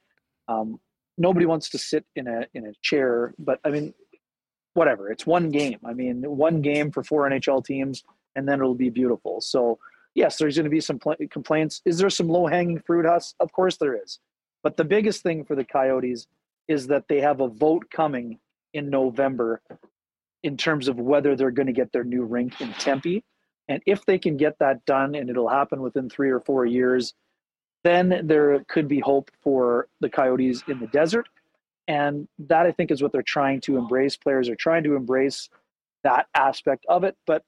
[0.52, 0.80] um,
[1.18, 3.94] nobody wants to sit in a in a chair, but I mean,
[4.74, 5.12] whatever.
[5.12, 5.80] It's one game.
[5.86, 8.04] I mean, one game for four NHL teams,
[8.36, 9.42] and then it'll be beautiful.
[9.42, 9.80] So
[10.16, 11.82] yes, there's going to be some pl- complaints.
[11.86, 13.34] Is there some low hanging fruit, Us?
[13.40, 14.20] Of course there is.
[14.64, 16.28] But the biggest thing for the Coyotes
[16.68, 18.40] is that they have a vote coming
[18.74, 19.62] in November
[20.44, 23.24] in terms of whether they're going to get their new rink in Tempe.
[23.68, 27.14] And if they can get that done, and it'll happen within three or four years,
[27.84, 31.28] then there could be hope for the Coyotes in the desert.
[31.88, 34.16] And that I think is what they're trying to embrace.
[34.16, 35.50] Players are trying to embrace
[36.04, 37.16] that aspect of it.
[37.26, 37.44] But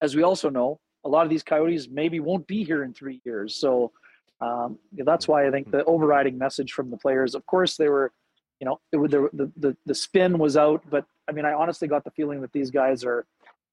[0.00, 3.20] as we also know, a lot of these Coyotes maybe won't be here in three
[3.24, 3.54] years.
[3.54, 3.92] So
[4.40, 8.12] um, that's why I think the overriding message from the players, of course, they were,
[8.60, 10.82] you know, it, the, the, the, the spin was out.
[10.88, 13.26] But I mean, I honestly got the feeling that these guys are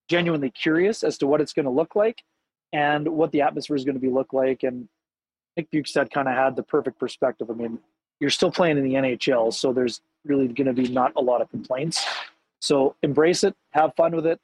[0.07, 2.23] genuinely curious as to what it's going to look like
[2.73, 4.63] and what the atmosphere is going to be look like.
[4.63, 4.87] And
[5.57, 7.49] Nick Bjugstad kind of had the perfect perspective.
[7.49, 7.79] I mean,
[8.19, 11.41] you're still playing in the NHL, so there's really going to be not a lot
[11.41, 12.05] of complaints.
[12.59, 14.39] So embrace it, have fun with it.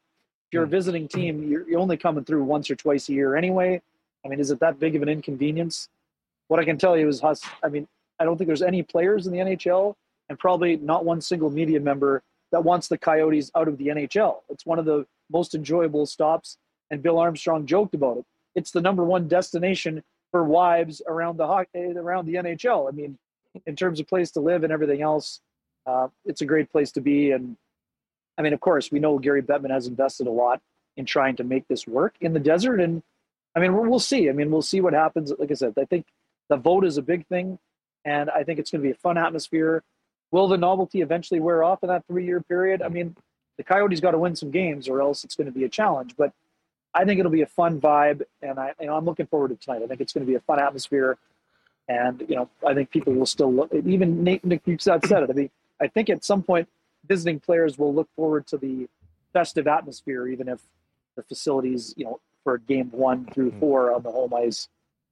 [0.48, 0.72] If you're a hmm.
[0.72, 3.82] visiting team, you're, you're only coming through once or twice a year anyway.
[4.26, 5.90] I mean, is it that big of an inconvenience?
[6.48, 7.88] What I can tell you is, Huss, I mean,
[8.20, 9.96] I don't think there's any players in the NHL
[10.30, 14.38] and probably not one single media member that wants the Coyotes out of the NHL.
[14.50, 16.58] It's one of the most enjoyable stops,
[16.90, 18.26] and Bill Armstrong joked about it.
[18.56, 20.04] It's the number one destination
[20.38, 22.88] for wives around the hockey, around the NHL.
[22.88, 23.18] I mean,
[23.66, 25.42] in terms of place to live and everything else,
[25.88, 27.32] uh, it's a great place to be.
[27.32, 27.58] And
[28.38, 30.62] I mean, of course, we know Gary Bettman has invested a lot
[30.96, 32.80] in trying to make this work in the desert.
[32.80, 33.02] And
[33.56, 34.30] I mean, we'll see.
[34.30, 35.34] I mean, we'll see what happens.
[35.40, 36.06] Like I said, I think
[36.50, 37.58] the vote is a big thing,
[38.06, 39.82] and I think it's going to be a fun atmosphere.
[40.30, 42.84] Will the novelty eventually wear off in that three-year period?
[42.84, 43.16] I mean,
[43.58, 46.14] the Coyotes got to win some games, or else it's going to be a challenge.
[46.16, 46.32] But
[46.98, 49.56] I think it'll be a fun vibe, and I, you know, I'm looking forward to
[49.56, 49.84] tonight.
[49.84, 51.20] I think it's going to be a fun atmosphere,
[51.88, 53.72] and you know, I think people will still look.
[53.72, 55.30] Even Nate Nick said it.
[55.30, 56.68] I mean, I think at some point,
[57.08, 58.90] visiting players will look forward to the
[59.32, 60.60] festive atmosphere, even if
[61.16, 63.60] the facilities, you know, for game one through hmm.
[63.60, 64.68] four on the home ice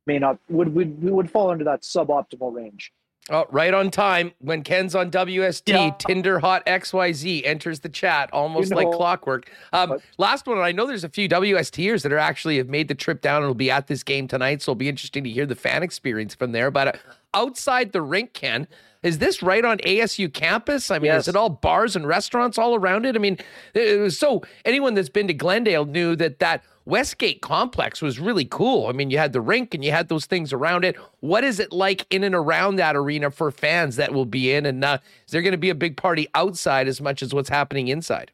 [0.07, 2.91] may not would would would fall into that suboptimal range.
[3.31, 4.33] Oh, right on time.
[4.37, 5.95] When Ken's on WST, yeah.
[5.97, 9.51] Tinder Hot XYZ enters the chat almost you know, like clockwork.
[9.73, 12.93] Um, last one, I know there's a few WSTers that are actually have made the
[12.93, 14.61] trip down and will be at this game tonight.
[14.61, 16.69] So it'll be interesting to hear the fan experience from there.
[16.69, 16.91] But uh,
[17.33, 18.67] outside the rink, Ken,
[19.01, 20.91] is this right on ASU campus?
[20.91, 21.23] I mean, yes.
[21.23, 23.15] is it all bars and restaurants all around it?
[23.15, 23.39] I mean,
[23.73, 28.45] it was so anyone that's been to Glendale knew that that Westgate complex was really
[28.45, 28.87] cool.
[28.87, 30.95] I mean, you had the rink and you had those things around it.
[31.19, 34.67] What is it like in and around that arena for fans that will be in?
[34.67, 37.49] And uh, is there going to be a big party outside as much as what's
[37.49, 38.31] happening inside?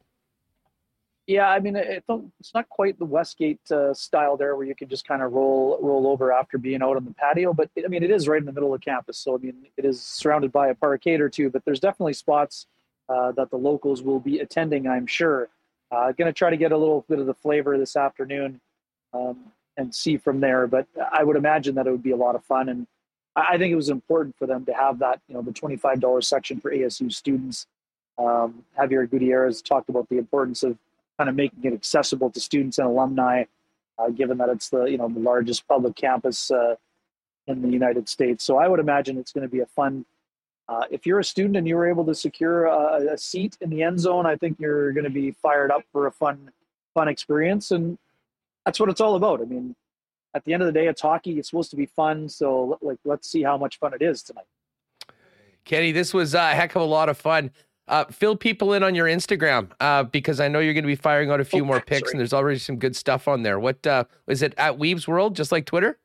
[1.28, 2.04] Yeah, I mean, it,
[2.40, 5.80] it's not quite the Westgate uh, style there, where you can just kind of roll
[5.82, 7.54] roll over after being out on the patio.
[7.54, 9.86] But I mean, it is right in the middle of campus, so I mean, it
[9.86, 11.50] is surrounded by a parkade or two.
[11.50, 12.66] But there's definitely spots
[13.08, 15.48] uh, that the locals will be attending, I'm sure.
[15.92, 18.62] Uh, going to try to get a little bit of the flavor this afternoon
[19.14, 19.38] um,
[19.78, 20.66] and see from there.
[20.68, 22.88] But I would imagine that it would be a lot of fun, and
[23.36, 26.28] I think it was important for them to have that, you know, the twenty-five dollars
[26.28, 27.68] section for ASU students.
[28.18, 30.78] Um, Javier Gutierrez talked about the importance of
[31.18, 33.44] kind of making it accessible to students and alumni,
[33.98, 36.76] uh, given that it's the you know the largest public campus uh,
[37.48, 38.44] in the United States.
[38.44, 40.06] So I would imagine it's going to be a fun
[40.72, 43.70] uh, if you're a student and you were able to secure a, a seat in
[43.70, 46.50] the end zone, I think you're going to be fired up for a fun,
[46.94, 47.98] fun experience, and
[48.66, 49.42] that's what it's all about.
[49.42, 49.76] I mean,
[50.34, 51.38] at the end of the day, it's hockey.
[51.38, 54.46] It's supposed to be fun, so like, let's see how much fun it is tonight.
[55.66, 57.52] Kenny, this was a heck of a lot of fun.
[57.90, 60.96] Uh, fill people in on your Instagram uh, because I know you're going to be
[60.96, 62.12] firing out a few oh, more pics, sorry.
[62.14, 63.60] and there's already some good stuff on there.
[63.60, 66.00] What uh, is it at Wiebes World, just like Twitter?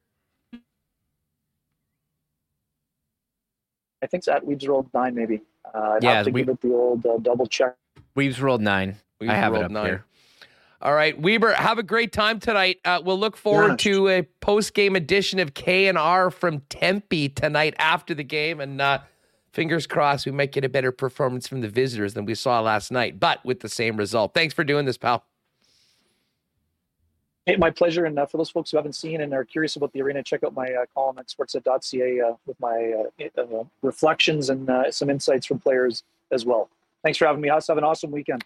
[4.03, 5.43] I think it's at Weaves Rolled Nine, maybe.
[5.75, 7.75] Uh, I'd yeah, have to we, give it the old uh, double check.
[8.15, 8.97] Weaves Rolled Nine.
[9.21, 9.87] Weaves I have World it up nine.
[9.87, 10.05] here.
[10.83, 12.81] All right, Weber, have a great time tonight.
[12.85, 13.81] Uh, we'll look forward yes.
[13.81, 18.81] to a post-game edition of K and R from Tempe tonight after the game, and
[18.81, 18.99] uh,
[19.53, 22.93] fingers crossed we might get a better performance from the visitors than we saw last
[22.93, 24.35] night, but with the same result.
[24.35, 25.25] Thanks for doing this, pal.
[27.59, 28.07] My pleasure.
[28.07, 30.43] And uh, for those folks who haven't seen and are curious about the arena, check
[30.43, 35.09] out my uh, column at sportsnet.ca uh, with my uh, uh, reflections and uh, some
[35.09, 36.03] insights from players
[36.33, 36.69] as well.
[37.05, 37.49] Thanks for having me.
[37.49, 38.43] Have an awesome weekend.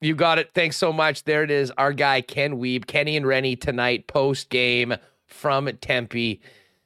[0.00, 0.50] You got it.
[0.54, 1.24] Thanks so much.
[1.24, 1.72] There it is.
[1.72, 4.94] Our guy, Ken Wiebe, Kenny and Rennie tonight, post game
[5.26, 6.40] from Tempe.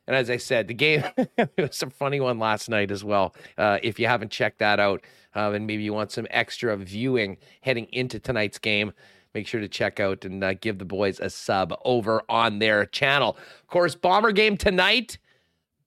[0.06, 1.05] And as I said, the game
[1.59, 3.35] was a funny one last night as well.
[3.59, 5.05] if you haven't checked that out,
[5.35, 8.93] and maybe you want some extra viewing heading into tonight's game,
[9.35, 12.87] make sure to check out and uh, give the boys a sub over on their
[12.87, 13.37] channel.
[13.61, 15.19] Of course, Bomber game tonight.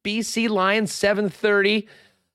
[0.03, 1.87] BC Lions 7:30.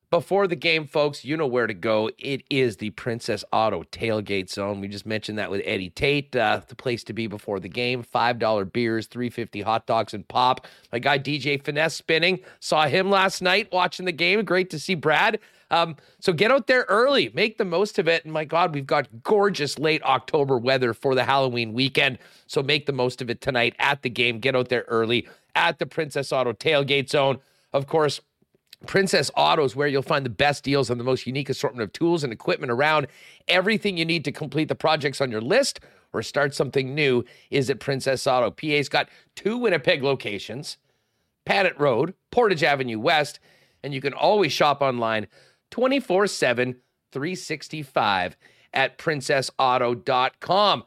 [0.08, 2.08] before the game, folks, you know where to go.
[2.16, 4.80] It is the Princess Auto Tailgate Zone.
[4.80, 6.34] We just mentioned that with Eddie Tait.
[6.34, 8.04] Uh, the place to be before the game.
[8.04, 10.66] Five dollar beers, three fifty hot dogs and pop.
[10.92, 12.38] My guy DJ Finesse spinning.
[12.60, 14.44] Saw him last night watching the game.
[14.44, 15.40] Great to see Brad.
[15.70, 18.24] Um, so get out there early, make the most of it.
[18.24, 22.18] And my God, we've got gorgeous late October weather for the Halloween weekend.
[22.46, 24.38] So make the most of it tonight at the game.
[24.38, 27.38] Get out there early at the Princess Auto Tailgate Zone.
[27.72, 28.20] Of course,
[28.86, 31.92] Princess Auto is where you'll find the best deals and the most unique assortment of
[31.92, 33.06] tools and equipment around.
[33.48, 35.80] Everything you need to complete the projects on your list
[36.12, 38.50] or start something new is at Princess Auto.
[38.50, 40.76] PA's got two Winnipeg locations
[41.44, 43.38] Panet Road, Portage Avenue West,
[43.82, 45.26] and you can always shop online
[45.70, 46.76] 24 7,
[47.12, 48.36] 365
[48.72, 50.84] at princessauto.com.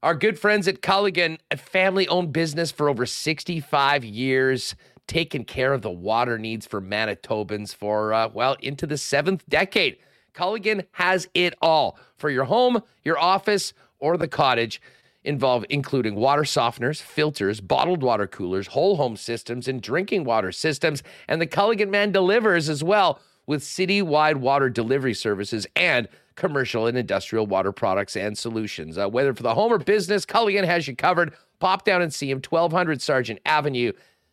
[0.00, 4.76] Our good friends at Culligan, a family owned business for over 65 years
[5.08, 9.96] taking care of the water needs for Manitobans for, uh, well, into the seventh decade.
[10.34, 14.80] Culligan has it all for your home, your office, or the cottage.
[15.24, 21.02] Involve including water softeners, filters, bottled water coolers, whole home systems, and drinking water systems.
[21.26, 23.18] And the Culligan Man delivers as well
[23.48, 26.06] with city-wide water delivery services and
[26.36, 28.98] commercial and industrial water products and solutions.
[28.98, 31.34] Uh, whether for the home or business, Culligan has you covered.
[31.58, 33.90] Pop down and see him, 1200 Sargent Avenue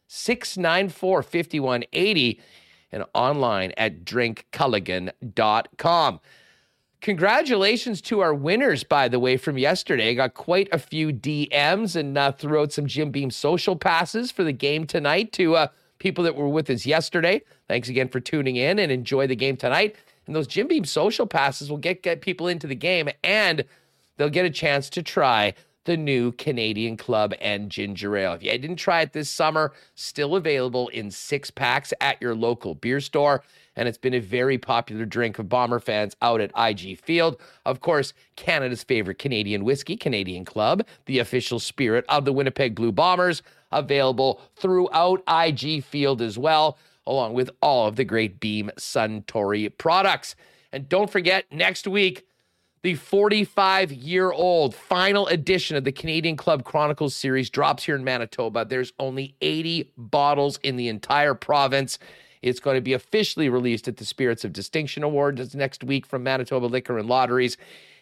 [0.08, 2.40] 694 5180
[2.92, 6.20] and online at drinkculligan.com.
[7.02, 10.14] Congratulations to our winners, by the way, from yesterday.
[10.14, 14.44] Got quite a few DMs and uh, threw out some Jim Beam social passes for
[14.44, 15.68] the game tonight to uh,
[16.00, 17.42] people that were with us yesterday.
[17.68, 19.96] Thanks again for tuning in and enjoy the game tonight.
[20.28, 23.64] And those Jim Beam social passes will get, get people into the game and
[24.18, 25.54] they'll get a chance to try
[25.86, 28.34] the new Canadian Club and Ginger Ale.
[28.34, 32.76] If you didn't try it this summer, still available in six packs at your local
[32.76, 33.44] beer store.
[33.76, 37.40] And it's been a very popular drink of Bomber fans out at IG Field.
[37.66, 42.92] Of course, Canada's favorite Canadian whiskey, Canadian Club, the official spirit of the Winnipeg Blue
[42.92, 49.76] Bombers, available throughout IG Field as well, along with all of the great Beam Suntory
[49.78, 50.36] products.
[50.72, 52.26] And don't forget, next week,
[52.86, 58.04] the 45 year old final edition of the Canadian Club Chronicles series drops here in
[58.04, 58.64] Manitoba.
[58.64, 61.98] There's only 80 bottles in the entire province.
[62.44, 66.22] It's going to be officially released at the Spirits of Distinction Awards next week from
[66.22, 67.58] Manitoba Liquor and Lotteries.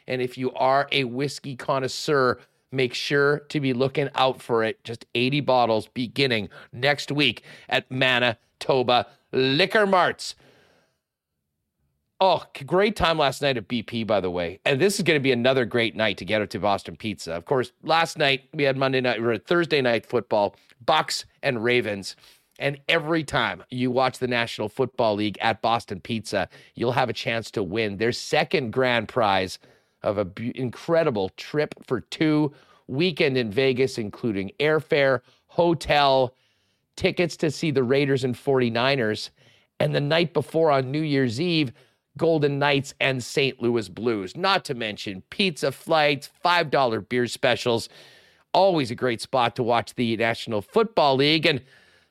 [0.05, 2.39] And if you are a whiskey connoisseur,
[2.73, 4.83] make sure to be looking out for it.
[4.83, 10.35] Just 80 bottles beginning next week at Manitoba Liquor Marts.
[12.19, 14.59] Oh, great time last night at BP, by the way.
[14.63, 17.33] And this is going to be another great night to get up to Boston Pizza.
[17.33, 20.55] Of course, last night we had Monday night, or Thursday night football,
[20.85, 22.15] Bucks and Ravens.
[22.59, 27.13] And every time you watch the National Football League at Boston Pizza, you'll have a
[27.13, 29.59] chance to win their second grand prize
[30.03, 32.53] of an incredible trip for two
[32.87, 36.35] weekend in Vegas, including airfare, hotel,
[36.95, 39.29] tickets to see the Raiders and 49ers.
[39.79, 41.73] And the night before on New Year's Eve,
[42.17, 43.61] Golden Knights, and St.
[43.61, 44.37] Louis Blues.
[44.37, 47.89] Not to mention pizza flights, $5 beer specials.
[48.53, 51.45] Always a great spot to watch the National Football League.
[51.47, 51.61] And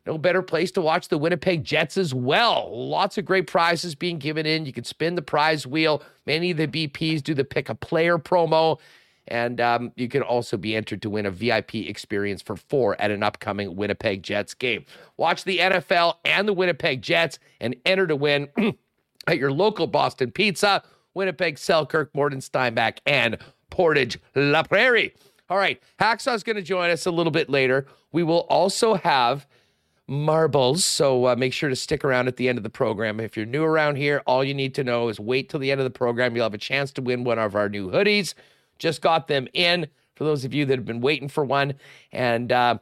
[0.07, 2.71] no better place to watch the Winnipeg Jets as well.
[2.73, 4.67] Lots of great prizes being given in.
[4.67, 6.03] You can spin the prize wheel.
[6.27, 8.81] Many of the BPs do the pick a player promo.
[9.29, 13.13] And um, you can also be entered to win a VIP experience for four at
[13.13, 14.85] an upcoming Winnipeg Jets game.
[15.17, 18.49] Watch the NFL and the Winnipeg Jets and enter to win
[19.29, 20.83] at your local Boston Pizza,
[21.15, 23.39] Winnipeg, Selkirk, Morden Steinbach, and
[23.71, 25.15] Portage La Prairie.
[25.49, 27.87] All right, Hacksaw's going to join us a little bit later.
[28.11, 29.47] We will also have
[30.09, 33.21] marbles, so uh, make sure to stick around at the end of the program.
[33.21, 35.81] If you're new around here, all you need to know is wait till the end
[35.81, 36.35] of the program.
[36.35, 38.35] You'll have a chance to win one of our new hoodies.
[38.79, 41.75] Just got them in for those of you that have been waiting for one.
[42.13, 42.79] And uh,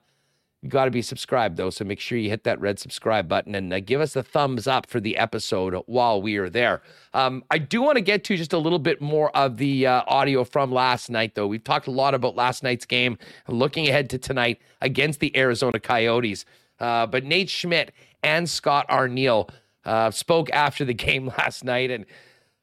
[0.63, 3.55] you got to be subscribed though, so make sure you hit that red subscribe button
[3.55, 6.83] and uh, give us a thumbs up for the episode while we are there.
[7.15, 10.03] Um, I do want to get to just a little bit more of the uh,
[10.07, 11.47] audio from last night, though.
[11.47, 13.17] We've talked a lot about last night's game,
[13.49, 16.45] looking ahead to tonight against the Arizona Coyotes.
[16.81, 17.93] Uh, but Nate Schmidt
[18.23, 19.51] and Scott Arniel
[19.85, 22.07] uh, spoke after the game last night, and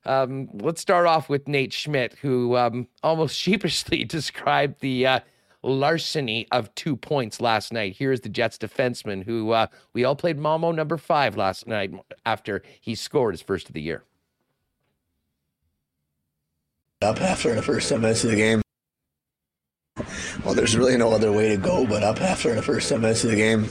[0.06, 5.20] um, let's start off with Nate Schmidt, who um, almost sheepishly described the uh,
[5.64, 7.96] larceny of two points last night.
[7.98, 11.94] Here's the Jets defenseman who uh, we all played Momo number five last night
[12.26, 14.04] after he scored his first of the year.
[17.02, 18.62] Up after the first 10 minutes of the game.
[20.44, 23.24] Well, there's really no other way to go but up after the first 10 minutes
[23.24, 23.66] of the game.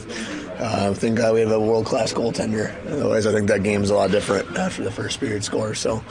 [0.59, 2.75] Uh, thank God we have a world class goaltender.
[2.87, 5.75] Otherwise, I think that game's a lot different after the first period score.
[5.75, 6.03] So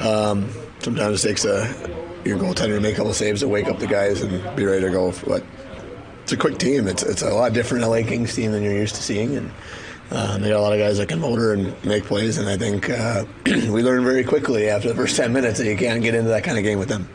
[0.00, 0.50] um,
[0.80, 1.66] sometimes it takes a
[2.24, 4.82] your goaltender to make a couple saves to wake up the guys and be ready
[4.82, 5.12] to go.
[5.26, 5.42] But
[6.22, 6.86] it's a quick team.
[6.86, 9.50] It's it's a lot different LA Kings team than you're used to seeing, and
[10.10, 12.38] uh, they got a lot of guys that can motor and make plays.
[12.38, 15.76] And I think uh, we learned very quickly after the first ten minutes that you
[15.76, 17.08] can't get into that kind of game with them.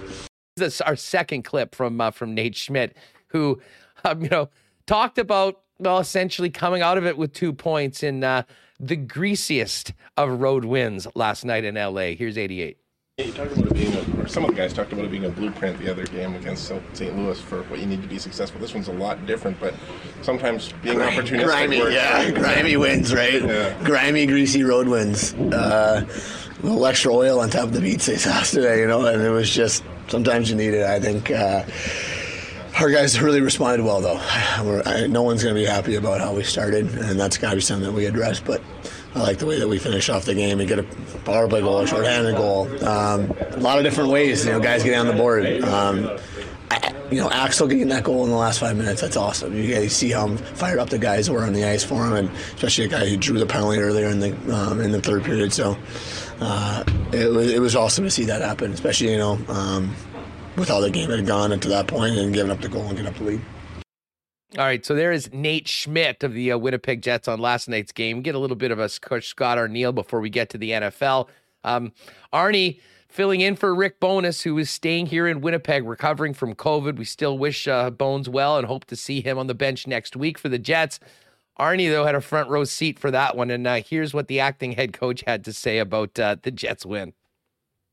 [0.57, 2.95] This is our second clip from uh, from Nate Schmidt,
[3.27, 3.61] who
[4.06, 4.48] um, you know
[4.86, 8.44] talked about well essentially coming out of it with two points in uh,
[8.80, 12.14] the greasiest of road wins last night in LA.
[12.15, 12.77] Here's 88.
[13.18, 15.11] Yeah, you talked about it being, a, or some of the guys talked about it
[15.11, 17.18] being a blueprint the other game against St.
[17.18, 18.61] Louis for what you need to be successful.
[18.61, 19.73] This one's a lot different, but
[20.22, 21.44] sometimes being opportunistic.
[21.44, 21.95] Grimy, works.
[21.95, 23.41] yeah, grimy wins, right?
[23.41, 23.77] Yeah.
[23.84, 25.34] Grimy, greasy road wins.
[25.34, 29.22] Uh, a little extra oil on top of the pizza sauce today, you know, and
[29.22, 30.86] it was just sometimes you need it.
[30.86, 31.32] I think.
[31.32, 31.64] Uh,
[32.80, 34.19] our guys really responded well, though.
[34.86, 37.56] I, no one's going to be happy about how we started, and that's got to
[37.56, 38.41] be something that we address.
[38.41, 38.61] But
[39.15, 40.60] I like the way that we finish off the game.
[40.60, 40.84] and get a
[41.23, 42.65] power play goal, a shorthanded goal.
[42.84, 45.45] Um, a lot of different ways, you know, guys getting on the board.
[45.64, 46.10] Um,
[47.11, 49.56] you know, Axel getting that goal in the last five minutes, that's awesome.
[49.56, 52.30] You guys see how fired up the guys were on the ice for him, and
[52.56, 55.53] especially a guy who drew the penalty earlier in the um, in the third period.
[55.53, 55.77] So
[56.40, 59.95] uh, it, was, it was awesome to see that happen, especially, you know, um,
[60.57, 62.84] with how the game had gone up to that point and giving up the goal
[62.84, 63.41] and getting up the lead.
[64.57, 67.91] All right, so there is Nate Schmidt of the uh, Winnipeg Jets on last night's
[67.91, 68.22] game.
[68.22, 71.28] Get a little bit of a Scott Arniel before we get to the NFL.
[71.66, 71.91] Um,
[72.32, 72.80] Arnie
[73.10, 76.98] filling in for Rick Bowness, who is staying here in Winnipeg, recovering from COVID.
[76.98, 80.16] We still wish uh, Bones well and hope to see him on the bench next
[80.16, 80.99] week for the Jets.
[81.60, 83.49] Arnie, though, had a front row seat for that one.
[83.49, 86.86] And uh, here's what the acting head coach had to say about uh, the Jets
[86.86, 87.14] win.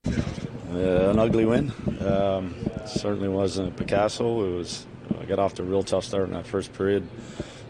[0.07, 1.73] Uh, an ugly win.
[2.01, 2.55] Um,
[2.87, 4.45] certainly wasn't Picasso.
[4.45, 4.87] It was
[5.21, 7.07] I got off to a real tough start in that first period,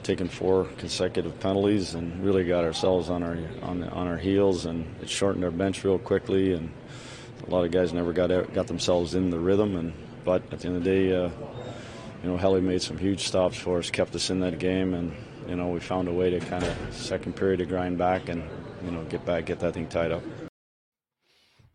[0.03, 4.87] taking four consecutive penalties, and really got ourselves on our on, on our heels, and
[5.03, 6.73] it shortened our bench real quickly, and
[7.47, 9.93] a lot of guys never got out, got themselves in the rhythm, and
[10.25, 11.29] but at the end of the day, uh,
[12.23, 15.13] you know, Helly made some huge stops for us, kept us in that game, and
[15.49, 18.43] you know, we found a way to kind of second period to grind back and
[18.85, 20.23] you know get back, get that thing tied up.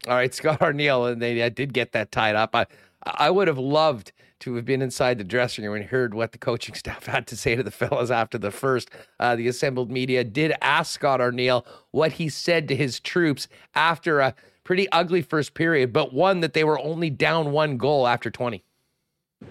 [0.07, 2.56] All right, Scott Arniel, and they did get that tied up.
[2.56, 2.65] I
[3.03, 6.38] I would have loved to have been inside the dressing room and heard what the
[6.38, 8.89] coaching staff had to say to the fellas after the first.
[9.19, 14.19] Uh, the assembled media did ask Scott Arniel what he said to his troops after
[14.19, 18.30] a pretty ugly first period, but one that they were only down one goal after
[18.30, 18.64] 20.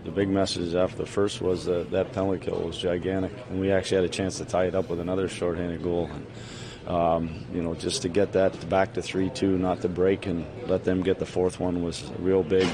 [0.07, 3.71] The big message after the first was that that penalty kill was gigantic, and we
[3.71, 6.11] actually had a chance to tie it up with another shorthanded goal.
[6.13, 10.27] And, um, you know, just to get that back to 3 2, not to break
[10.27, 12.69] and let them get the fourth one was real big.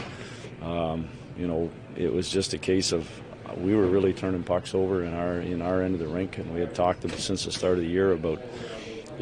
[0.63, 3.07] Um, you know, it was just a case of
[3.59, 6.53] we were really turning pucks over in our in our end of the rink, and
[6.53, 8.41] we had talked since the start of the year about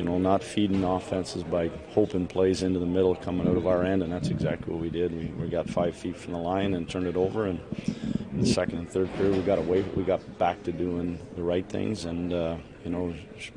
[0.00, 3.84] you know not feeding offenses by hoping plays into the middle coming out of our
[3.84, 5.12] end, and that's exactly what we did.
[5.12, 7.60] We, we got five feet from the line and turned it over, and
[8.32, 9.82] in the second and third period we got away.
[9.94, 13.14] We got back to doing the right things, and uh, you know,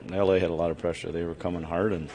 [0.10, 1.14] LA had a lot of pressure.
[1.14, 2.10] They were coming hard, and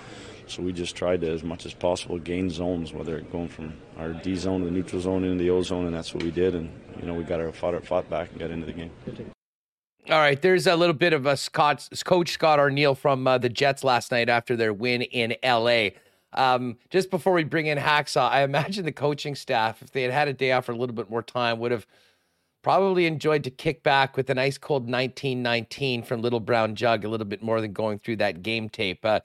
[0.46, 3.72] so we just tried to, as much as possible, gain zones, whether it going from
[3.96, 6.30] our D zone to the neutral zone into the O zone, and that's what we
[6.30, 6.55] did.
[6.55, 8.90] And you know, we got our fought, fought back and got into the game.
[10.10, 13.51] All right, there's a little bit of a Scott, coach Scott Arniel from uh, the
[13.51, 15.90] Jets last night after their win in LA.
[16.32, 20.12] Um, just before we bring in Hacksaw, I imagine the coaching staff, if they had
[20.12, 21.86] had a day off for a little bit more time, would have
[22.62, 27.09] probably enjoyed to kick back with an ice cold 1919 from Little Brown Jug a
[27.09, 29.05] little bit more than going through that game tape.
[29.05, 29.20] Uh,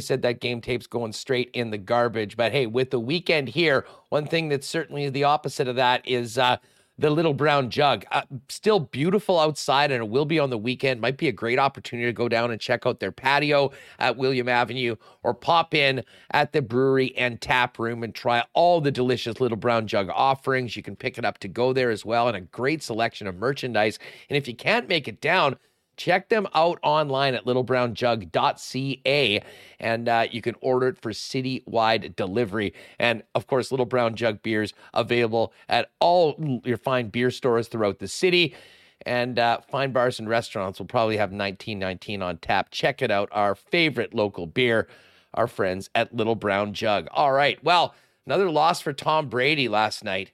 [0.00, 2.38] said that game tape's going straight in the garbage.
[2.38, 6.38] But hey, with the weekend here, one thing that's certainly the opposite of that is
[6.38, 6.56] uh,
[6.98, 8.04] the little brown jug.
[8.10, 11.00] Uh, still beautiful outside, and it will be on the weekend.
[11.00, 14.48] Might be a great opportunity to go down and check out their patio at William
[14.48, 19.40] Avenue or pop in at the brewery and tap room and try all the delicious
[19.40, 20.76] little brown jug offerings.
[20.76, 23.36] You can pick it up to go there as well, and a great selection of
[23.36, 23.98] merchandise.
[24.30, 25.56] And if you can't make it down,
[25.96, 29.42] check them out online at littlebrownjug.ca
[29.80, 32.72] and uh, you can order it for citywide delivery.
[32.98, 37.98] And of course little brown jug beers available at all your fine beer stores throughout
[37.98, 38.54] the city.
[39.04, 42.70] And uh, fine bars and restaurants will probably have 1919 on tap.
[42.70, 44.88] Check it out our favorite local beer
[45.34, 47.08] our friends at little brown jug.
[47.12, 47.94] All right well
[48.24, 50.32] another loss for tom brady last night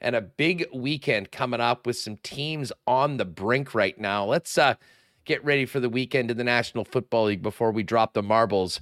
[0.00, 4.24] and a big weekend coming up with some teams on the brink right now.
[4.24, 4.74] Let's uh
[5.24, 8.80] get ready for the weekend in the National Football League before we drop the marbles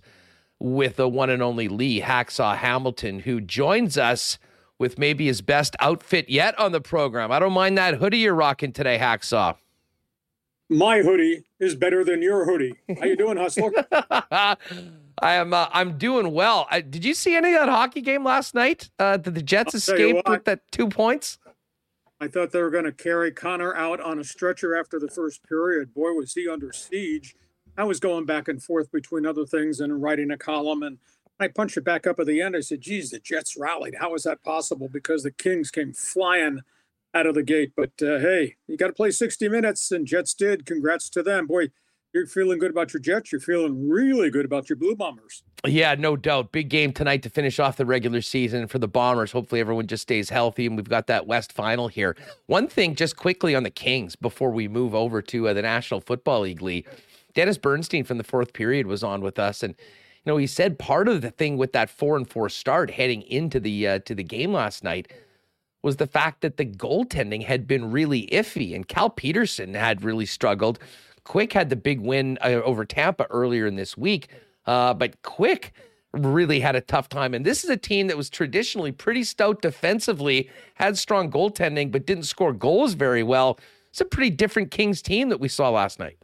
[0.59, 4.39] with the one and only Lee Hacksaw Hamilton, who joins us
[4.79, 7.31] with maybe his best outfit yet on the program.
[7.33, 9.57] I don't mind that hoodie you're rocking today, Hacksaw.
[10.69, 12.75] my hoodie is better than your hoodie.
[12.99, 13.71] How you doing, Hustler?
[15.21, 15.53] I am.
[15.55, 16.67] Uh, I'm doing well.
[16.71, 18.91] I, did you see any of that hockey game last night?
[18.99, 21.39] Uh, did the Jets escape with that two points?
[22.23, 25.43] I thought they were going to carry Connor out on a stretcher after the first
[25.43, 25.93] period.
[25.93, 27.35] Boy, was he under siege.
[27.77, 30.99] I was going back and forth between other things and writing a column, and
[31.41, 32.55] I punched it back up at the end.
[32.55, 33.97] I said, "Geez, the Jets rallied.
[33.99, 36.61] How is that possible?" Because the Kings came flying
[37.13, 37.73] out of the gate.
[37.77, 40.65] But uh, hey, you got to play 60 minutes, and Jets did.
[40.65, 41.49] Congrats to them.
[41.49, 41.71] Boy,
[42.13, 43.33] you're feeling good about your Jets.
[43.33, 45.43] You're feeling really good about your Blue Bombers.
[45.67, 46.53] Yeah, no doubt.
[46.53, 49.33] Big game tonight to finish off the regular season for the Bombers.
[49.33, 52.17] Hopefully, everyone just stays healthy, and we've got that West final here.
[52.47, 56.01] One thing, just quickly on the Kings before we move over to uh, the National
[56.01, 56.87] Football League League.
[57.35, 60.79] Dennis Bernstein from the fourth period was on with us, and you know he said
[60.79, 64.15] part of the thing with that four and four start heading into the uh, to
[64.15, 65.11] the game last night
[65.83, 70.27] was the fact that the goaltending had been really iffy, and Cal Petersen had really
[70.27, 70.79] struggled.
[71.25, 74.29] Quick had the big win uh, over Tampa earlier in this week,
[74.67, 75.73] uh, but Quick
[76.13, 77.35] really had a tough time.
[77.35, 82.07] And this is a team that was traditionally pretty stout defensively, had strong goaltending, but
[82.07, 83.59] didn't score goals very well.
[83.91, 86.19] It's a pretty different Kings team that we saw last night.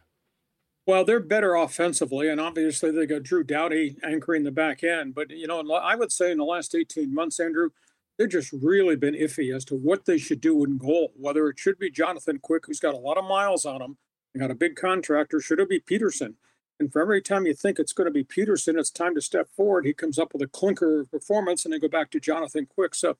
[0.86, 5.14] Well, they're better offensively, and obviously they got Drew Doughty anchoring the back end.
[5.14, 7.70] But you know, I would say in the last 18 months, Andrew,
[8.16, 11.12] they've just really been iffy as to what they should do in goal.
[11.14, 13.98] Whether it should be Jonathan Quick, who's got a lot of miles on him,
[14.38, 15.40] got a big contractor.
[15.40, 16.36] should it be Petersen?
[16.80, 19.48] And for every time you think it's going to be Petersen, it's time to step
[19.48, 19.84] forward.
[19.84, 22.94] He comes up with a clinker performance, and they go back to Jonathan Quick.
[22.94, 23.16] So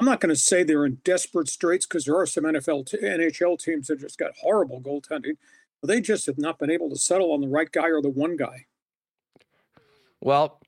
[0.00, 2.98] I'm not going to say they're in desperate straits because there are some NFL, t-
[2.98, 5.36] NHL teams that just got horrible goaltending.
[5.80, 8.08] But they just have not been able to settle on the right guy or the
[8.08, 8.66] one guy.
[10.20, 10.60] Well,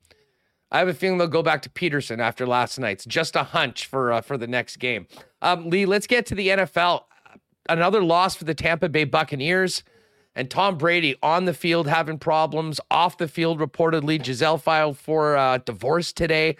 [0.71, 3.05] I have a feeling they'll go back to Petersen after last night's.
[3.05, 5.07] Just a hunch for uh, for the next game.
[5.41, 7.03] Um, Lee, let's get to the NFL.
[7.69, 9.83] Another loss for the Tampa Bay Buccaneers.
[10.35, 14.21] And Tom Brady on the field having problems, off the field reportedly.
[14.21, 16.57] Gisele filed for divorce today.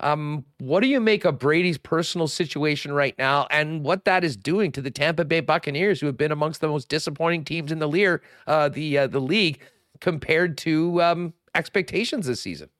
[0.00, 4.36] Um, what do you make of Brady's personal situation right now and what that is
[4.36, 7.80] doing to the Tampa Bay Buccaneers, who have been amongst the most disappointing teams in
[7.80, 9.60] the, lear, uh, the, uh, the league
[10.00, 12.70] compared to um, expectations this season?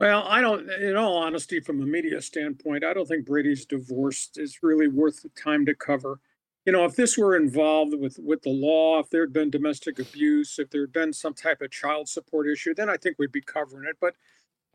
[0.00, 4.30] Well, I don't, in all honesty, from a media standpoint, I don't think Brady's divorce
[4.34, 6.18] is really worth the time to cover.
[6.64, 9.98] You know, if this were involved with with the law, if there had been domestic
[9.98, 13.32] abuse, if there had been some type of child support issue, then I think we'd
[13.32, 13.96] be covering it.
[14.00, 14.14] But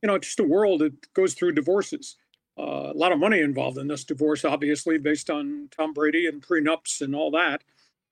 [0.01, 2.17] you know, just a world that goes through divorces.
[2.59, 6.41] Uh, a lot of money involved in this divorce, obviously, based on Tom Brady and
[6.41, 7.63] prenups and all that.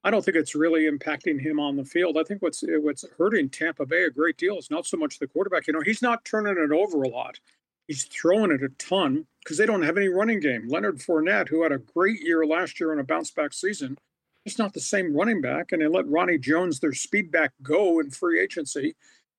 [0.04, 2.16] I don't think it's really impacting him on the field.
[2.16, 5.28] I think what's what's hurting Tampa Bay a great deal is not so much the
[5.28, 5.66] quarterback.
[5.66, 7.40] You know, he's not turning it over a lot.
[7.88, 10.68] He's throwing it a ton because they don't have any running game.
[10.68, 13.96] Leonard Fournette, who had a great year last year in a bounce back season,
[14.44, 15.72] it's not the same running back.
[15.72, 18.96] And they let Ronnie Jones, their speed back, go in free agency.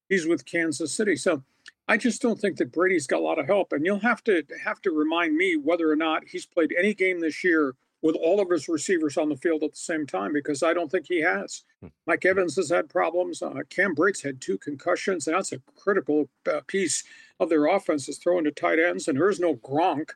[0.08, 1.16] He's with Kansas City.
[1.16, 1.42] So
[1.88, 3.72] I just don't think that Brady's got a lot of help.
[3.72, 7.20] And you'll have to have to remind me whether or not he's played any game
[7.20, 10.62] this year with all of his receivers on the field at the same time because
[10.62, 11.64] I don't think he has.
[11.80, 11.88] Hmm.
[12.06, 13.42] Mike Evans has had problems.
[13.42, 17.02] Uh, Cam Brate's had two concussions, and that's a critical uh, piece
[17.40, 20.10] of their offense is throwing to tight ends, and there's no Gronk.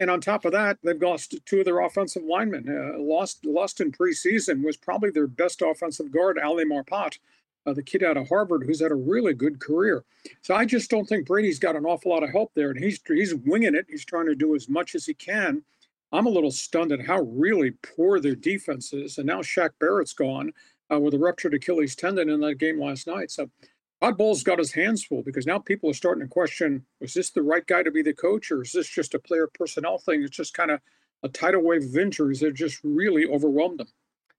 [0.00, 2.68] And on top of that, they've lost two of their offensive linemen.
[2.68, 7.18] Uh, lost lost in preseason was probably their best offensive guard, Ali Marpet,
[7.66, 10.04] uh, the kid out of Harvard, who's had a really good career.
[10.42, 13.00] So I just don't think Brady's got an awful lot of help there, and he's
[13.06, 13.86] he's winging it.
[13.88, 15.64] He's trying to do as much as he can
[16.12, 19.18] I'm a little stunned at how really poor their defense is.
[19.18, 20.52] And now Shaq Barrett's gone
[20.90, 23.30] uh, with a ruptured Achilles tendon in that game last night.
[23.30, 23.50] So
[24.00, 27.30] Todd Bowles got his hands full because now people are starting to question was this
[27.30, 30.22] the right guy to be the coach or is this just a player personnel thing?
[30.22, 30.80] It's just kind of
[31.22, 33.88] a tidal wave of injuries that just really overwhelmed them.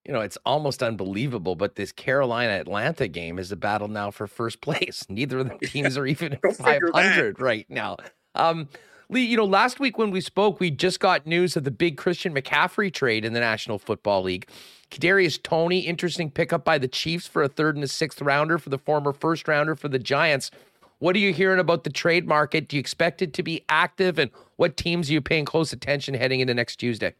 [0.05, 4.27] You know, it's almost unbelievable, but this Carolina Atlanta game is a battle now for
[4.27, 5.05] first place.
[5.09, 7.97] Neither of the teams are even 500 right now.
[8.35, 8.69] Um,
[9.11, 11.97] Lee, you know, last week when we spoke, we just got news of the big
[11.97, 14.47] Christian McCaffrey trade in the National Football League.
[14.91, 18.69] Kadarius Toney, interesting pickup by the Chiefs for a third and a sixth rounder for
[18.69, 20.51] the former first rounder for the Giants.
[20.99, 22.67] What are you hearing about the trade market?
[22.67, 26.13] Do you expect it to be active, and what teams are you paying close attention
[26.13, 27.15] heading into next Tuesday?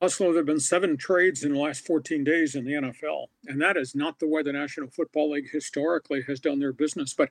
[0.00, 3.60] Also, there have been seven trades in the last 14 days in the NFL, and
[3.60, 7.14] that is not the way the National Football League historically has done their business.
[7.14, 7.30] But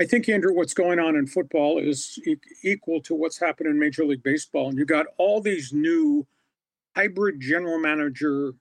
[0.00, 3.78] I think, Andrew, what's going on in football is e- equal to what's happened in
[3.78, 4.68] Major League Baseball.
[4.68, 6.26] And you got all these new
[6.96, 8.54] hybrid general manager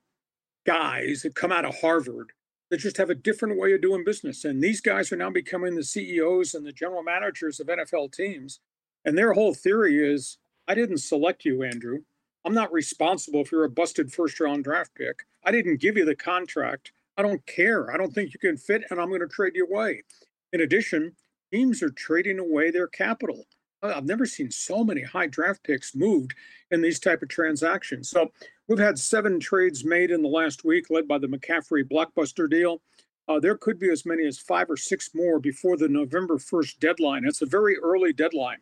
[0.65, 2.31] guys that come out of Harvard
[2.69, 4.45] that just have a different way of doing business.
[4.45, 8.59] And these guys are now becoming the CEOs and the general managers of NFL teams.
[9.03, 10.37] And their whole theory is
[10.67, 11.99] I didn't select you, Andrew.
[12.45, 15.23] I'm not responsible if you're a busted first round draft pick.
[15.43, 16.91] I didn't give you the contract.
[17.17, 17.91] I don't care.
[17.91, 20.03] I don't think you can fit, and I'm going to trade you away.
[20.53, 21.15] In addition,
[21.51, 23.45] teams are trading away their capital.
[23.83, 26.35] I've never seen so many high draft picks moved
[26.69, 28.09] in these type of transactions.
[28.09, 28.31] So
[28.67, 32.81] we've had seven trades made in the last week, led by the McCaffrey blockbuster deal.
[33.27, 36.79] Uh, there could be as many as five or six more before the November 1st
[36.79, 37.25] deadline.
[37.25, 38.59] It's a very early deadline.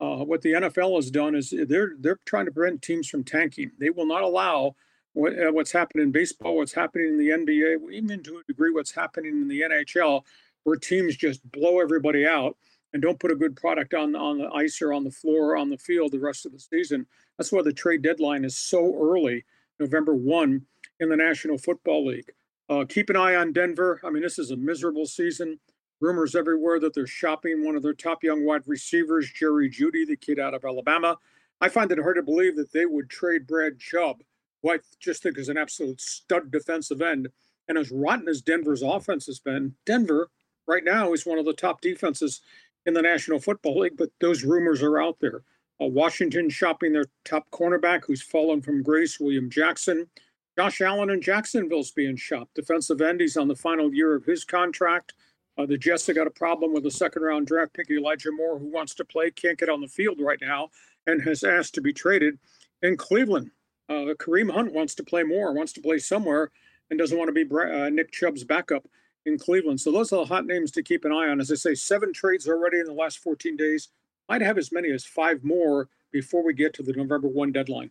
[0.00, 3.70] Uh, what the NFL has done is they're they're trying to prevent teams from tanking.
[3.78, 4.74] They will not allow
[5.14, 8.70] what, uh, what's happening in baseball, what's happening in the NBA, even to a degree
[8.70, 10.22] what's happening in the NHL,
[10.66, 12.56] where teams just blow everybody out
[12.92, 15.56] and don't put a good product on on the ice or on the floor or
[15.56, 17.06] on the field the rest of the season.
[17.38, 19.44] That's why the trade deadline is so early,
[19.78, 20.62] November one,
[20.98, 22.32] in the National Football League.
[22.68, 24.00] Uh, keep an eye on Denver.
[24.04, 25.60] I mean, this is a miserable season.
[26.00, 30.16] Rumors everywhere that they're shopping one of their top young wide receivers, Jerry Jeudy, the
[30.16, 31.16] kid out of Alabama.
[31.60, 34.16] I find it hard to believe that they would trade Brad Chubb,
[34.62, 37.28] who I just think is an absolute stud defensive end.
[37.68, 40.28] And as rotten as Denver's offense has been, Denver
[40.66, 42.40] right now is one of the top defenses
[42.86, 45.42] in the National Football League, but those rumors are out there.
[45.80, 50.08] Uh, Washington shopping their top cornerback, who's fallen from grace, William Jackson.
[50.56, 52.54] Josh Allen in Jacksonville's being shopped.
[52.54, 55.12] Defensive end, he's on the final year of his contract.
[55.58, 58.58] Uh, the Jets have got a problem with a second round draft pick, Elijah Moore,
[58.58, 60.70] who wants to play, can't get on the field right now,
[61.06, 62.38] and has asked to be traded.
[62.82, 63.50] In Cleveland,
[63.88, 66.50] uh, Kareem Hunt wants to play more, wants to play somewhere,
[66.90, 68.86] and doesn't want to be uh, Nick Chubb's backup
[69.26, 69.80] in Cleveland.
[69.80, 71.40] So those are the hot names to keep an eye on.
[71.40, 73.88] As I say, seven trades already in the last 14 days.
[74.28, 77.90] Might have as many as five more before we get to the November 1 deadline.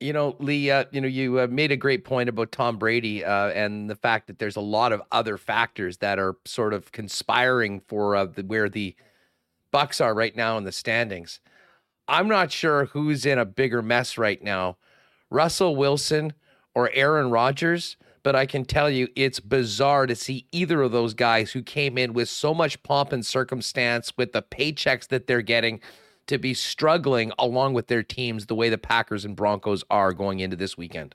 [0.00, 3.24] You know, Lee, uh, you know, you uh, made a great point about Tom Brady
[3.24, 6.92] uh, and the fact that there's a lot of other factors that are sort of
[6.92, 8.94] conspiring for uh, the, where the
[9.72, 11.40] Bucks are right now in the standings.
[12.06, 14.78] I'm not sure who's in a bigger mess right now,
[15.30, 16.32] Russell Wilson
[16.74, 17.96] or Aaron Rodgers
[18.28, 21.96] but I can tell you it's bizarre to see either of those guys who came
[21.96, 25.80] in with so much pomp and circumstance with the paychecks that they're getting
[26.26, 30.40] to be struggling along with their teams the way the Packers and Broncos are going
[30.40, 31.14] into this weekend.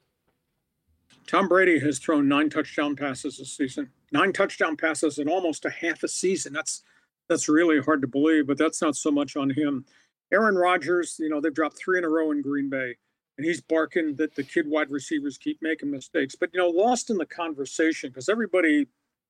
[1.28, 3.92] Tom Brady has thrown nine touchdown passes this season.
[4.12, 6.52] Nine touchdown passes in almost a half a season.
[6.52, 6.82] That's
[7.30, 9.86] that's really hard to believe, but that's not so much on him.
[10.34, 12.96] Aaron Rodgers, you know, they've dropped three in a row in Green Bay
[13.38, 16.36] and he's barking that the kid wide receivers keep making mistakes.
[16.36, 18.88] But you know, lost in the conversation because everybody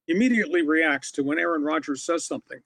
[0.07, 2.59] immediately reacts to when Aaron Rodgers says something.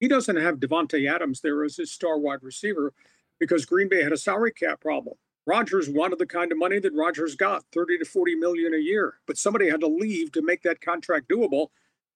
[0.00, 2.92] He doesn't have Davante Adams there as his star wide receiver
[3.38, 5.14] because Green Bay had a salary cap problem.
[5.46, 9.14] Rodgers wanted the kind of money that Rodgers got, 30 to 40 million a year.
[9.26, 11.68] But somebody had to leave to make that contract doable.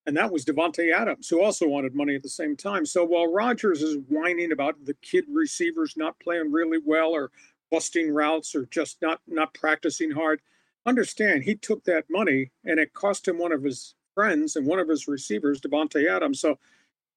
[0.06, 2.84] And that was Davante Adams, who also wanted money at the same time.
[2.84, 7.30] So while Rodgers is whining about the kid receivers not playing really well or
[7.74, 10.40] busting routes or just not not practicing hard.
[10.86, 14.78] Understand, he took that money and it cost him one of his friends and one
[14.78, 16.38] of his receivers, Davante Adams.
[16.38, 16.56] So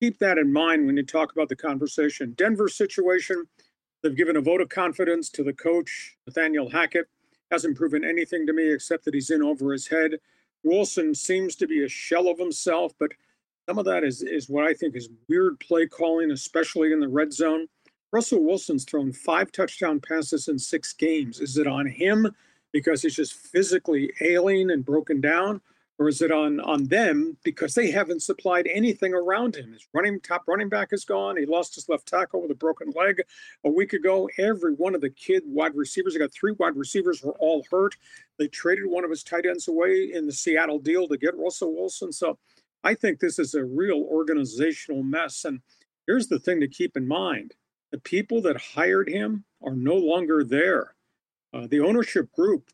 [0.01, 2.34] keep that in mind when you talk about the conversation.
[2.35, 3.45] Denver situation,
[4.01, 7.05] they've given a vote of confidence to the coach, Nathaniel Hackett.
[7.51, 10.13] Hasn't proven anything to me except that he's in over his head.
[10.63, 13.11] Wilson seems to be a shell of himself, but
[13.69, 17.07] some of that is is what I think is weird play calling, especially in the
[17.07, 17.67] red zone.
[18.11, 21.41] Russell Wilson's thrown five touchdown passes in six games.
[21.41, 22.34] Is it on him
[22.71, 25.61] because he's just physically ailing and broken down?
[25.99, 29.73] Or is it on on them because they haven't supplied anything around him?
[29.73, 31.38] His running top running back is gone.
[31.38, 33.23] He lost his left tackle with a broken leg
[33.65, 34.29] a week ago.
[34.38, 37.95] Every one of the kid wide receivers, they got three wide receivers, were all hurt.
[38.38, 41.73] They traded one of his tight ends away in the Seattle deal to get Russell
[41.73, 42.11] Wilson.
[42.11, 42.38] So
[42.84, 45.45] I think this is a real organizational mess.
[45.45, 45.61] And
[46.05, 47.55] here's the thing to keep in mind
[47.91, 50.95] the people that hired him are no longer there.
[51.53, 52.69] Uh, the ownership group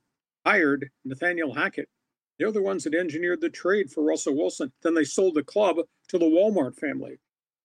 [0.46, 1.90] hired Nathaniel Hackett.
[2.40, 4.72] They're the ones that engineered the trade for Russell Wilson.
[4.82, 5.78] Then they sold the club
[6.10, 7.20] to the Walmart family.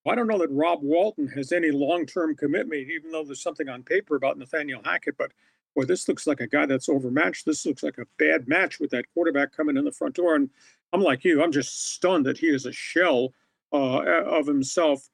[0.06, 3.68] I don't know that Rob Walton has any long term commitment, even though there's something
[3.68, 5.16] on paper about Nathaniel Hackett.
[5.18, 5.32] But
[5.74, 7.46] boy, this looks like a guy that's overmatched.
[7.46, 10.34] This looks like a bad match with that quarterback coming in the front door.
[10.34, 10.50] And
[10.92, 13.32] I'm like you, I'm just stunned that he is a shell
[13.72, 15.08] uh, of himself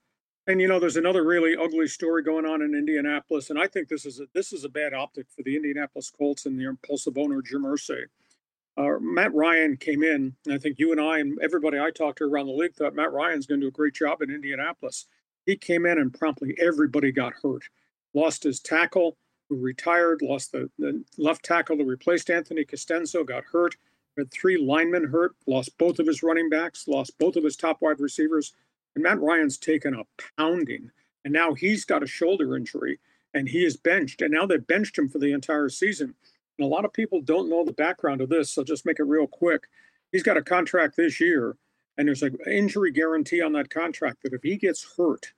[0.47, 3.89] and you know, there's another really ugly story going on in Indianapolis, and I think
[3.89, 7.17] this is a, this is a bad optic for the Indianapolis Colts and their impulsive
[7.17, 8.05] owner Jim Irsay.
[8.77, 12.19] Uh, Matt Ryan came in, and I think you and I and everybody I talked
[12.19, 15.07] to around the league thought Matt Ryan's going to do a great job in Indianapolis.
[15.47, 17.65] He came in and promptly everybody got hurt.
[18.15, 19.17] Lost his tackle,
[19.49, 20.23] who retired.
[20.23, 23.77] Lost the, the left tackle who replaced Anthony Castonzo, got hurt.
[24.17, 25.35] Had three linemen hurt.
[25.47, 26.89] Lost both of his running backs.
[26.89, 28.53] Lost both of his top wide receivers.
[28.95, 30.05] And Matt Ryan's taken a
[30.37, 30.91] pounding,
[31.25, 33.01] and now he's got a shoulder injury,
[33.33, 34.23] and he is benched.
[34.23, 36.15] And now they've benched him for the entire season.
[36.59, 39.05] And a lot of people don't know the background of this, so just make it
[39.05, 39.65] real quick.
[40.13, 41.57] He's got a contract this year,
[41.99, 45.33] and there's an injury guarantee on that contract that if he gets hurt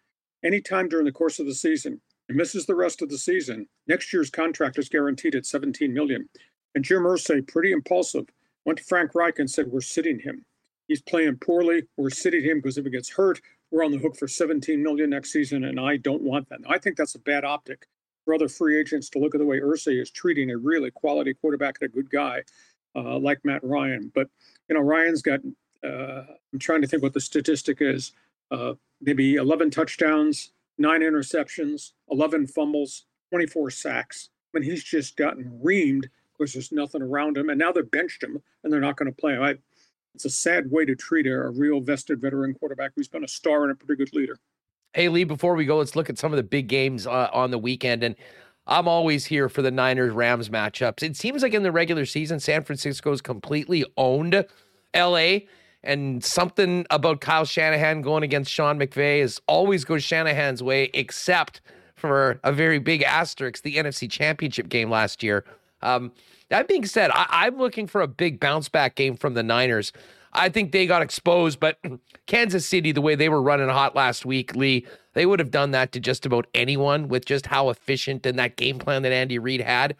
[0.45, 4.13] anytime during the course of the season and misses the rest of the season, next
[4.13, 6.29] year's contract is guaranteed at 17 million.
[6.75, 8.27] And Jim Irsay, pretty impulsive,
[8.67, 10.45] went to Frank Reich and said, "We're sitting him.
[10.89, 11.85] He's playing poorly.
[11.97, 13.41] We're sitting him because if he gets hurt,
[13.71, 16.61] we're on the hook for 17 million next season, and I don't want that.
[16.69, 17.87] I think that's a bad optic
[18.25, 21.35] for other free agents to look at the way Irsay is treating a really quality
[21.35, 22.43] quarterback and a good guy
[22.95, 24.11] uh, like Matt Ryan.
[24.15, 24.29] But
[24.69, 25.41] you know, Ryan's got.
[25.85, 26.23] Uh,
[26.53, 28.13] I'm trying to think what the statistic is.
[28.51, 34.31] Uh, maybe 11 touchdowns, nine interceptions, 11 fumbles, 24 sacks.
[34.55, 38.23] I mean, he's just gotten reamed because there's nothing around him, and now they've benched
[38.23, 39.43] him and they're not going to play him.
[39.43, 39.57] I,
[40.17, 43.65] it's a sad way to treat a, real vested veteran quarterback who's been a star
[43.65, 44.39] and a pretty good leader.
[44.95, 47.51] Hey, Lee, before we go, let's look at some of the big games uh, on
[47.51, 48.03] the weekend.
[48.03, 48.17] And
[48.67, 51.03] I'm always here for the Niners Rams matchups.
[51.03, 54.43] It seems like in the regular season, San Francisco's completely owned
[54.95, 55.41] LA.
[55.85, 61.61] And something about Kyle Shanahan going against Sean McVay is always goes Shanahan's way, except
[61.95, 65.45] for a very big asterisk, the NFC Championship game last year.
[65.83, 66.11] Um,
[66.49, 69.93] that being said, I, am looking for a big bounce back game from the Niners.
[70.33, 71.79] I think they got exposed, but
[72.27, 75.71] Kansas City, the way they were running hot last week, Lee, they would have done
[75.73, 79.39] that to just about anyone with just how efficient and that game plan that Andy
[79.39, 79.97] Reid had.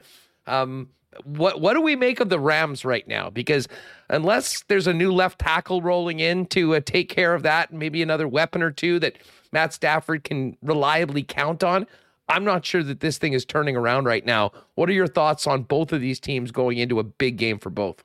[0.47, 0.91] Um,
[1.25, 3.31] what what do we make of the Rams right now?
[3.31, 3.67] Because
[4.11, 7.79] unless there's a new left tackle rolling in to uh, take care of that, and
[7.79, 9.17] maybe another weapon or two that
[9.53, 11.87] Matt Stafford can reliably count on,
[12.29, 14.53] I'm not sure that this thing is turning around right now.
[14.75, 17.71] What are your thoughts on both of these teams going into a big game for
[17.71, 18.03] both?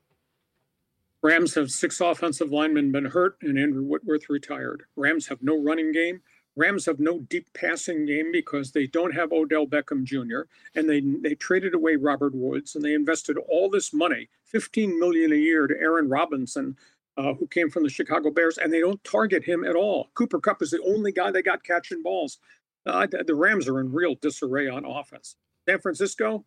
[1.23, 4.83] Rams have six offensive linemen been hurt, and Andrew Whitworth retired.
[4.95, 6.21] Rams have no running game.
[6.55, 10.41] Rams have no deep passing game because they don't have Odell Beckham Jr.
[10.75, 15.31] and they they traded away Robert Woods and they invested all this money, 15 million
[15.31, 16.75] a year to Aaron Robinson,
[17.15, 20.09] uh, who came from the Chicago Bears, and they don't target him at all.
[20.13, 22.39] Cooper Kupp is the only guy they got catching balls.
[22.85, 25.35] Uh, the Rams are in real disarray on offense.
[25.67, 26.45] San Francisco,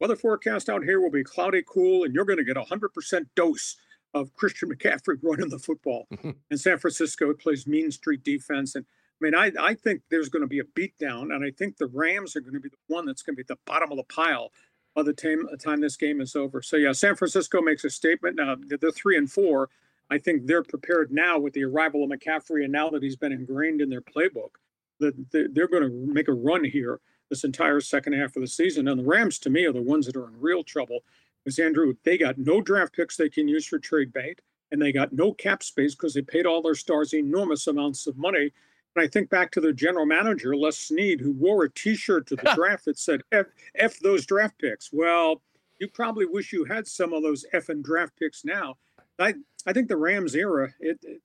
[0.00, 3.26] weather forecast out here will be cloudy, cool, and you're going to get a 100%
[3.34, 3.76] dose
[4.14, 6.06] of Christian McCaffrey running the football.
[6.50, 8.74] and San Francisco, plays mean street defense.
[8.74, 8.84] And
[9.20, 11.86] I mean, I, I think there's going to be a beatdown, and I think the
[11.86, 13.96] Rams are going to be the one that's going to be at the bottom of
[13.96, 14.52] the pile
[14.94, 16.62] by the time, the time this game is over.
[16.62, 18.36] So, yeah, San Francisco makes a statement.
[18.36, 19.70] Now, they're three and four.
[20.10, 23.32] I think they're prepared now with the arrival of McCaffrey, and now that he's been
[23.32, 24.56] ingrained in their playbook,
[25.02, 28.88] that they're going to make a run here this entire second half of the season.
[28.88, 31.00] And the Rams, to me, are the ones that are in real trouble
[31.44, 34.92] because Andrew, they got no draft picks they can use for trade bait, and they
[34.92, 38.52] got no cap space because they paid all their stars enormous amounts of money.
[38.94, 42.36] And I think back to their general manager, Les Snead, who wore a T-shirt to
[42.36, 45.42] the draft that said "F, F those draft picks." Well,
[45.80, 48.76] you probably wish you had some of those F and draft picks now.
[49.18, 49.34] I
[49.66, 51.22] I think the Rams era, it, it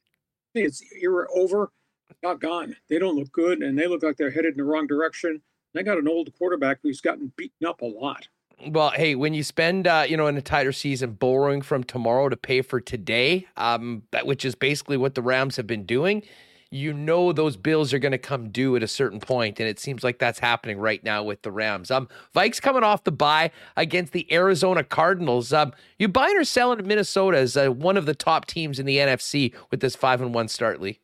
[0.55, 1.71] it's era over,
[2.23, 2.75] got gone.
[2.89, 5.41] They don't look good, and they look like they're headed in the wrong direction.
[5.73, 8.27] They got an old quarterback who's gotten beaten up a lot.
[8.65, 12.29] Well, hey, when you spend, uh, you know, in a tighter season, borrowing from tomorrow
[12.29, 16.23] to pay for today, um, which is basically what the Rams have been doing,
[16.71, 19.79] you know those bills are going to come due at a certain point, and it
[19.79, 21.91] seems like that's happening right now with the Rams.
[21.91, 25.53] Um, Vikes coming off the bye against the Arizona Cardinals.
[25.53, 28.97] Um, you buying or selling Minnesota as uh, one of the top teams in the
[28.97, 30.99] NFC with this five and one start, Lee?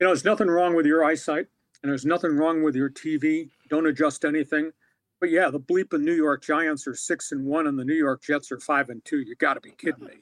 [0.00, 1.46] You know, there's nothing wrong with your eyesight,
[1.82, 3.50] and there's nothing wrong with your TV.
[3.68, 4.72] Don't adjust anything.
[5.20, 8.22] But yeah, the bleeping New York Giants are six and one, and the New York
[8.22, 9.18] Jets are five and two.
[9.18, 10.14] You got to be kidding me.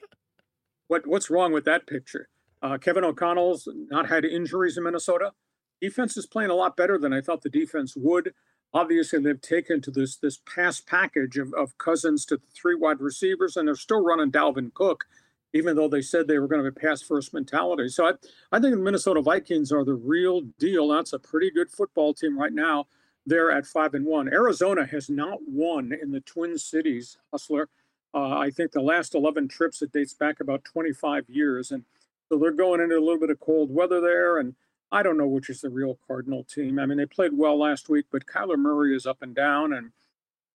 [0.87, 2.29] What what's wrong with that picture?
[2.61, 5.33] Uh, Kevin O'Connell's not had injuries in Minnesota.
[5.79, 8.33] Defense is playing a lot better than I thought the defense would.
[8.73, 12.99] Obviously, they've taken to this this pass package of, of Cousins to the three wide
[12.99, 15.05] receivers, and they're still running Dalvin Cook,
[15.53, 17.89] even though they said they were going to be pass first mentality.
[17.89, 18.11] So I,
[18.51, 20.87] I think the Minnesota Vikings are the real deal.
[20.89, 22.87] That's a pretty good football team right now
[23.27, 24.29] they're at five and one.
[24.29, 27.67] Arizona has not won in the Twin Cities, Hustler.
[28.13, 31.83] Uh, I think the last 11 trips it dates back about 25 years, and
[32.29, 34.37] so they're going into a little bit of cold weather there.
[34.37, 34.55] And
[34.93, 36.79] I don't know which is the real Cardinal team.
[36.79, 39.73] I mean, they played well last week, but Kyler Murray is up and down.
[39.73, 39.91] And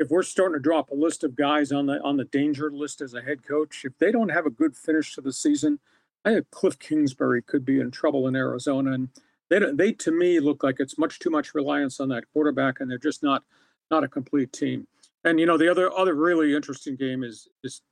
[0.03, 3.01] if we're starting to drop a list of guys on the on the danger list
[3.01, 5.79] as a head coach, if they don't have a good finish to the season,
[6.25, 8.93] I think Kliff Kingsbury could be in trouble in Arizona.
[8.93, 9.09] And
[9.49, 12.91] they they to me look like it's much too much reliance on that quarterback, and
[12.91, 13.45] they're just not
[13.91, 14.87] not a complete team.
[15.25, 17.83] And you know the other other really interesting game is is,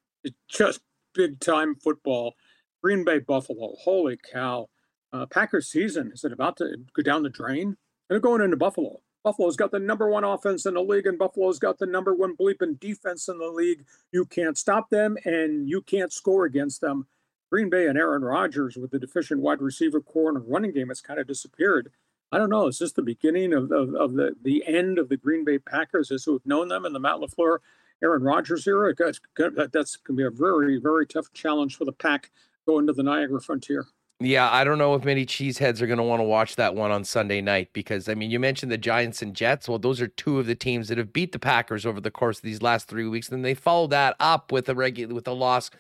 [0.49, 0.81] just
[1.15, 2.35] big time football.
[2.83, 4.69] Green Bay Buffalo, holy cow!
[5.13, 7.77] Uh, Packers season is it about to go down the drain?
[8.09, 9.01] They're going into Buffalo.
[9.23, 12.37] Buffalo's got the number one offense in the league, and Buffalo's got the number one
[12.37, 13.85] bleeping defense in the league.
[14.13, 17.07] You can't stop them, and you can't score against them.
[17.51, 20.89] Green Bay and Aaron Rodgers with the deficient wide receiver corps and a running game
[20.89, 21.91] has kind of disappeared.
[22.33, 22.69] I don't know.
[22.69, 26.13] Is this the beginning of, of, of the, the end of the Green Bay Packers
[26.13, 27.59] as we've known them in the Matt LaFleur,
[28.03, 28.95] Aaron Rodgers era?
[28.97, 32.31] That's going to be a very, very tough challenge for the Pack
[32.67, 33.87] going to the Niagara Frontier.
[34.23, 36.91] Yeah, I don't know if many cheeseheads are going to want to watch that one
[36.91, 39.67] on Sunday night because, I mean, you mentioned the Giants and Jets.
[39.67, 42.37] Well, those are two of the teams that have beat the Packers over the course
[42.37, 43.31] of these last three weeks.
[43.31, 45.71] And then they follow that up with a regular with a loss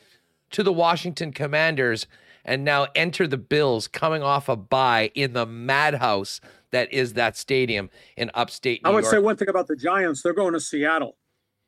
[0.53, 2.07] to the Washington Commanders
[2.45, 6.41] and now enter the Bills coming off a bye in the madhouse
[6.71, 8.93] that is that stadium in upstate New York.
[8.93, 9.13] I would York.
[9.13, 11.17] say one thing about the Giants, they're going to Seattle.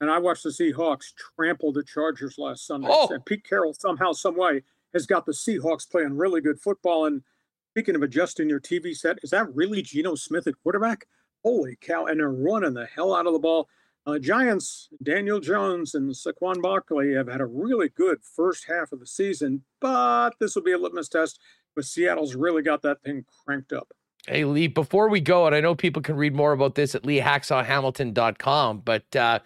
[0.01, 2.89] And I watched the Seahawks trample the Chargers last Sunday.
[2.91, 3.09] Oh.
[3.13, 4.63] And Pete Carroll somehow, some way,
[4.93, 7.07] has got the Seahawks playing really good football.
[7.07, 7.23] And
[7.71, 11.07] speaking of adjusting your TV set, is that really Geno Smith at quarterback?
[11.45, 12.07] Holy cow.
[12.07, 13.69] And they're running the hell out of the ball.
[14.05, 18.99] Uh, Giants, Daniel Jones and Saquon Barkley have had a really good first half of
[18.99, 21.39] the season, but this will be a litmus test.
[21.77, 23.93] But Seattle's really got that thing cranked up.
[24.27, 27.03] Hey, Lee, before we go, and I know people can read more about this at
[27.03, 29.39] leehacksawhamilton.com, but uh,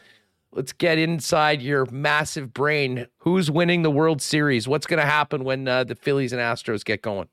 [0.52, 3.06] let's get inside your massive brain.
[3.18, 4.66] Who's winning the World Series?
[4.66, 7.28] What's going to happen when uh, the Phillies and Astros get going?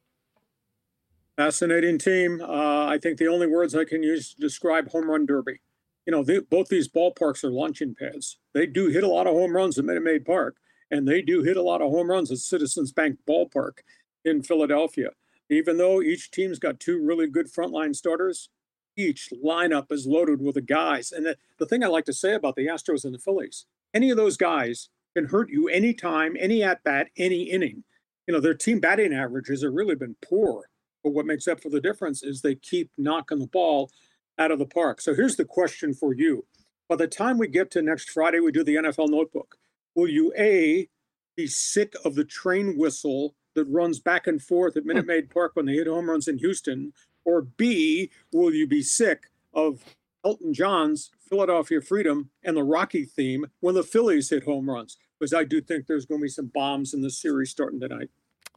[1.38, 2.42] Fascinating team.
[2.42, 5.62] Uh, I think the only words I can use to describe home run derby.
[6.06, 8.38] You know, they, both these ballparks are launching pads.
[8.54, 10.58] They do hit a lot of home runs at Minute Maid Park,
[10.92, 13.80] and they do hit a lot of home runs at Citizens Bank Ballpark
[14.24, 15.10] in Philadelphia.
[15.50, 18.50] Even though each team's got two really good frontline starters,
[18.96, 21.12] each lineup is loaded with the guys.
[21.12, 24.10] And the, the thing I like to say about the Astros and the Phillies, any
[24.10, 27.84] of those guys can hurt you anytime, any at bat, any inning.
[28.28, 30.70] You know, their team batting averages have really been poor.
[31.04, 33.92] But what makes up for the difference is they keep knocking the ball
[34.38, 35.02] out of the park.
[35.02, 36.46] So here's the question for you.
[36.88, 39.58] By the time we get to next Friday, we do the NFL notebook.
[39.96, 40.88] Will you A,
[41.36, 44.90] be sick of the train whistle that runs back and forth at hmm.
[44.90, 46.94] Minute Maid Park when they hit home runs in Houston?
[47.26, 49.84] Or B, will you be sick of
[50.26, 54.98] Elton John's Philadelphia Freedom and the Rocky theme when the Phillies hit home runs?
[55.20, 58.10] Because I do think there's going to be some bombs in the series starting tonight.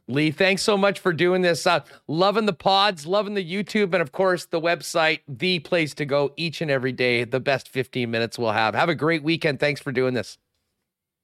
[0.09, 1.67] Lee, thanks so much for doing this.
[1.67, 6.05] Uh, loving the pods, loving the YouTube, and of course, the website, the place to
[6.05, 7.25] go each and every day.
[7.25, 8.73] The best 15 minutes we'll have.
[8.73, 9.59] Have a great weekend.
[9.59, 10.37] Thanks for doing this.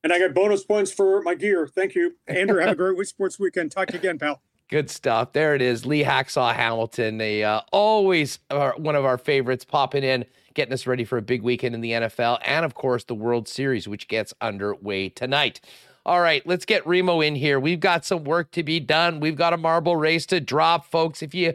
[0.04, 1.66] And I got bonus points for my gear.
[1.66, 2.18] Thank you.
[2.28, 3.72] Andrew, have a great sports weekend.
[3.72, 4.42] Talk to you again, pal.
[4.74, 5.34] Good stuff.
[5.34, 5.86] There it is.
[5.86, 10.26] Lee Hacksaw Hamilton, a uh, always uh, one of our favorites, popping in,
[10.56, 13.48] getting us ready for a big weekend in the NFL, and of course the World
[13.48, 15.62] Series, which gets underway tonight.
[16.08, 17.60] All right, let's get Remo in here.
[17.60, 19.20] We've got some work to be done.
[19.20, 21.22] We've got a marble race to drop, folks.
[21.22, 21.54] If you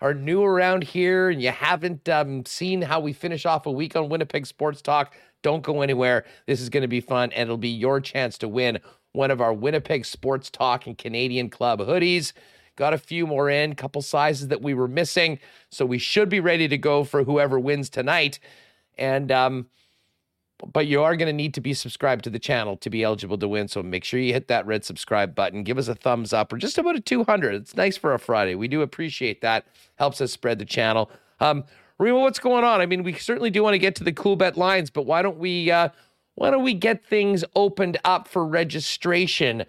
[0.00, 3.96] are new around here and you haven't um, seen how we finish off a week
[3.96, 6.24] on Winnipeg Sports Talk, don't go anywhere.
[6.46, 8.78] This is going to be fun, and it'll be your chance to win
[9.10, 12.32] one of our Winnipeg Sports Talk and Canadian Club hoodies.
[12.80, 15.38] Got a few more in, couple sizes that we were missing,
[15.68, 18.38] so we should be ready to go for whoever wins tonight.
[18.96, 19.66] And um,
[20.72, 23.36] but you are going to need to be subscribed to the channel to be eligible
[23.36, 23.68] to win.
[23.68, 25.62] So make sure you hit that red subscribe button.
[25.62, 27.54] Give us a thumbs up or just about a 200.
[27.54, 28.54] It's nice for a Friday.
[28.54, 29.66] We do appreciate that.
[29.96, 31.10] Helps us spread the channel.
[31.38, 31.64] Um,
[31.98, 32.80] Remo, what's going on?
[32.80, 35.36] I mean, we certainly do want to get to the Coolbet lines, but why don't
[35.36, 35.90] we uh,
[36.36, 39.66] why don't we get things opened up for registration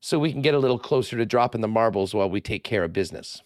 [0.00, 2.84] so we can get a little closer to dropping the marbles while we take care
[2.84, 3.42] of business?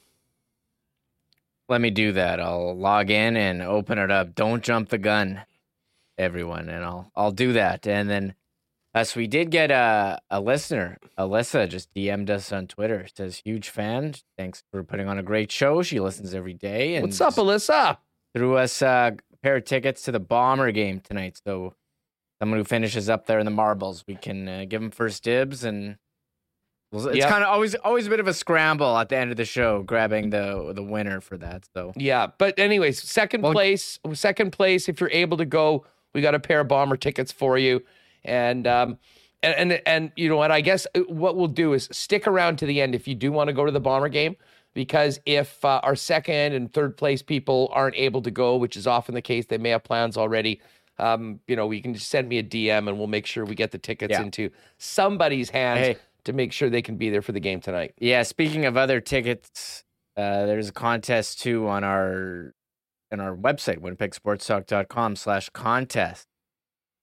[1.69, 2.41] Let me do that.
[2.41, 4.35] I'll log in and open it up.
[4.35, 5.43] Don't jump the gun
[6.19, 7.87] everyone, and I'll I'll do that.
[7.87, 8.35] And then,
[8.93, 13.07] us we did get a a listener, Alyssa just DM'd us on Twitter.
[13.17, 14.15] Says huge fan.
[14.37, 15.83] Thanks for putting on a great show.
[15.83, 16.97] She listens every day.
[16.97, 17.99] And What's up, Alyssa?
[18.35, 21.41] Threw us a pair of tickets to the Bomber game tonight.
[21.47, 21.75] So
[22.41, 25.65] someone who finishes up there in the marbles, we can uh, give them first dibs
[25.65, 25.97] and.
[26.93, 27.29] It's yep.
[27.29, 29.83] kind of always always a bit of a scramble at the end of the show,
[29.85, 31.69] grabbing the the winner for that.
[31.73, 34.89] So yeah, but anyways, second well, place, second place.
[34.89, 37.83] If you're able to go, we got a pair of bomber tickets for you,
[38.25, 38.99] and um,
[39.41, 40.51] and and and you know what?
[40.51, 43.31] I guess uh, what we'll do is stick around to the end if you do
[43.31, 44.35] want to go to the bomber game,
[44.75, 48.89] because if uh, our second and third place people aren't able to go, which is
[48.89, 50.61] often the case, they may have plans already.
[50.99, 53.55] Um, you know, you can just send me a DM and we'll make sure we
[53.55, 54.23] get the tickets yeah.
[54.23, 55.97] into somebody's hands hey.
[56.25, 57.95] To make sure they can be there for the game tonight.
[57.99, 58.23] Yeah.
[58.23, 59.85] Speaking of other tickets,
[60.17, 62.55] uh, there's a contest too on our
[63.13, 66.27] on our website, winnipegsportstalk.com slash contest.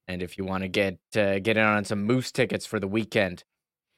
[0.08, 2.88] And if you want to get uh, get in on some Moose tickets for the
[2.88, 3.44] weekend,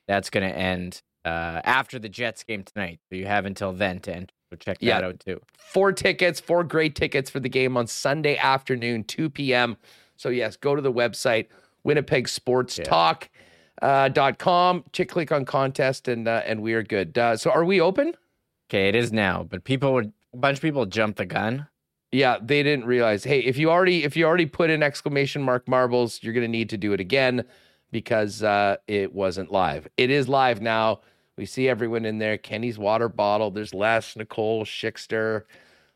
[0.07, 2.99] that's going to end uh, after the Jets game tonight.
[3.09, 4.33] So you have until then to enter.
[4.49, 5.05] So check that yeah.
[5.05, 5.39] out too.
[5.57, 9.77] Four tickets, four great tickets for the game on Sunday afternoon, 2 p.m.
[10.15, 11.47] So yes, go to the website,
[11.83, 12.85] Winnipeg Sports yeah.
[12.85, 13.29] Talk.
[13.81, 14.83] Uh, dot com.
[14.93, 17.17] Click on contest and uh, and we are good.
[17.17, 18.13] Uh, so are we open?
[18.69, 21.67] Okay, it is now, but people would a bunch of people jumped the gun.
[22.11, 23.23] Yeah, they didn't realize.
[23.23, 26.69] Hey, if you already if you already put in exclamation mark marbles, you're gonna need
[26.69, 27.43] to do it again
[27.91, 29.87] because uh, it wasn't live.
[29.97, 31.01] It is live now.
[31.37, 32.37] We see everyone in there.
[32.37, 33.49] Kenny's water bottle.
[33.49, 35.43] There's Les, Nicole, Schickster,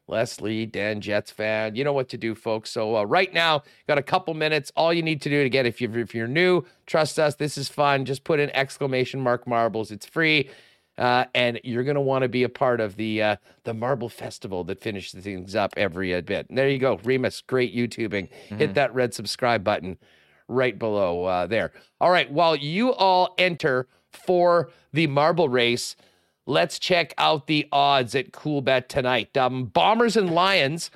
[0.08, 1.76] Leslie, Dan Jets fan.
[1.76, 2.70] You know what to do, folks.
[2.72, 4.72] So uh, right now, got a couple minutes.
[4.76, 7.36] All you need to do to get if you're if you're new, trust us.
[7.36, 8.06] This is fun.
[8.06, 9.92] Just put in exclamation mark marbles.
[9.92, 10.50] It's free.
[10.98, 14.10] Uh, and you're going to want to be a part of the uh, the Marble
[14.10, 16.48] Festival that finishes things up every bit.
[16.50, 17.42] And there you go, Remis.
[17.42, 18.30] Great YouTubing.
[18.30, 18.58] Mm-hmm.
[18.58, 19.98] Hit that red subscribe button
[20.48, 21.72] right below uh, there.
[22.00, 25.96] All right, while you all enter for the marble race,
[26.46, 29.36] let's check out the odds at Coolbet tonight.
[29.38, 30.92] Um, Bombers and Lions.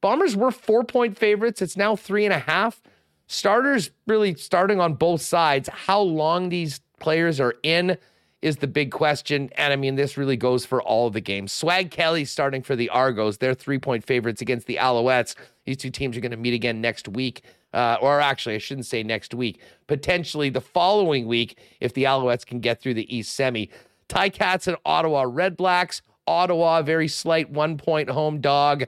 [0.00, 1.62] Bombers were four point favorites.
[1.62, 2.82] It's now three and a half.
[3.26, 5.68] Starters really starting on both sides.
[5.68, 7.96] How long these players are in
[8.42, 9.48] is the big question.
[9.56, 11.50] And I mean, this really goes for all the games.
[11.50, 13.38] Swag Kelly starting for the Argos.
[13.38, 15.34] They're three point favorites against the Alouettes.
[15.64, 17.42] These two teams are going to meet again next week.
[17.72, 22.46] Uh, or actually, I shouldn't say next week, potentially the following week if the Alouettes
[22.46, 23.70] can get through the East Semi.
[24.08, 26.02] Ticats and Ottawa Red Blacks.
[26.26, 28.84] Ottawa, very slight one point home dog.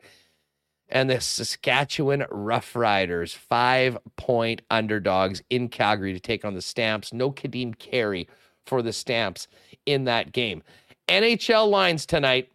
[0.88, 7.12] And the Saskatchewan Roughriders, five point underdogs in Calgary to take on the Stamps.
[7.12, 8.28] No Kadeem Carey
[8.64, 9.48] for the Stamps
[9.84, 10.62] in that game.
[11.08, 12.50] NHL lines tonight.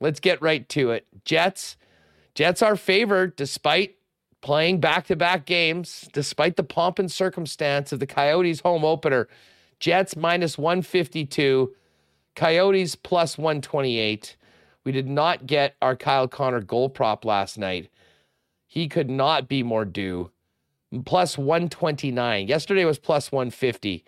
[0.00, 1.06] Let's get right to it.
[1.24, 1.76] Jets.
[2.34, 3.96] Jets are favored despite
[4.40, 9.28] playing back to back games, despite the pomp and circumstance of the Coyotes home opener.
[9.78, 11.74] Jets minus 152,
[12.34, 14.36] Coyotes plus 128.
[14.84, 17.90] We did not get our Kyle Connor goal prop last night.
[18.66, 20.30] He could not be more due.
[21.04, 22.48] Plus 129.
[22.48, 24.04] Yesterday was plus 150.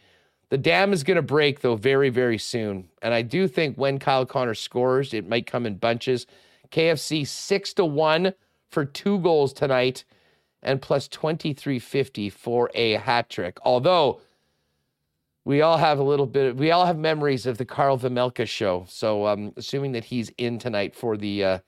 [0.50, 2.90] The dam is going to break, though, very, very soon.
[3.00, 6.26] And I do think when Kyle Connor scores, it might come in bunches.
[6.70, 8.34] KFC six to one
[8.68, 10.04] for two goals tonight
[10.62, 13.58] and plus 2350 for a hat trick.
[13.64, 14.20] Although
[15.44, 18.84] we all have a little bit, we all have memories of the Carl Vejmelka show.
[18.88, 21.58] So um, assuming that he's in tonight for the uh,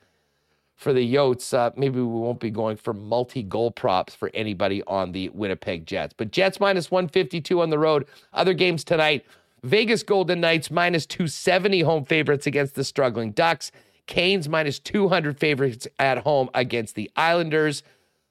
[0.76, 4.82] for the Yotes, uh, maybe we won't be going for multi goal props for anybody
[4.86, 6.14] on the Winnipeg Jets.
[6.16, 8.06] But Jets minus 152 on the road.
[8.32, 9.24] Other games tonight
[9.62, 13.72] Vegas Golden Knights minus 270 home favorites against the struggling Ducks.
[14.06, 17.82] Canes minus 200 favorites at home against the Islanders.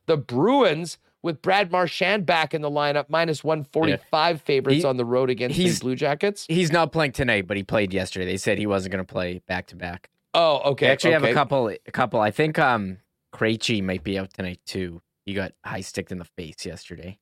[0.06, 4.40] The Bruins with Brad Marchand back in the lineup, minus 145 yeah.
[4.44, 6.46] favorites he, on the road against the Blue Jackets.
[6.48, 8.26] He's not playing tonight, but he played yesterday.
[8.26, 10.10] They said he wasn't going to play back to back.
[10.34, 10.88] Oh, okay.
[10.88, 11.28] They actually okay.
[11.28, 11.70] have a couple.
[11.70, 12.20] A couple.
[12.20, 12.98] I think um
[13.34, 15.02] Krejci might be out tonight too.
[15.26, 17.20] He got high sticked in the face yesterday.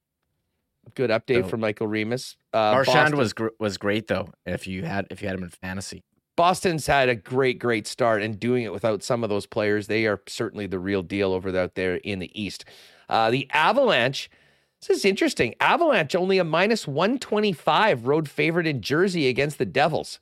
[0.95, 2.37] Good update so, from Michael Remis.
[2.51, 4.29] Uh, Marchand was gr- was great though.
[4.45, 6.03] If you had if you had him in fantasy,
[6.35, 9.87] Boston's had a great great start and doing it without some of those players.
[9.87, 12.65] They are certainly the real deal over out there in the East.
[13.11, 14.31] Uh, the Avalanche.
[14.79, 15.53] This is interesting.
[15.59, 20.19] Avalanche only a minus 125 road favorite in Jersey against the Devils.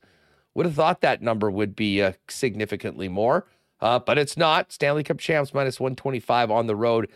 [0.55, 3.45] Would have thought that number would be uh, significantly more,
[3.79, 4.73] uh, but it's not.
[4.73, 7.09] Stanley Cup champs minus 125 on the road.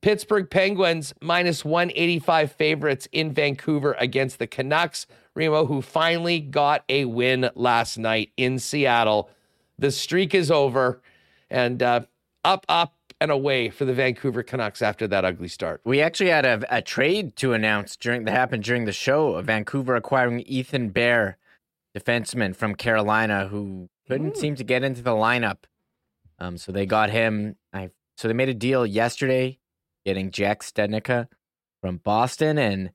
[0.00, 5.06] Pittsburgh Penguins minus 185 favorites in Vancouver against the Canucks.
[5.34, 9.30] Remo, who finally got a win last night in Seattle.
[9.78, 11.00] The streak is over
[11.50, 12.00] and uh,
[12.44, 15.80] up, up, and away for the Vancouver Canucks after that ugly start.
[15.84, 19.34] We actually had a, a trade to announce during that happened during the show.
[19.34, 21.38] Of Vancouver acquiring Ethan Bear
[21.96, 24.36] defenseman from Carolina who couldn't mm.
[24.36, 25.64] seem to get into the lineup.
[26.38, 27.56] Um, so they got him.
[27.72, 29.58] I so they made a deal yesterday,
[30.04, 31.28] getting Jack Studnicka
[31.80, 32.90] from Boston, and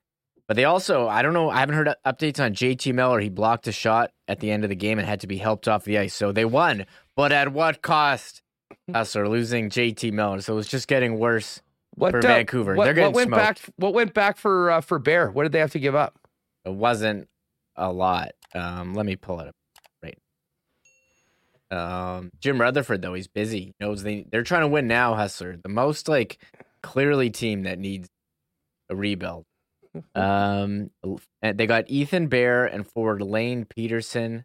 [0.48, 3.20] but they also I don't know I haven't heard updates on JT Miller.
[3.20, 5.68] He blocked a shot at the end of the game and had to be helped
[5.68, 6.14] off the ice.
[6.14, 6.86] So they won,
[7.16, 8.42] but at what cost?
[8.94, 10.42] Us are losing JT Miller.
[10.42, 11.62] So it was just getting worse
[11.96, 12.76] what, for uh, Vancouver.
[12.76, 13.66] What, They're getting what went smoked.
[13.66, 13.74] back?
[13.78, 15.30] What went back for uh, for Bear?
[15.32, 16.18] What did they have to give up?
[16.66, 17.28] It wasn't
[17.76, 18.32] a lot.
[18.54, 19.56] Um, let me pull it up.
[20.04, 20.18] Right.
[21.72, 23.74] Um, Jim Rutherford though he's busy.
[23.80, 25.16] Knows they they're trying to win now.
[25.16, 26.40] Hustler, the most like
[26.82, 28.10] clearly team that needs
[28.90, 29.46] a rebuild.
[30.16, 30.92] um,
[31.42, 34.44] and they got Ethan Bear and forward Lane Pederson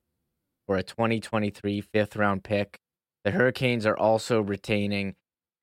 [0.66, 2.78] for a 2023 fifth round pick.
[3.24, 5.14] The Hurricanes are also retaining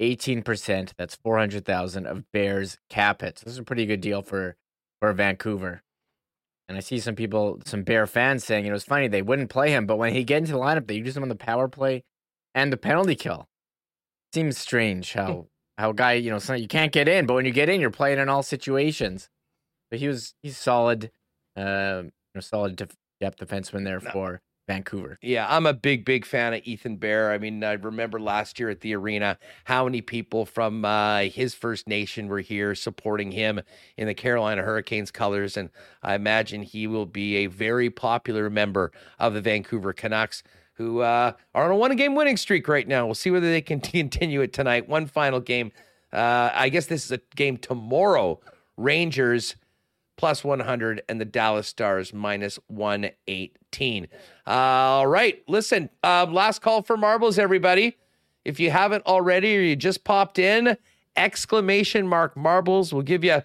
[0.01, 0.93] 18%.
[0.97, 3.41] That's 400,000 of Bears cap hits.
[3.41, 4.55] This is a pretty good deal for
[4.99, 5.81] for Vancouver.
[6.67, 9.49] And I see some people, some Bear fans saying, you know, it's funny they wouldn't
[9.49, 11.67] play him, but when he get into the lineup, they use him on the power
[11.67, 12.03] play
[12.55, 13.47] and the penalty kill.
[14.33, 15.47] Seems strange how
[15.77, 17.89] how a guy, you know, you can't get in, but when you get in, you're
[17.89, 19.29] playing in all situations.
[19.89, 21.11] But he was he's solid.
[21.57, 24.11] uh, a solid def- depth defenseman there no.
[24.11, 24.41] for
[24.72, 25.19] Vancouver.
[25.22, 27.31] Yeah, I'm a big, big fan of Ethan Bear.
[27.31, 31.53] I mean, I remember last year at the arena how many people from uh, his
[31.53, 33.61] First Nation were here supporting him
[33.98, 35.57] in the Carolina Hurricanes colors.
[35.57, 35.69] And
[36.03, 40.41] I imagine he will be a very popular member of the Vancouver Canucks
[40.73, 43.06] who uh, are on a one game winning streak right now.
[43.06, 44.88] We'll see whether they can continue it tonight.
[44.88, 45.72] One final game.
[46.14, 48.39] Uh, I guess this is a game tomorrow.
[48.77, 49.56] Rangers
[50.18, 52.60] plus 100 and the Dallas Stars minus
[53.72, 54.07] 118.
[54.48, 55.41] All right.
[55.48, 57.98] Listen, um, last call for marbles, everybody.
[58.43, 60.77] If you haven't already or you just popped in,
[61.15, 62.93] exclamation mark marbles.
[62.93, 63.43] We'll give you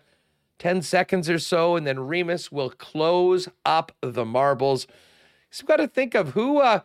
[0.59, 4.87] 10 seconds or so, and then Remis will close up the marbles.
[5.51, 6.81] So we've got to think of who uh,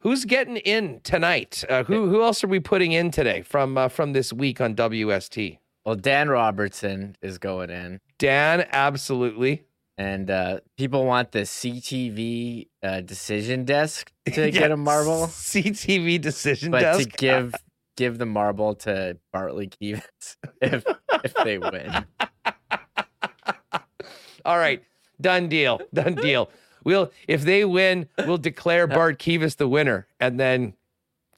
[0.00, 1.64] who's getting in tonight.
[1.68, 4.74] Uh, who who else are we putting in today from uh, from this week on
[4.74, 5.58] WST?
[5.84, 8.00] Well, Dan Robertson is going in.
[8.18, 9.64] Dan, absolutely.
[10.02, 15.28] And uh, people want the CTV uh, decision desk to yeah, get a marble.
[15.28, 17.08] CTV decision but desk.
[17.08, 17.54] to give
[17.96, 20.84] give the marble to Bartley Kives if
[21.22, 22.04] if they win.
[24.44, 24.82] All right,
[25.20, 25.80] done deal.
[25.94, 26.50] Done deal.
[26.82, 30.74] We'll if they win, we'll declare Bart Kives the winner, and then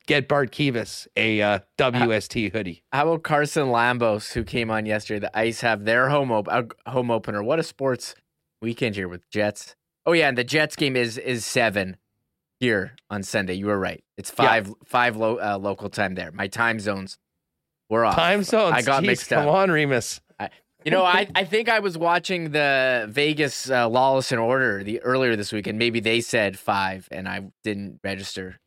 [0.06, 2.82] get Bart Kives a uh, WST hoodie.
[2.94, 5.20] How about Carson Lambos, who came on yesterday?
[5.20, 7.42] The Ice have their home op- uh, home opener.
[7.42, 8.14] What a sports
[8.64, 9.76] weekend here with Jets.
[10.06, 11.96] Oh yeah, and the Jets game is is seven
[12.60, 13.54] here on Sunday.
[13.54, 14.02] You were right.
[14.16, 14.74] It's five yeah.
[14.84, 16.32] five lo- uh, local time there.
[16.32, 17.18] My time zones
[17.88, 18.16] were off.
[18.16, 18.74] Time zones.
[18.74, 19.44] I got Jeez, mixed up.
[19.44, 20.20] Come on, Remis.
[20.38, 20.50] I,
[20.84, 25.00] you know, I, I think I was watching the Vegas uh, Lawless and Order the
[25.02, 28.60] earlier this week, and maybe they said five, and I didn't register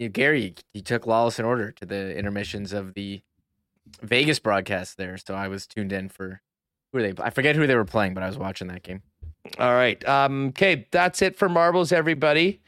[0.00, 3.20] you know, Gary, he took Lawless in Order to the intermissions of the
[4.00, 6.40] Vegas broadcast there, so I was tuned in for
[6.90, 7.22] who are they?
[7.22, 9.02] I forget who they were playing, but I was watching that game.
[9.58, 10.06] All right.
[10.08, 12.60] Um, okay, that's it for marbles, everybody.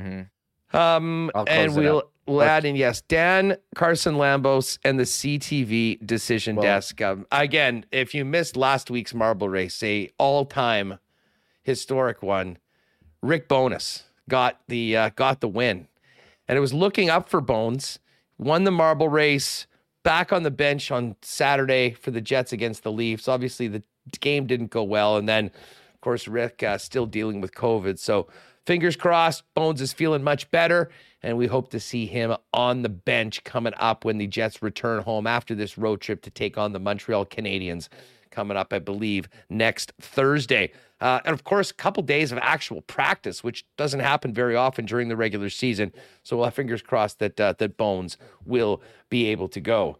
[0.00, 0.76] Mm-hmm.
[0.76, 6.62] Um, and we'll we'll add in yes, Dan Carson Lambos and the CTV decision well,
[6.62, 7.00] desk.
[7.02, 10.98] Um, again, if you missed last week's marble race, a all time
[11.62, 12.58] historic one,
[13.22, 15.88] Rick Bowness got the uh, got the win
[16.48, 17.98] and it was looking up for Bones.
[18.38, 19.66] Won the marble race,
[20.02, 23.28] back on the bench on Saturday for the Jets against the Leafs.
[23.28, 23.82] Obviously, the
[24.20, 25.50] game didn't go well, and then,
[26.02, 27.98] course, Rick uh, still dealing with COVID.
[27.98, 28.28] So,
[28.66, 30.90] fingers crossed, Bones is feeling much better,
[31.22, 35.02] and we hope to see him on the bench coming up when the Jets return
[35.02, 37.88] home after this road trip to take on the Montreal Canadiens
[38.30, 40.72] coming up, I believe, next Thursday.
[41.00, 44.84] Uh, and of course, a couple days of actual practice, which doesn't happen very often
[44.84, 45.92] during the regular season.
[46.22, 49.98] So we'll have fingers crossed that uh, that Bones will be able to go.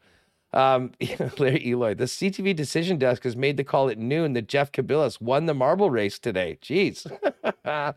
[0.52, 0.92] Um,
[1.38, 5.20] Larry Eloy, the CTV decision desk has made the call at noon that Jeff Cabillas
[5.20, 6.58] won the marble race today.
[6.62, 7.06] Jeez.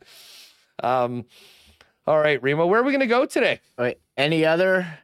[0.83, 1.25] um,
[2.07, 3.59] all right, Remo, where are we going to go today?
[4.15, 4.99] Any other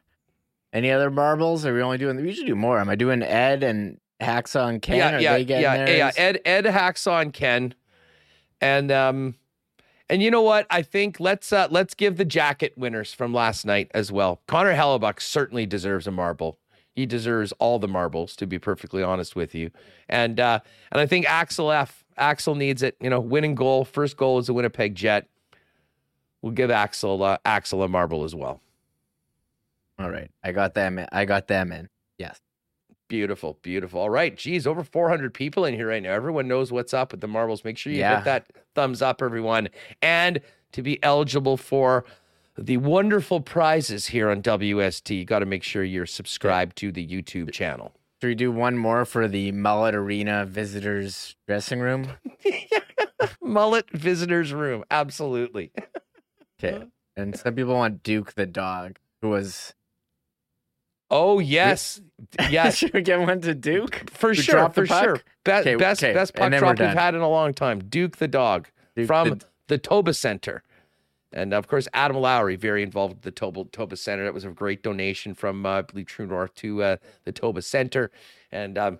[0.72, 1.66] any other marbles?
[1.66, 2.16] Are we only doing?
[2.16, 2.78] We usually do more.
[2.78, 4.96] Am I doing Ed and Hacksaw and Ken?
[4.96, 6.10] Yeah, yeah, yeah, yeah.
[6.16, 7.74] Ed, Ed, Hacksaw and Ken,
[8.60, 9.34] and um,
[10.08, 10.66] and you know what?
[10.70, 14.40] I think let's uh, let's give the jacket winners from last night as well.
[14.46, 16.58] Connor Hellebuyck certainly deserves a marble.
[16.94, 19.70] He deserves all the marbles, to be perfectly honest with you.
[20.08, 20.60] And uh,
[20.90, 22.04] and I think Axel F.
[22.18, 22.96] Axel needs it.
[23.00, 25.26] You know, winning goal, first goal is a Winnipeg Jet.
[26.42, 28.60] We'll give Axel uh, Axel a marble as well.
[29.98, 30.98] All right, I got them.
[30.98, 31.06] In.
[31.12, 31.88] I got them in.
[32.18, 32.40] Yes.
[33.08, 34.00] Beautiful, beautiful.
[34.00, 36.12] All right, geez, over 400 people in here right now.
[36.12, 37.62] Everyone knows what's up with the marbles.
[37.62, 38.16] Make sure you yeah.
[38.16, 39.68] hit that thumbs up, everyone.
[40.00, 40.40] And
[40.72, 42.04] to be eligible for
[42.56, 47.06] the wonderful prizes here on WST, you got to make sure you're subscribed to the
[47.06, 47.92] YouTube channel.
[48.20, 52.12] Should we do one more for the Mullett Arena visitors dressing room?
[53.42, 55.72] Mullet visitors room, absolutely.
[56.62, 56.86] okay.
[57.16, 59.74] And some people want Duke the dog, who was
[61.12, 62.00] Oh yes,
[62.48, 62.76] yes.
[62.78, 64.70] Should we get one to Duke for sure?
[64.70, 65.20] For sure.
[65.44, 66.14] Be- okay, best okay.
[66.14, 67.80] best puck drop we've had in a long time.
[67.80, 69.44] Duke the dog Duke from the...
[69.68, 70.62] the Toba Center,
[71.32, 74.24] and of course Adam Lowry very involved with the Toba Toba Center.
[74.24, 77.62] That was a great donation from uh, I believe True North to uh, the Toba
[77.62, 78.10] Center,
[78.50, 78.98] and um,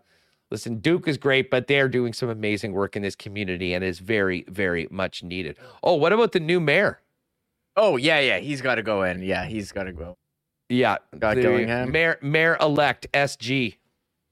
[0.50, 3.98] listen, Duke is great, but they're doing some amazing work in this community and is
[3.98, 5.56] very very much needed.
[5.82, 7.00] Oh, what about the new mayor?
[7.76, 9.22] Oh yeah, yeah, he's got to go in.
[9.22, 10.16] Yeah, he's got to go.
[10.68, 11.36] Yeah, got.
[11.36, 13.76] Mayor Mayor elect SG.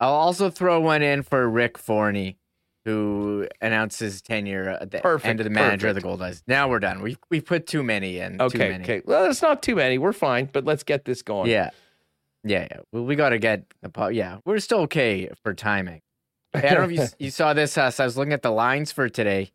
[0.01, 2.39] I'll also throw one in for Rick Forney,
[2.91, 6.05] who announced his tenure at the perfect, end of the manager perfect.
[6.07, 6.43] of the Goldeyes.
[6.47, 7.03] Now we're done.
[7.03, 8.41] We we put too many in.
[8.41, 8.85] Okay, many.
[8.85, 9.03] okay.
[9.05, 9.99] Well, it's not too many.
[9.99, 11.51] We're fine, but let's get this going.
[11.51, 11.71] Yeah,
[12.45, 12.81] yeah, yeah.
[12.93, 14.39] Well, we got to get the yeah.
[14.45, 16.03] We're still okay for timing.
[16.55, 17.77] I don't know if you, you saw this.
[17.79, 19.53] Uh, so I was looking at the lines for today.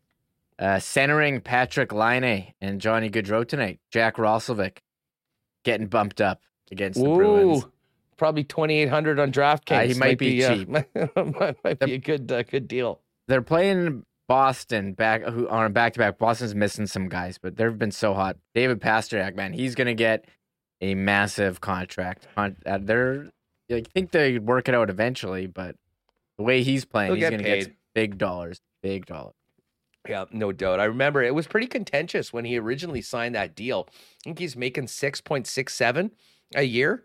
[0.58, 3.78] Uh, centering Patrick Laine and Johnny Gaudreau tonight.
[3.90, 4.78] Jack Roslovic
[5.64, 6.40] getting bumped up
[6.70, 7.66] against the Ooh, Bruins.
[8.16, 9.84] probably twenty eight hundred on DraftKings.
[9.84, 10.68] Uh, he might be uh, cheap.
[11.38, 13.00] might, might be a good uh, good deal.
[13.28, 16.18] They're playing Boston back who on a back to back.
[16.18, 18.36] Boston's missing some guys, but they've been so hot.
[18.54, 20.24] David Pastrnak, man, he's gonna get
[20.80, 22.26] a massive contract.
[22.34, 23.28] Con- uh, they're
[23.70, 25.76] I think they work it out eventually, but
[26.38, 27.64] the way he's playing, He'll he's gonna paid.
[27.66, 28.60] get big dollars.
[28.82, 29.34] Big dollars.
[30.08, 30.78] Yeah, no doubt.
[30.78, 33.88] I remember it was pretty contentious when he originally signed that deal.
[33.90, 33.94] I
[34.24, 36.12] think he's making six point six seven
[36.54, 37.02] a year.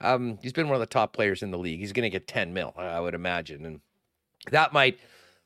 [0.00, 1.80] Um, he's been one of the top players in the league.
[1.80, 3.80] He's going to get ten mil, I would imagine, and
[4.50, 4.98] that might.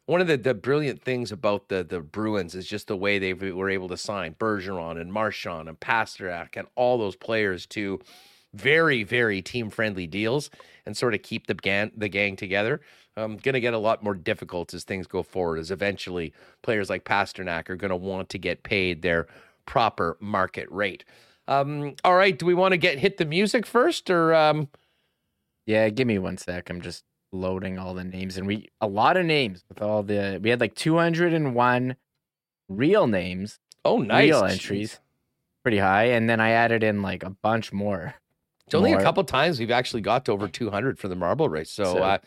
[0.06, 3.32] One of the, the brilliant things about the the Bruins is just the way they
[3.34, 8.00] were able to sign Bergeron and Marchand and Pastrnak and all those players to
[8.52, 10.50] very very team friendly deals
[10.86, 12.80] and sort of keep the gang the gang together.
[13.16, 15.58] Um, going to get a lot more difficult as things go forward.
[15.58, 16.32] As eventually
[16.62, 19.26] players like Pastrnak are going to want to get paid their
[19.66, 21.04] proper market rate.
[21.48, 24.68] Um, all right, do we want to get hit the music first, or um,
[25.66, 26.70] Yeah, give me one sec.
[26.70, 27.04] I'm just
[27.34, 30.60] loading all the names, and we a lot of names with all the we had
[30.60, 31.96] like 201
[32.68, 34.50] real names, oh nice real Jeez.
[34.52, 35.00] entries,
[35.62, 38.14] pretty high, and then I added in like a bunch more.
[38.66, 39.00] It's only more.
[39.00, 41.70] a couple times we've actually got to over 200 for the marble race.
[41.70, 42.18] So, So- uh,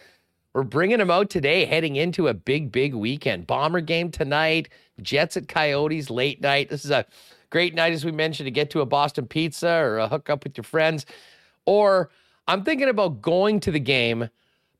[0.53, 3.45] we're bringing them out today, heading into a big, big weekend.
[3.45, 4.69] Bomber game tonight,
[5.01, 6.69] Jets at Coyotes late night.
[6.69, 7.05] This is a
[7.51, 10.43] great night, as we mentioned, to get to a Boston pizza or a hook up
[10.43, 11.05] with your friends.
[11.65, 12.09] Or
[12.47, 14.29] I'm thinking about going to the game,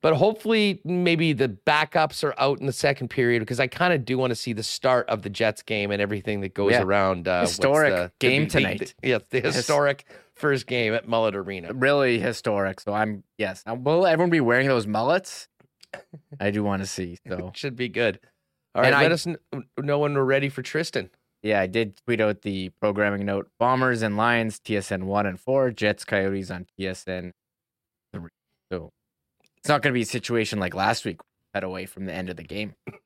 [0.02, 4.06] but hopefully maybe the backups are out in the second period because I kind of
[4.06, 6.84] do want to see the start of the Jets game and everything that goes Yeah.
[6.84, 7.28] around.
[7.28, 8.94] Uh, Historic the- game the- tonight.
[9.02, 10.06] The, yeah, the His- historic
[10.36, 11.74] first game at Mullett Arena.
[11.74, 12.80] Really historic.
[12.80, 13.64] So I'm yes.
[13.66, 15.48] Uh, Will everyone be wearing those mullets?
[16.40, 17.18] I do want to see.
[17.28, 18.20] So Should be good.
[18.76, 19.28] All right, And let I- us
[19.80, 21.10] know when we're ready for Tristan.
[21.42, 25.72] yeah, I did tweet out the programming note: Bombers and Lions, TSN one and four,
[25.72, 27.32] Jets, Coyotes on TSN
[28.14, 28.30] three.
[28.72, 28.92] So
[29.68, 31.20] it's not going to be a situation like last week.
[31.54, 32.74] Head away from the end of the game.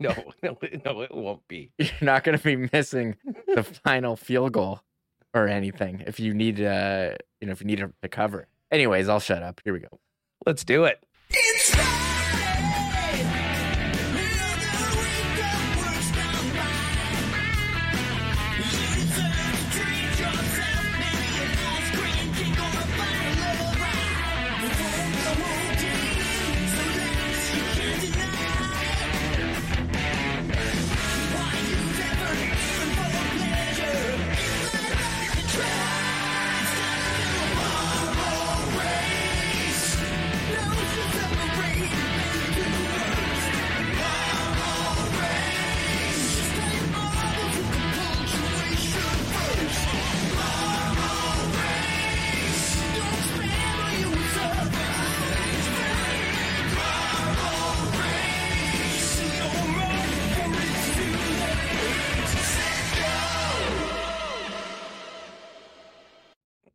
[0.00, 1.72] no, no, no, it won't be.
[1.78, 3.16] You're not going to be missing
[3.54, 4.80] the final field goal
[5.34, 7.10] or anything if you need uh
[7.40, 8.48] you know if you need to cover.
[8.70, 9.60] Anyways, I'll shut up.
[9.62, 10.00] Here we go.
[10.46, 11.04] Let's do it.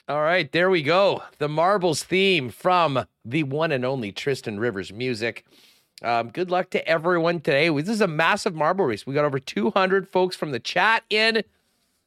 [0.07, 1.23] All right, there we go.
[1.39, 5.43] The Marbles theme from the one and only Tristan Rivers Music.
[6.03, 7.69] Um, good luck to everyone today.
[7.69, 9.07] This is a massive marble race.
[9.07, 11.43] We got over 200 folks from the chat in,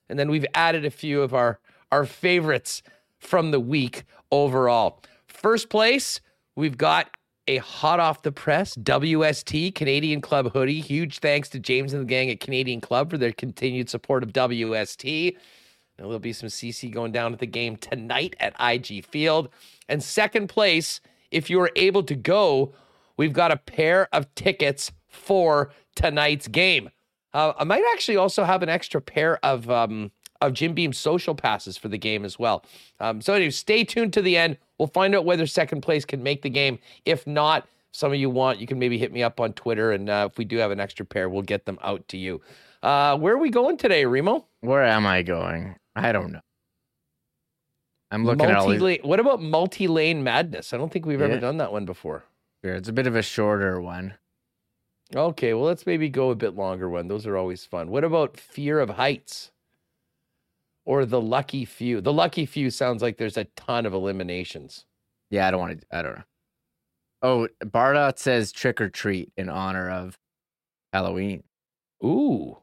[0.09, 1.59] and then we've added a few of our
[1.91, 2.85] our favorites
[3.19, 5.03] from the week overall.
[5.27, 6.21] First place,
[6.55, 7.11] we've got
[7.49, 10.81] a hot off the press WST Canadian Club hoodie.
[10.81, 14.33] Huge thanks to James and the gang at Canadian Club for their continued support of
[14.33, 15.37] WST.
[15.99, 19.49] And There'll be some CC going down at the game tonight at IG Field.
[19.89, 21.01] And second place,
[21.31, 22.73] if you are able to go,
[23.17, 26.91] we've got a pair of tickets for tonight's game.
[27.35, 30.11] Uh, I might actually also have an extra pair of um,
[30.41, 32.65] of Jim Beam social passes for the game as well.
[33.01, 34.57] Um, so anyway, stay tuned to the end.
[34.79, 36.79] We'll find out whether second place can make the game.
[37.05, 40.09] If not, some of you want, you can maybe hit me up on Twitter, and
[40.09, 42.41] uh, if we do have an extra pair, we'll get them out to you.
[42.83, 44.47] Uh, where are we going today, Remo?
[44.61, 45.75] Where am I going?
[45.99, 46.41] I don't know.
[48.11, 49.01] I'm looking at all these.
[49.03, 50.73] What about multi-lane madness?
[50.73, 52.25] I don't think we've ever done that one before.
[52.63, 54.15] Here, It's a bit of a shorter one.
[55.15, 57.09] Okay, well let's maybe go a bit longer one.
[57.09, 57.89] Those are always fun.
[57.91, 59.53] What about fear of heights?
[60.85, 62.01] Or the lucky few?
[62.01, 64.87] The lucky few sounds like there's a ton of eliminations.
[65.31, 65.87] Yeah, I don't want to.
[65.97, 66.25] I don't know.
[67.21, 70.19] Oh, Bardot says trick or treat in honor of
[70.93, 71.43] Halloween.
[72.05, 72.59] Ooh.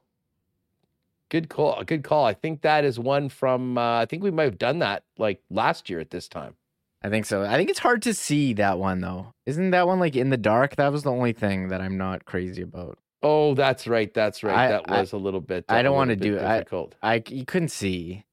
[1.32, 1.84] Good call.
[1.84, 2.26] Good call.
[2.26, 5.42] I think that is one from uh, I think we might have done that like
[5.50, 6.56] last year at this time.
[7.02, 7.44] I think so.
[7.44, 9.34] I think it's hard to see that one though.
[9.46, 10.76] Isn't that one like in the dark?
[10.76, 13.00] That was the only thing that I'm not crazy about.
[13.24, 14.14] Oh, that's right.
[14.14, 14.56] That's right.
[14.56, 15.66] I, that was I, a little bit.
[15.68, 16.42] I don't want to do it.
[16.42, 16.96] Difficult.
[17.02, 18.24] I, I you couldn't see.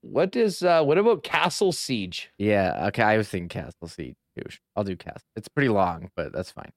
[0.00, 2.30] What is uh what about Castle Siege?
[2.38, 3.02] Yeah, okay.
[3.02, 4.16] I was thinking Castle Siege.
[4.76, 5.28] I'll do Castle.
[5.36, 6.72] It's pretty long, but that's fine.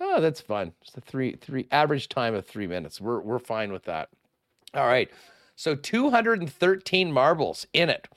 [0.00, 0.72] Oh, that's fun.
[0.82, 3.00] It's a three three average time of three minutes.
[3.00, 4.08] We're we're fine with that.
[4.74, 5.10] All right.
[5.56, 8.08] So 213 marbles in it.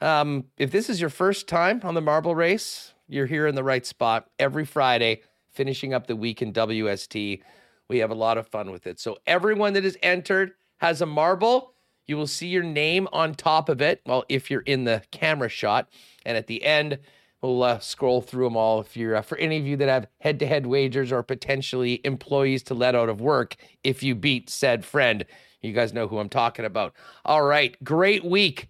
[0.00, 3.64] Um, if this is your first time on the marble race, you're here in the
[3.64, 4.30] right spot.
[4.38, 5.20] Every Friday,
[5.50, 7.42] finishing up the week in WST,
[7.88, 8.98] we have a lot of fun with it.
[8.98, 11.74] So everyone that is entered has a marble.
[12.06, 14.00] You will see your name on top of it.
[14.06, 15.88] Well, if you're in the camera shot,
[16.24, 16.98] and at the end,
[17.42, 18.80] we'll uh, scroll through them all.
[18.80, 22.74] If you're uh, for any of you that have head-to-head wagers or potentially employees to
[22.74, 25.26] let out of work, if you beat said friend,
[25.62, 26.94] you guys know who I'm talking about.
[27.24, 28.68] All right, great week.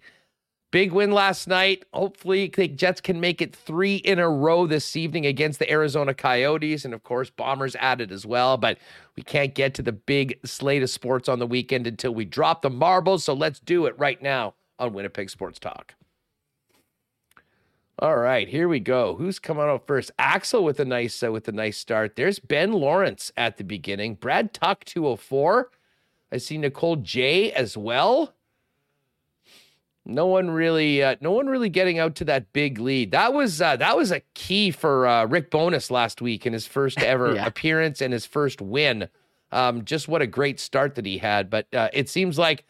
[0.71, 1.83] Big win last night.
[1.93, 6.13] Hopefully, the Jets can make it three in a row this evening against the Arizona
[6.13, 6.85] Coyotes.
[6.85, 8.55] And of course, Bombers added as well.
[8.55, 8.77] But
[9.17, 12.61] we can't get to the big slate of sports on the weekend until we drop
[12.61, 13.25] the marbles.
[13.25, 15.93] So let's do it right now on Winnipeg Sports Talk.
[17.99, 19.15] All right, here we go.
[19.15, 20.09] Who's coming out first?
[20.17, 22.15] Axel with a nice uh, with a nice start.
[22.15, 24.15] There's Ben Lawrence at the beginning.
[24.15, 25.69] Brad Tuck 204.
[26.31, 28.33] I see Nicole J as well.
[30.05, 33.11] No one really uh, no one really getting out to that big lead.
[33.11, 36.65] That was uh, that was a key for uh, rick Bonus last week in his
[36.65, 37.45] first ever yeah.
[37.45, 39.09] appearance and his first win.
[39.51, 41.49] Um, just what a great start that he had.
[41.49, 42.65] But uh, it seems like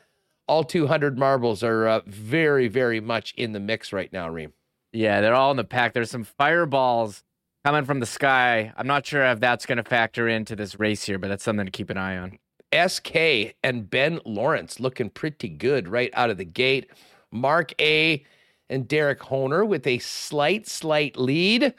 [0.48, 4.52] all 200 marbles are uh, very very much in the mix right now reem.
[4.92, 5.94] Yeah they're all in the pack.
[5.94, 7.24] There's some fireballs
[7.64, 8.74] coming from the sky.
[8.76, 11.66] I'm not sure if that's going to factor into this race here but that's something
[11.66, 12.40] to keep an eye on
[12.88, 13.16] sk
[13.64, 16.90] and ben lawrence looking pretty good right out of the gate
[17.32, 18.24] Mark A.
[18.70, 21.74] and Derek Honer with a slight, slight lead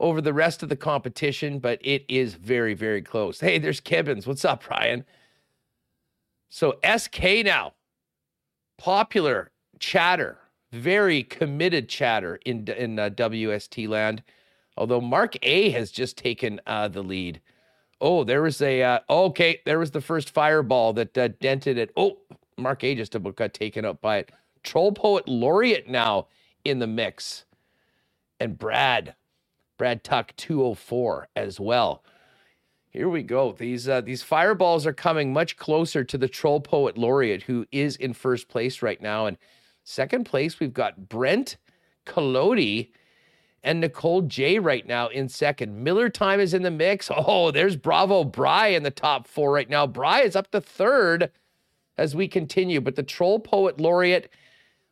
[0.00, 3.40] over the rest of the competition, but it is very, very close.
[3.40, 4.26] Hey, there's Kibbins.
[4.26, 5.04] What's up, Ryan?
[6.50, 7.74] So SK now,
[8.76, 10.38] popular chatter,
[10.72, 14.22] very committed chatter in in uh, WST land.
[14.76, 17.40] Although Mark A has just taken uh, the lead.
[18.00, 19.60] Oh, there was a uh, okay.
[19.64, 21.90] There was the first fireball that uh, dented it.
[21.96, 22.18] Oh,
[22.56, 24.32] Mark A just about got taken up by it.
[24.62, 26.28] Troll Poet Laureate now
[26.64, 27.44] in the mix.
[28.40, 29.16] And Brad,
[29.78, 32.04] Brad Tuck 204 as well.
[32.90, 33.52] Here we go.
[33.52, 37.96] These uh, these fireballs are coming much closer to the Troll Poet Laureate, who is
[37.96, 39.26] in first place right now.
[39.26, 39.36] And
[39.84, 41.56] second place, we've got Brent
[42.06, 42.90] Colodi
[43.62, 45.82] and Nicole J right now in second.
[45.82, 47.10] Miller Time is in the mix.
[47.14, 49.86] Oh, there's Bravo Bry in the top four right now.
[49.86, 51.30] Bry is up to third
[51.96, 54.30] as we continue, but the Troll Poet Laureate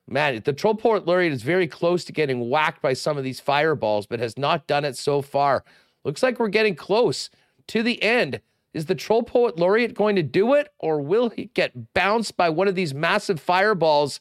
[0.08, 3.40] Man, the Troll Poet Laureate is very close to getting whacked by some of these
[3.40, 5.64] fireballs, but has not done it so far.
[6.04, 7.28] Looks like we're getting close
[7.68, 8.40] to the end.
[8.72, 12.50] Is the Troll Poet Laureate going to do it, or will he get bounced by
[12.50, 14.20] one of these massive fireballs?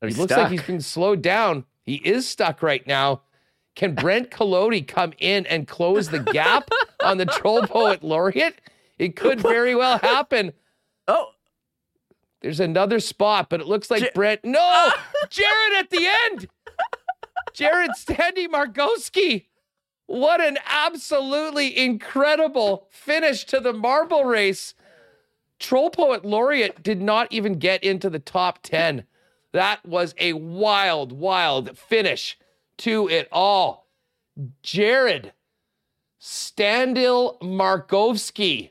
[0.00, 0.38] He looks stuck.
[0.38, 1.64] like he's been slowed down.
[1.84, 3.22] He is stuck right now.
[3.74, 6.68] Can Brent Colodi come in and close the gap
[7.04, 8.60] on the Troll Poet Laureate?
[8.98, 10.52] It could very well happen.
[11.08, 11.28] Oh,
[12.40, 14.44] there's another spot, but it looks like J- Brent.
[14.44, 14.90] No,
[15.30, 16.48] Jared at the end.
[17.54, 19.46] Jared Standy Margowski.
[20.06, 24.74] What an absolutely incredible finish to the marble race.
[25.58, 29.04] Troll Poet Laureate did not even get into the top 10.
[29.52, 32.36] That was a wild, wild finish
[32.82, 33.86] to it all.
[34.62, 35.32] Jared
[36.20, 38.70] Standil Markovsky,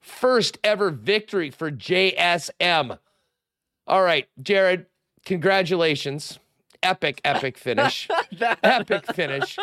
[0.00, 2.98] first ever victory for JSM.
[3.86, 4.86] All right, Jared,
[5.24, 6.38] congratulations.
[6.82, 8.08] Epic, epic finish.
[8.62, 9.56] epic finish.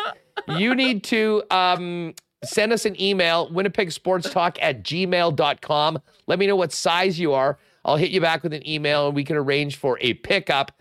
[0.48, 2.14] You need to um,
[2.44, 6.02] send us an email, winnipegsportstalk at gmail.com.
[6.26, 7.58] Let me know what size you are.
[7.84, 10.72] I'll hit you back with an email and we can arrange for a pickup.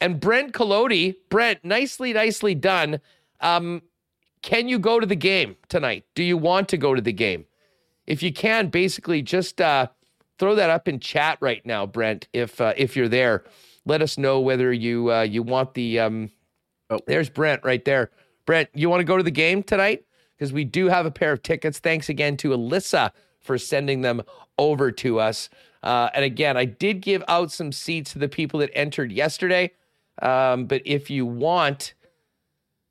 [0.00, 3.00] And Brent Colodi, Brent, nicely, nicely done.
[3.40, 3.82] Um,
[4.42, 6.04] can you go to the game tonight?
[6.14, 7.46] Do you want to go to the game?
[8.06, 9.86] If you can, basically just uh,
[10.38, 12.28] throw that up in chat right now, Brent.
[12.32, 13.44] If uh, if you're there,
[13.86, 16.00] let us know whether you uh, you want the.
[16.00, 16.30] Um,
[16.90, 18.10] oh, there's Brent right there.
[18.44, 20.04] Brent, you want to go to the game tonight?
[20.36, 21.78] Because we do have a pair of tickets.
[21.78, 24.22] Thanks again to Alyssa for sending them
[24.58, 25.48] over to us.
[25.82, 29.70] Uh, and again, I did give out some seats to the people that entered yesterday.
[30.22, 31.94] Um, but if you want,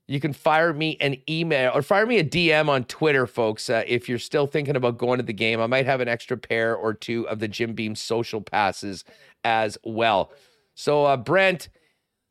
[0.07, 3.69] you can fire me an email or fire me a DM on Twitter, folks.
[3.69, 6.37] Uh, if you're still thinking about going to the game, I might have an extra
[6.37, 9.05] pair or two of the Jim Beam social passes
[9.43, 10.31] as well.
[10.75, 11.69] So, uh, Brent,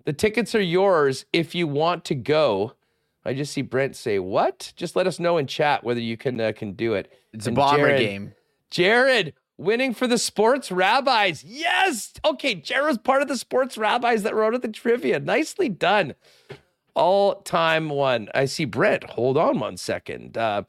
[0.04, 2.74] the tickets are yours if you want to go.
[3.24, 6.40] I just see Brent say, "What?" Just let us know in chat whether you can
[6.40, 7.12] uh, can do it.
[7.32, 8.34] It's and a bomber Jared, game.
[8.70, 11.44] Jared winning for the sports rabbis.
[11.44, 12.12] Yes.
[12.24, 15.20] Okay, Jared was part of the sports rabbis that wrote at the trivia.
[15.20, 16.14] Nicely done.
[16.94, 18.28] All time one.
[18.34, 19.04] I see Brent.
[19.10, 20.36] Hold on one second.
[20.36, 20.64] Uh,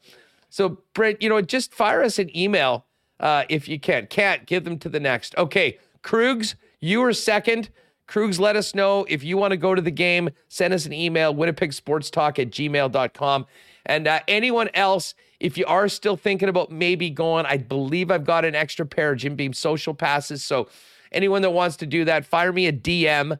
[0.48, 2.86] so, Brent, you know, just fire us an email
[3.20, 4.06] uh, if you can.
[4.06, 5.36] Can't give them to the next.
[5.36, 7.70] Okay, Krugs, you were second.
[8.06, 10.30] Krugs, let us know if you want to go to the game.
[10.48, 13.46] Send us an email, winnipegsportstalk at gmail.com.
[13.86, 18.24] And uh, anyone else, if you are still thinking about maybe going, I believe I've
[18.24, 20.42] got an extra pair of Jim Beam social passes.
[20.42, 20.68] So
[21.12, 23.38] anyone that wants to do that, fire me a DM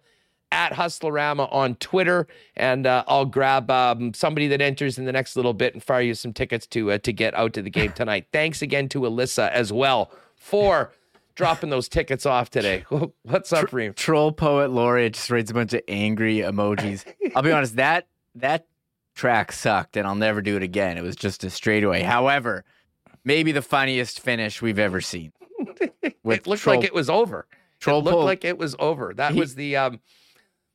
[0.54, 5.34] at Hustlerama on Twitter, and uh, I'll grab um, somebody that enters in the next
[5.36, 7.92] little bit and fire you some tickets to uh, to get out to the game
[7.96, 8.26] tonight.
[8.32, 10.92] Thanks again to Alyssa as well for
[11.34, 12.84] dropping those tickets off today.
[13.22, 13.94] What's up, Reem?
[13.94, 17.04] Troll poet laureate just writes a bunch of angry emojis.
[17.34, 18.06] I'll be honest that
[18.36, 18.66] that
[19.14, 20.98] track sucked, and I'll never do it again.
[20.98, 22.02] It was just a straightaway.
[22.02, 22.64] However,
[23.24, 25.32] maybe the funniest finish we've ever seen.
[26.02, 27.46] it looked troll, like it was over.
[27.80, 29.14] Troll it looked like it was over.
[29.14, 30.00] That he, was the um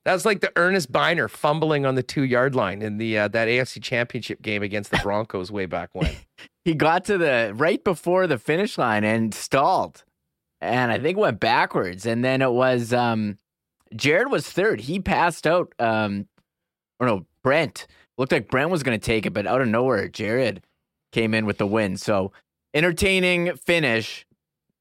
[0.06, 3.28] that was like the Ernest Byner fumbling on the two yard line in the uh,
[3.30, 6.16] that AFC Championship game against the Broncos way back when.
[6.66, 10.06] he got to the right before the finish line and stalled,
[10.62, 12.06] and I think went backwards.
[12.06, 13.38] And then it was um,
[13.94, 14.82] Jared was third.
[14.82, 15.74] He passed out.
[15.80, 16.28] Um,
[17.00, 17.88] or no, Brent
[18.20, 20.62] looked like Brent was going to take it, but out of nowhere, Jared
[21.12, 21.98] came in with the win.
[21.98, 22.32] So
[22.74, 24.26] entertaining finish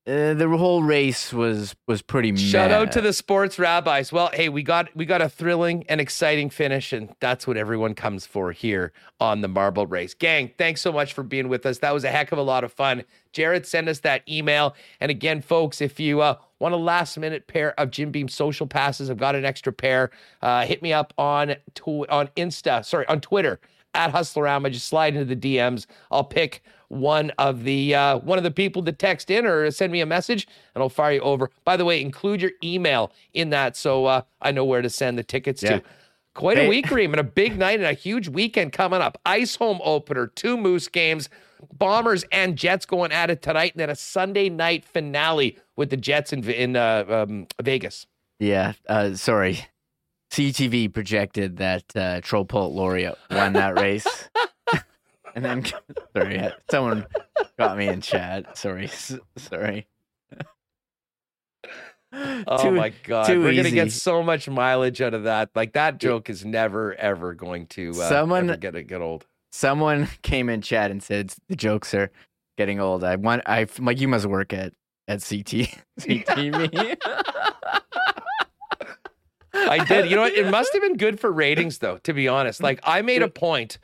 [0.09, 2.35] uh, the whole race was was pretty.
[2.35, 4.11] Shout out to the sports rabbis.
[4.11, 7.95] Well, hey, we got we got a thrilling and exciting finish, and that's what everyone
[7.95, 10.15] comes for here on the marble race.
[10.15, 11.79] Gang, thanks so much for being with us.
[11.79, 13.05] That was a heck of a lot of fun.
[13.33, 14.75] Jared, send us that email.
[14.99, 18.67] And again, folks, if you uh, want a last minute pair of Jim Beam social
[18.67, 20.11] passes, I've got an extra pair.
[20.41, 23.61] Uh, hit me up on tw- on Insta, sorry, on Twitter
[23.99, 24.73] at Hustlerama.
[24.73, 25.85] Just slide into the DMs.
[26.11, 29.93] I'll pick one of the uh, one of the people to text in or send
[29.93, 31.51] me a message, and I'll fire you over.
[31.65, 35.19] By the way, include your email in that so uh, I know where to send
[35.19, 35.79] the tickets yeah.
[35.79, 35.83] to.
[36.35, 36.67] Quite hey.
[36.67, 39.21] a week, Reem, and a big night and a huge weekend coming up.
[39.27, 41.29] Ice home opener, two Moose games,
[41.73, 45.97] Bombers and Jets going at it tonight, and then a Sunday night finale with the
[45.97, 48.07] Jets in in uh, um, Vegas.
[48.39, 49.67] Yeah, uh, sorry.
[50.31, 54.29] CTV projected that uh, Troll Poet Laureate won that race.
[55.35, 55.65] and then,
[56.17, 57.07] sorry, someone
[57.59, 58.57] got me in chat.
[58.57, 58.91] Sorry,
[59.37, 59.87] sorry.
[62.13, 63.57] oh too, my god, we're easy.
[63.57, 65.51] gonna get so much mileage out of that.
[65.55, 69.27] Like that joke is never ever going to uh, someone get get old.
[69.51, 72.11] Someone came in chat and said the jokes are
[72.57, 73.05] getting old.
[73.05, 74.73] I want I like you must work at
[75.07, 75.69] at CT
[76.01, 76.97] CTV.
[79.69, 80.11] I did.
[80.11, 80.35] You know what?
[80.35, 81.99] It must have been good for ratings, though.
[81.99, 83.79] To be honest, like I made a point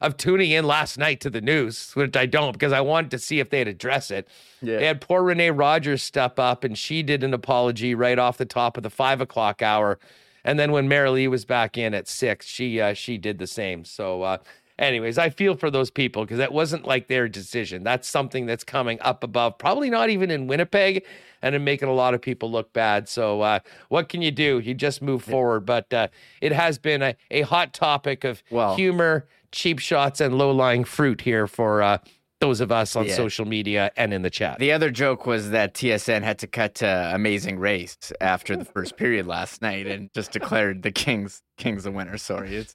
[0.00, 3.18] of tuning in last night to the news, which I don't because I wanted to
[3.18, 4.26] see if they'd address it.
[4.62, 4.78] Yeah.
[4.78, 8.46] They had poor Renee Rogers step up, and she did an apology right off the
[8.46, 9.98] top of the five o'clock hour.
[10.42, 13.84] And then when Maralee was back in at six, she uh, she did the same.
[13.84, 14.38] So, uh,
[14.80, 17.84] anyways, I feel for those people because that wasn't like their decision.
[17.84, 21.04] That's something that's coming up above, probably not even in Winnipeg
[21.42, 23.08] and in making a lot of people look bad.
[23.08, 24.58] So, uh, what can you do?
[24.58, 25.60] You just move forward.
[25.60, 26.08] But uh,
[26.40, 30.84] it has been a, a hot topic of well, humor, cheap shots, and low lying
[30.84, 31.82] fruit here for.
[31.82, 31.98] Uh,
[32.40, 33.14] those of us on yeah.
[33.14, 34.58] social media and in the chat.
[34.58, 38.96] The other joke was that TSN had to cut to Amazing Race after the first
[38.96, 42.16] period last night and just declared the Kings Kings the winner.
[42.16, 42.74] Sorry, it's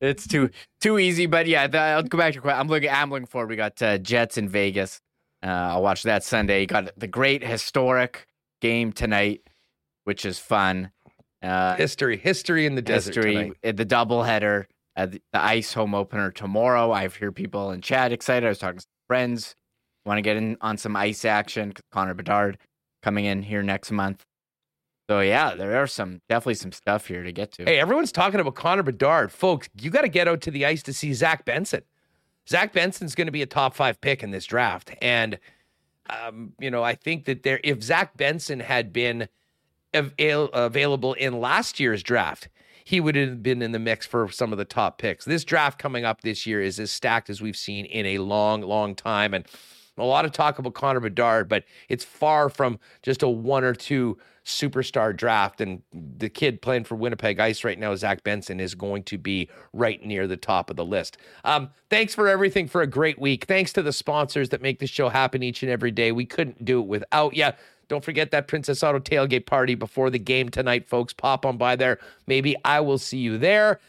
[0.00, 0.50] it's too
[0.80, 1.26] too easy.
[1.26, 2.50] But yeah, the, I'll go back to.
[2.50, 2.90] I'm looking.
[2.90, 3.50] I'm looking forward.
[3.50, 5.00] We got uh, Jets in Vegas.
[5.42, 6.66] Uh, I'll watch that Sunday.
[6.66, 8.26] Got the great historic
[8.60, 9.42] game tonight,
[10.04, 10.90] which is fun.
[11.42, 13.14] Uh, history, history in the desert.
[13.14, 13.76] History, tonight.
[13.76, 14.66] The doubleheader,
[14.96, 16.92] uh, the, the ice home opener tomorrow.
[16.92, 18.44] I hear people in chat excited.
[18.44, 19.54] I was talking to friends.
[20.04, 21.72] Want to get in on some ice action?
[21.92, 22.58] Connor Bedard
[23.02, 24.24] coming in here next month.
[25.10, 27.64] So yeah, there are some definitely some stuff here to get to.
[27.64, 29.68] Hey, everyone's talking about Connor Bedard, folks.
[29.80, 31.82] You got to get out to the ice to see Zach Benson.
[32.48, 34.94] Zach Benson's going to be a top five pick in this draft.
[35.02, 35.40] And,
[36.08, 39.28] um, you know, I think that there, if Zach Benson had been
[39.92, 42.48] avail- available in last year's draft,
[42.84, 45.24] he would have been in the mix for some of the top picks.
[45.24, 48.60] This draft coming up this year is as stacked as we've seen in a long,
[48.60, 49.34] long time.
[49.34, 49.44] And
[50.00, 53.74] a lot of talk about Connor Bedard, but it's far from just a one or
[53.74, 55.60] two superstar draft.
[55.60, 59.48] And the kid playing for Winnipeg Ice right now, Zach Benson, is going to be
[59.72, 61.18] right near the top of the list.
[61.44, 63.44] Um, thanks for everything for a great week.
[63.44, 66.12] Thanks to the sponsors that make this show happen each and every day.
[66.12, 67.50] We couldn't do it without you.
[67.88, 71.12] Don't forget that Princess Auto tailgate party before the game tonight, folks.
[71.12, 71.98] Pop on by there.
[72.28, 73.80] Maybe I will see you there.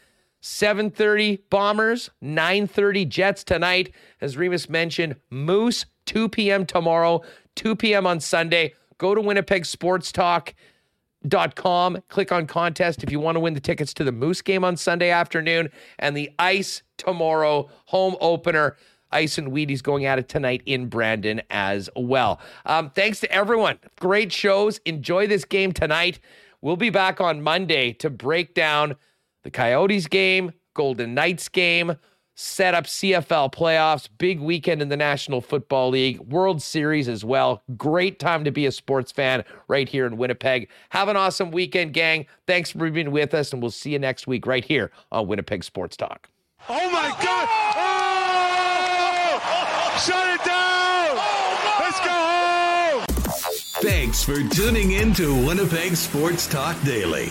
[0.42, 3.94] 7:30 Bombers, 9:30 Jets tonight.
[4.20, 6.66] As Remis mentioned, Moose 2 p.m.
[6.66, 7.22] tomorrow,
[7.54, 8.06] 2 p.m.
[8.06, 8.74] on Sunday.
[8.98, 9.64] Go to Winnipeg
[11.28, 14.42] dot com click on contest if you want to win the tickets to the moose
[14.42, 15.68] game on sunday afternoon
[16.00, 18.76] and the ice tomorrow home opener
[19.12, 23.78] ice and wheaties going at it tonight in brandon as well um, thanks to everyone
[24.00, 26.18] great shows enjoy this game tonight
[26.60, 28.96] we'll be back on monday to break down
[29.42, 31.96] the coyotes game golden knights game
[32.34, 37.62] set up CFL playoffs, big weekend in the National Football League, World Series as well.
[37.76, 40.68] Great time to be a sports fan right here in Winnipeg.
[40.90, 42.26] Have an awesome weekend, gang.
[42.46, 45.62] Thanks for being with us, and we'll see you next week right here on Winnipeg
[45.62, 46.30] Sports Talk.
[46.68, 47.48] Oh my God!
[47.76, 48.08] Oh!
[49.98, 51.16] Shut it down!
[51.80, 53.04] Let's go home!
[53.82, 57.30] Thanks for tuning in to Winnipeg Sports Talk Daily.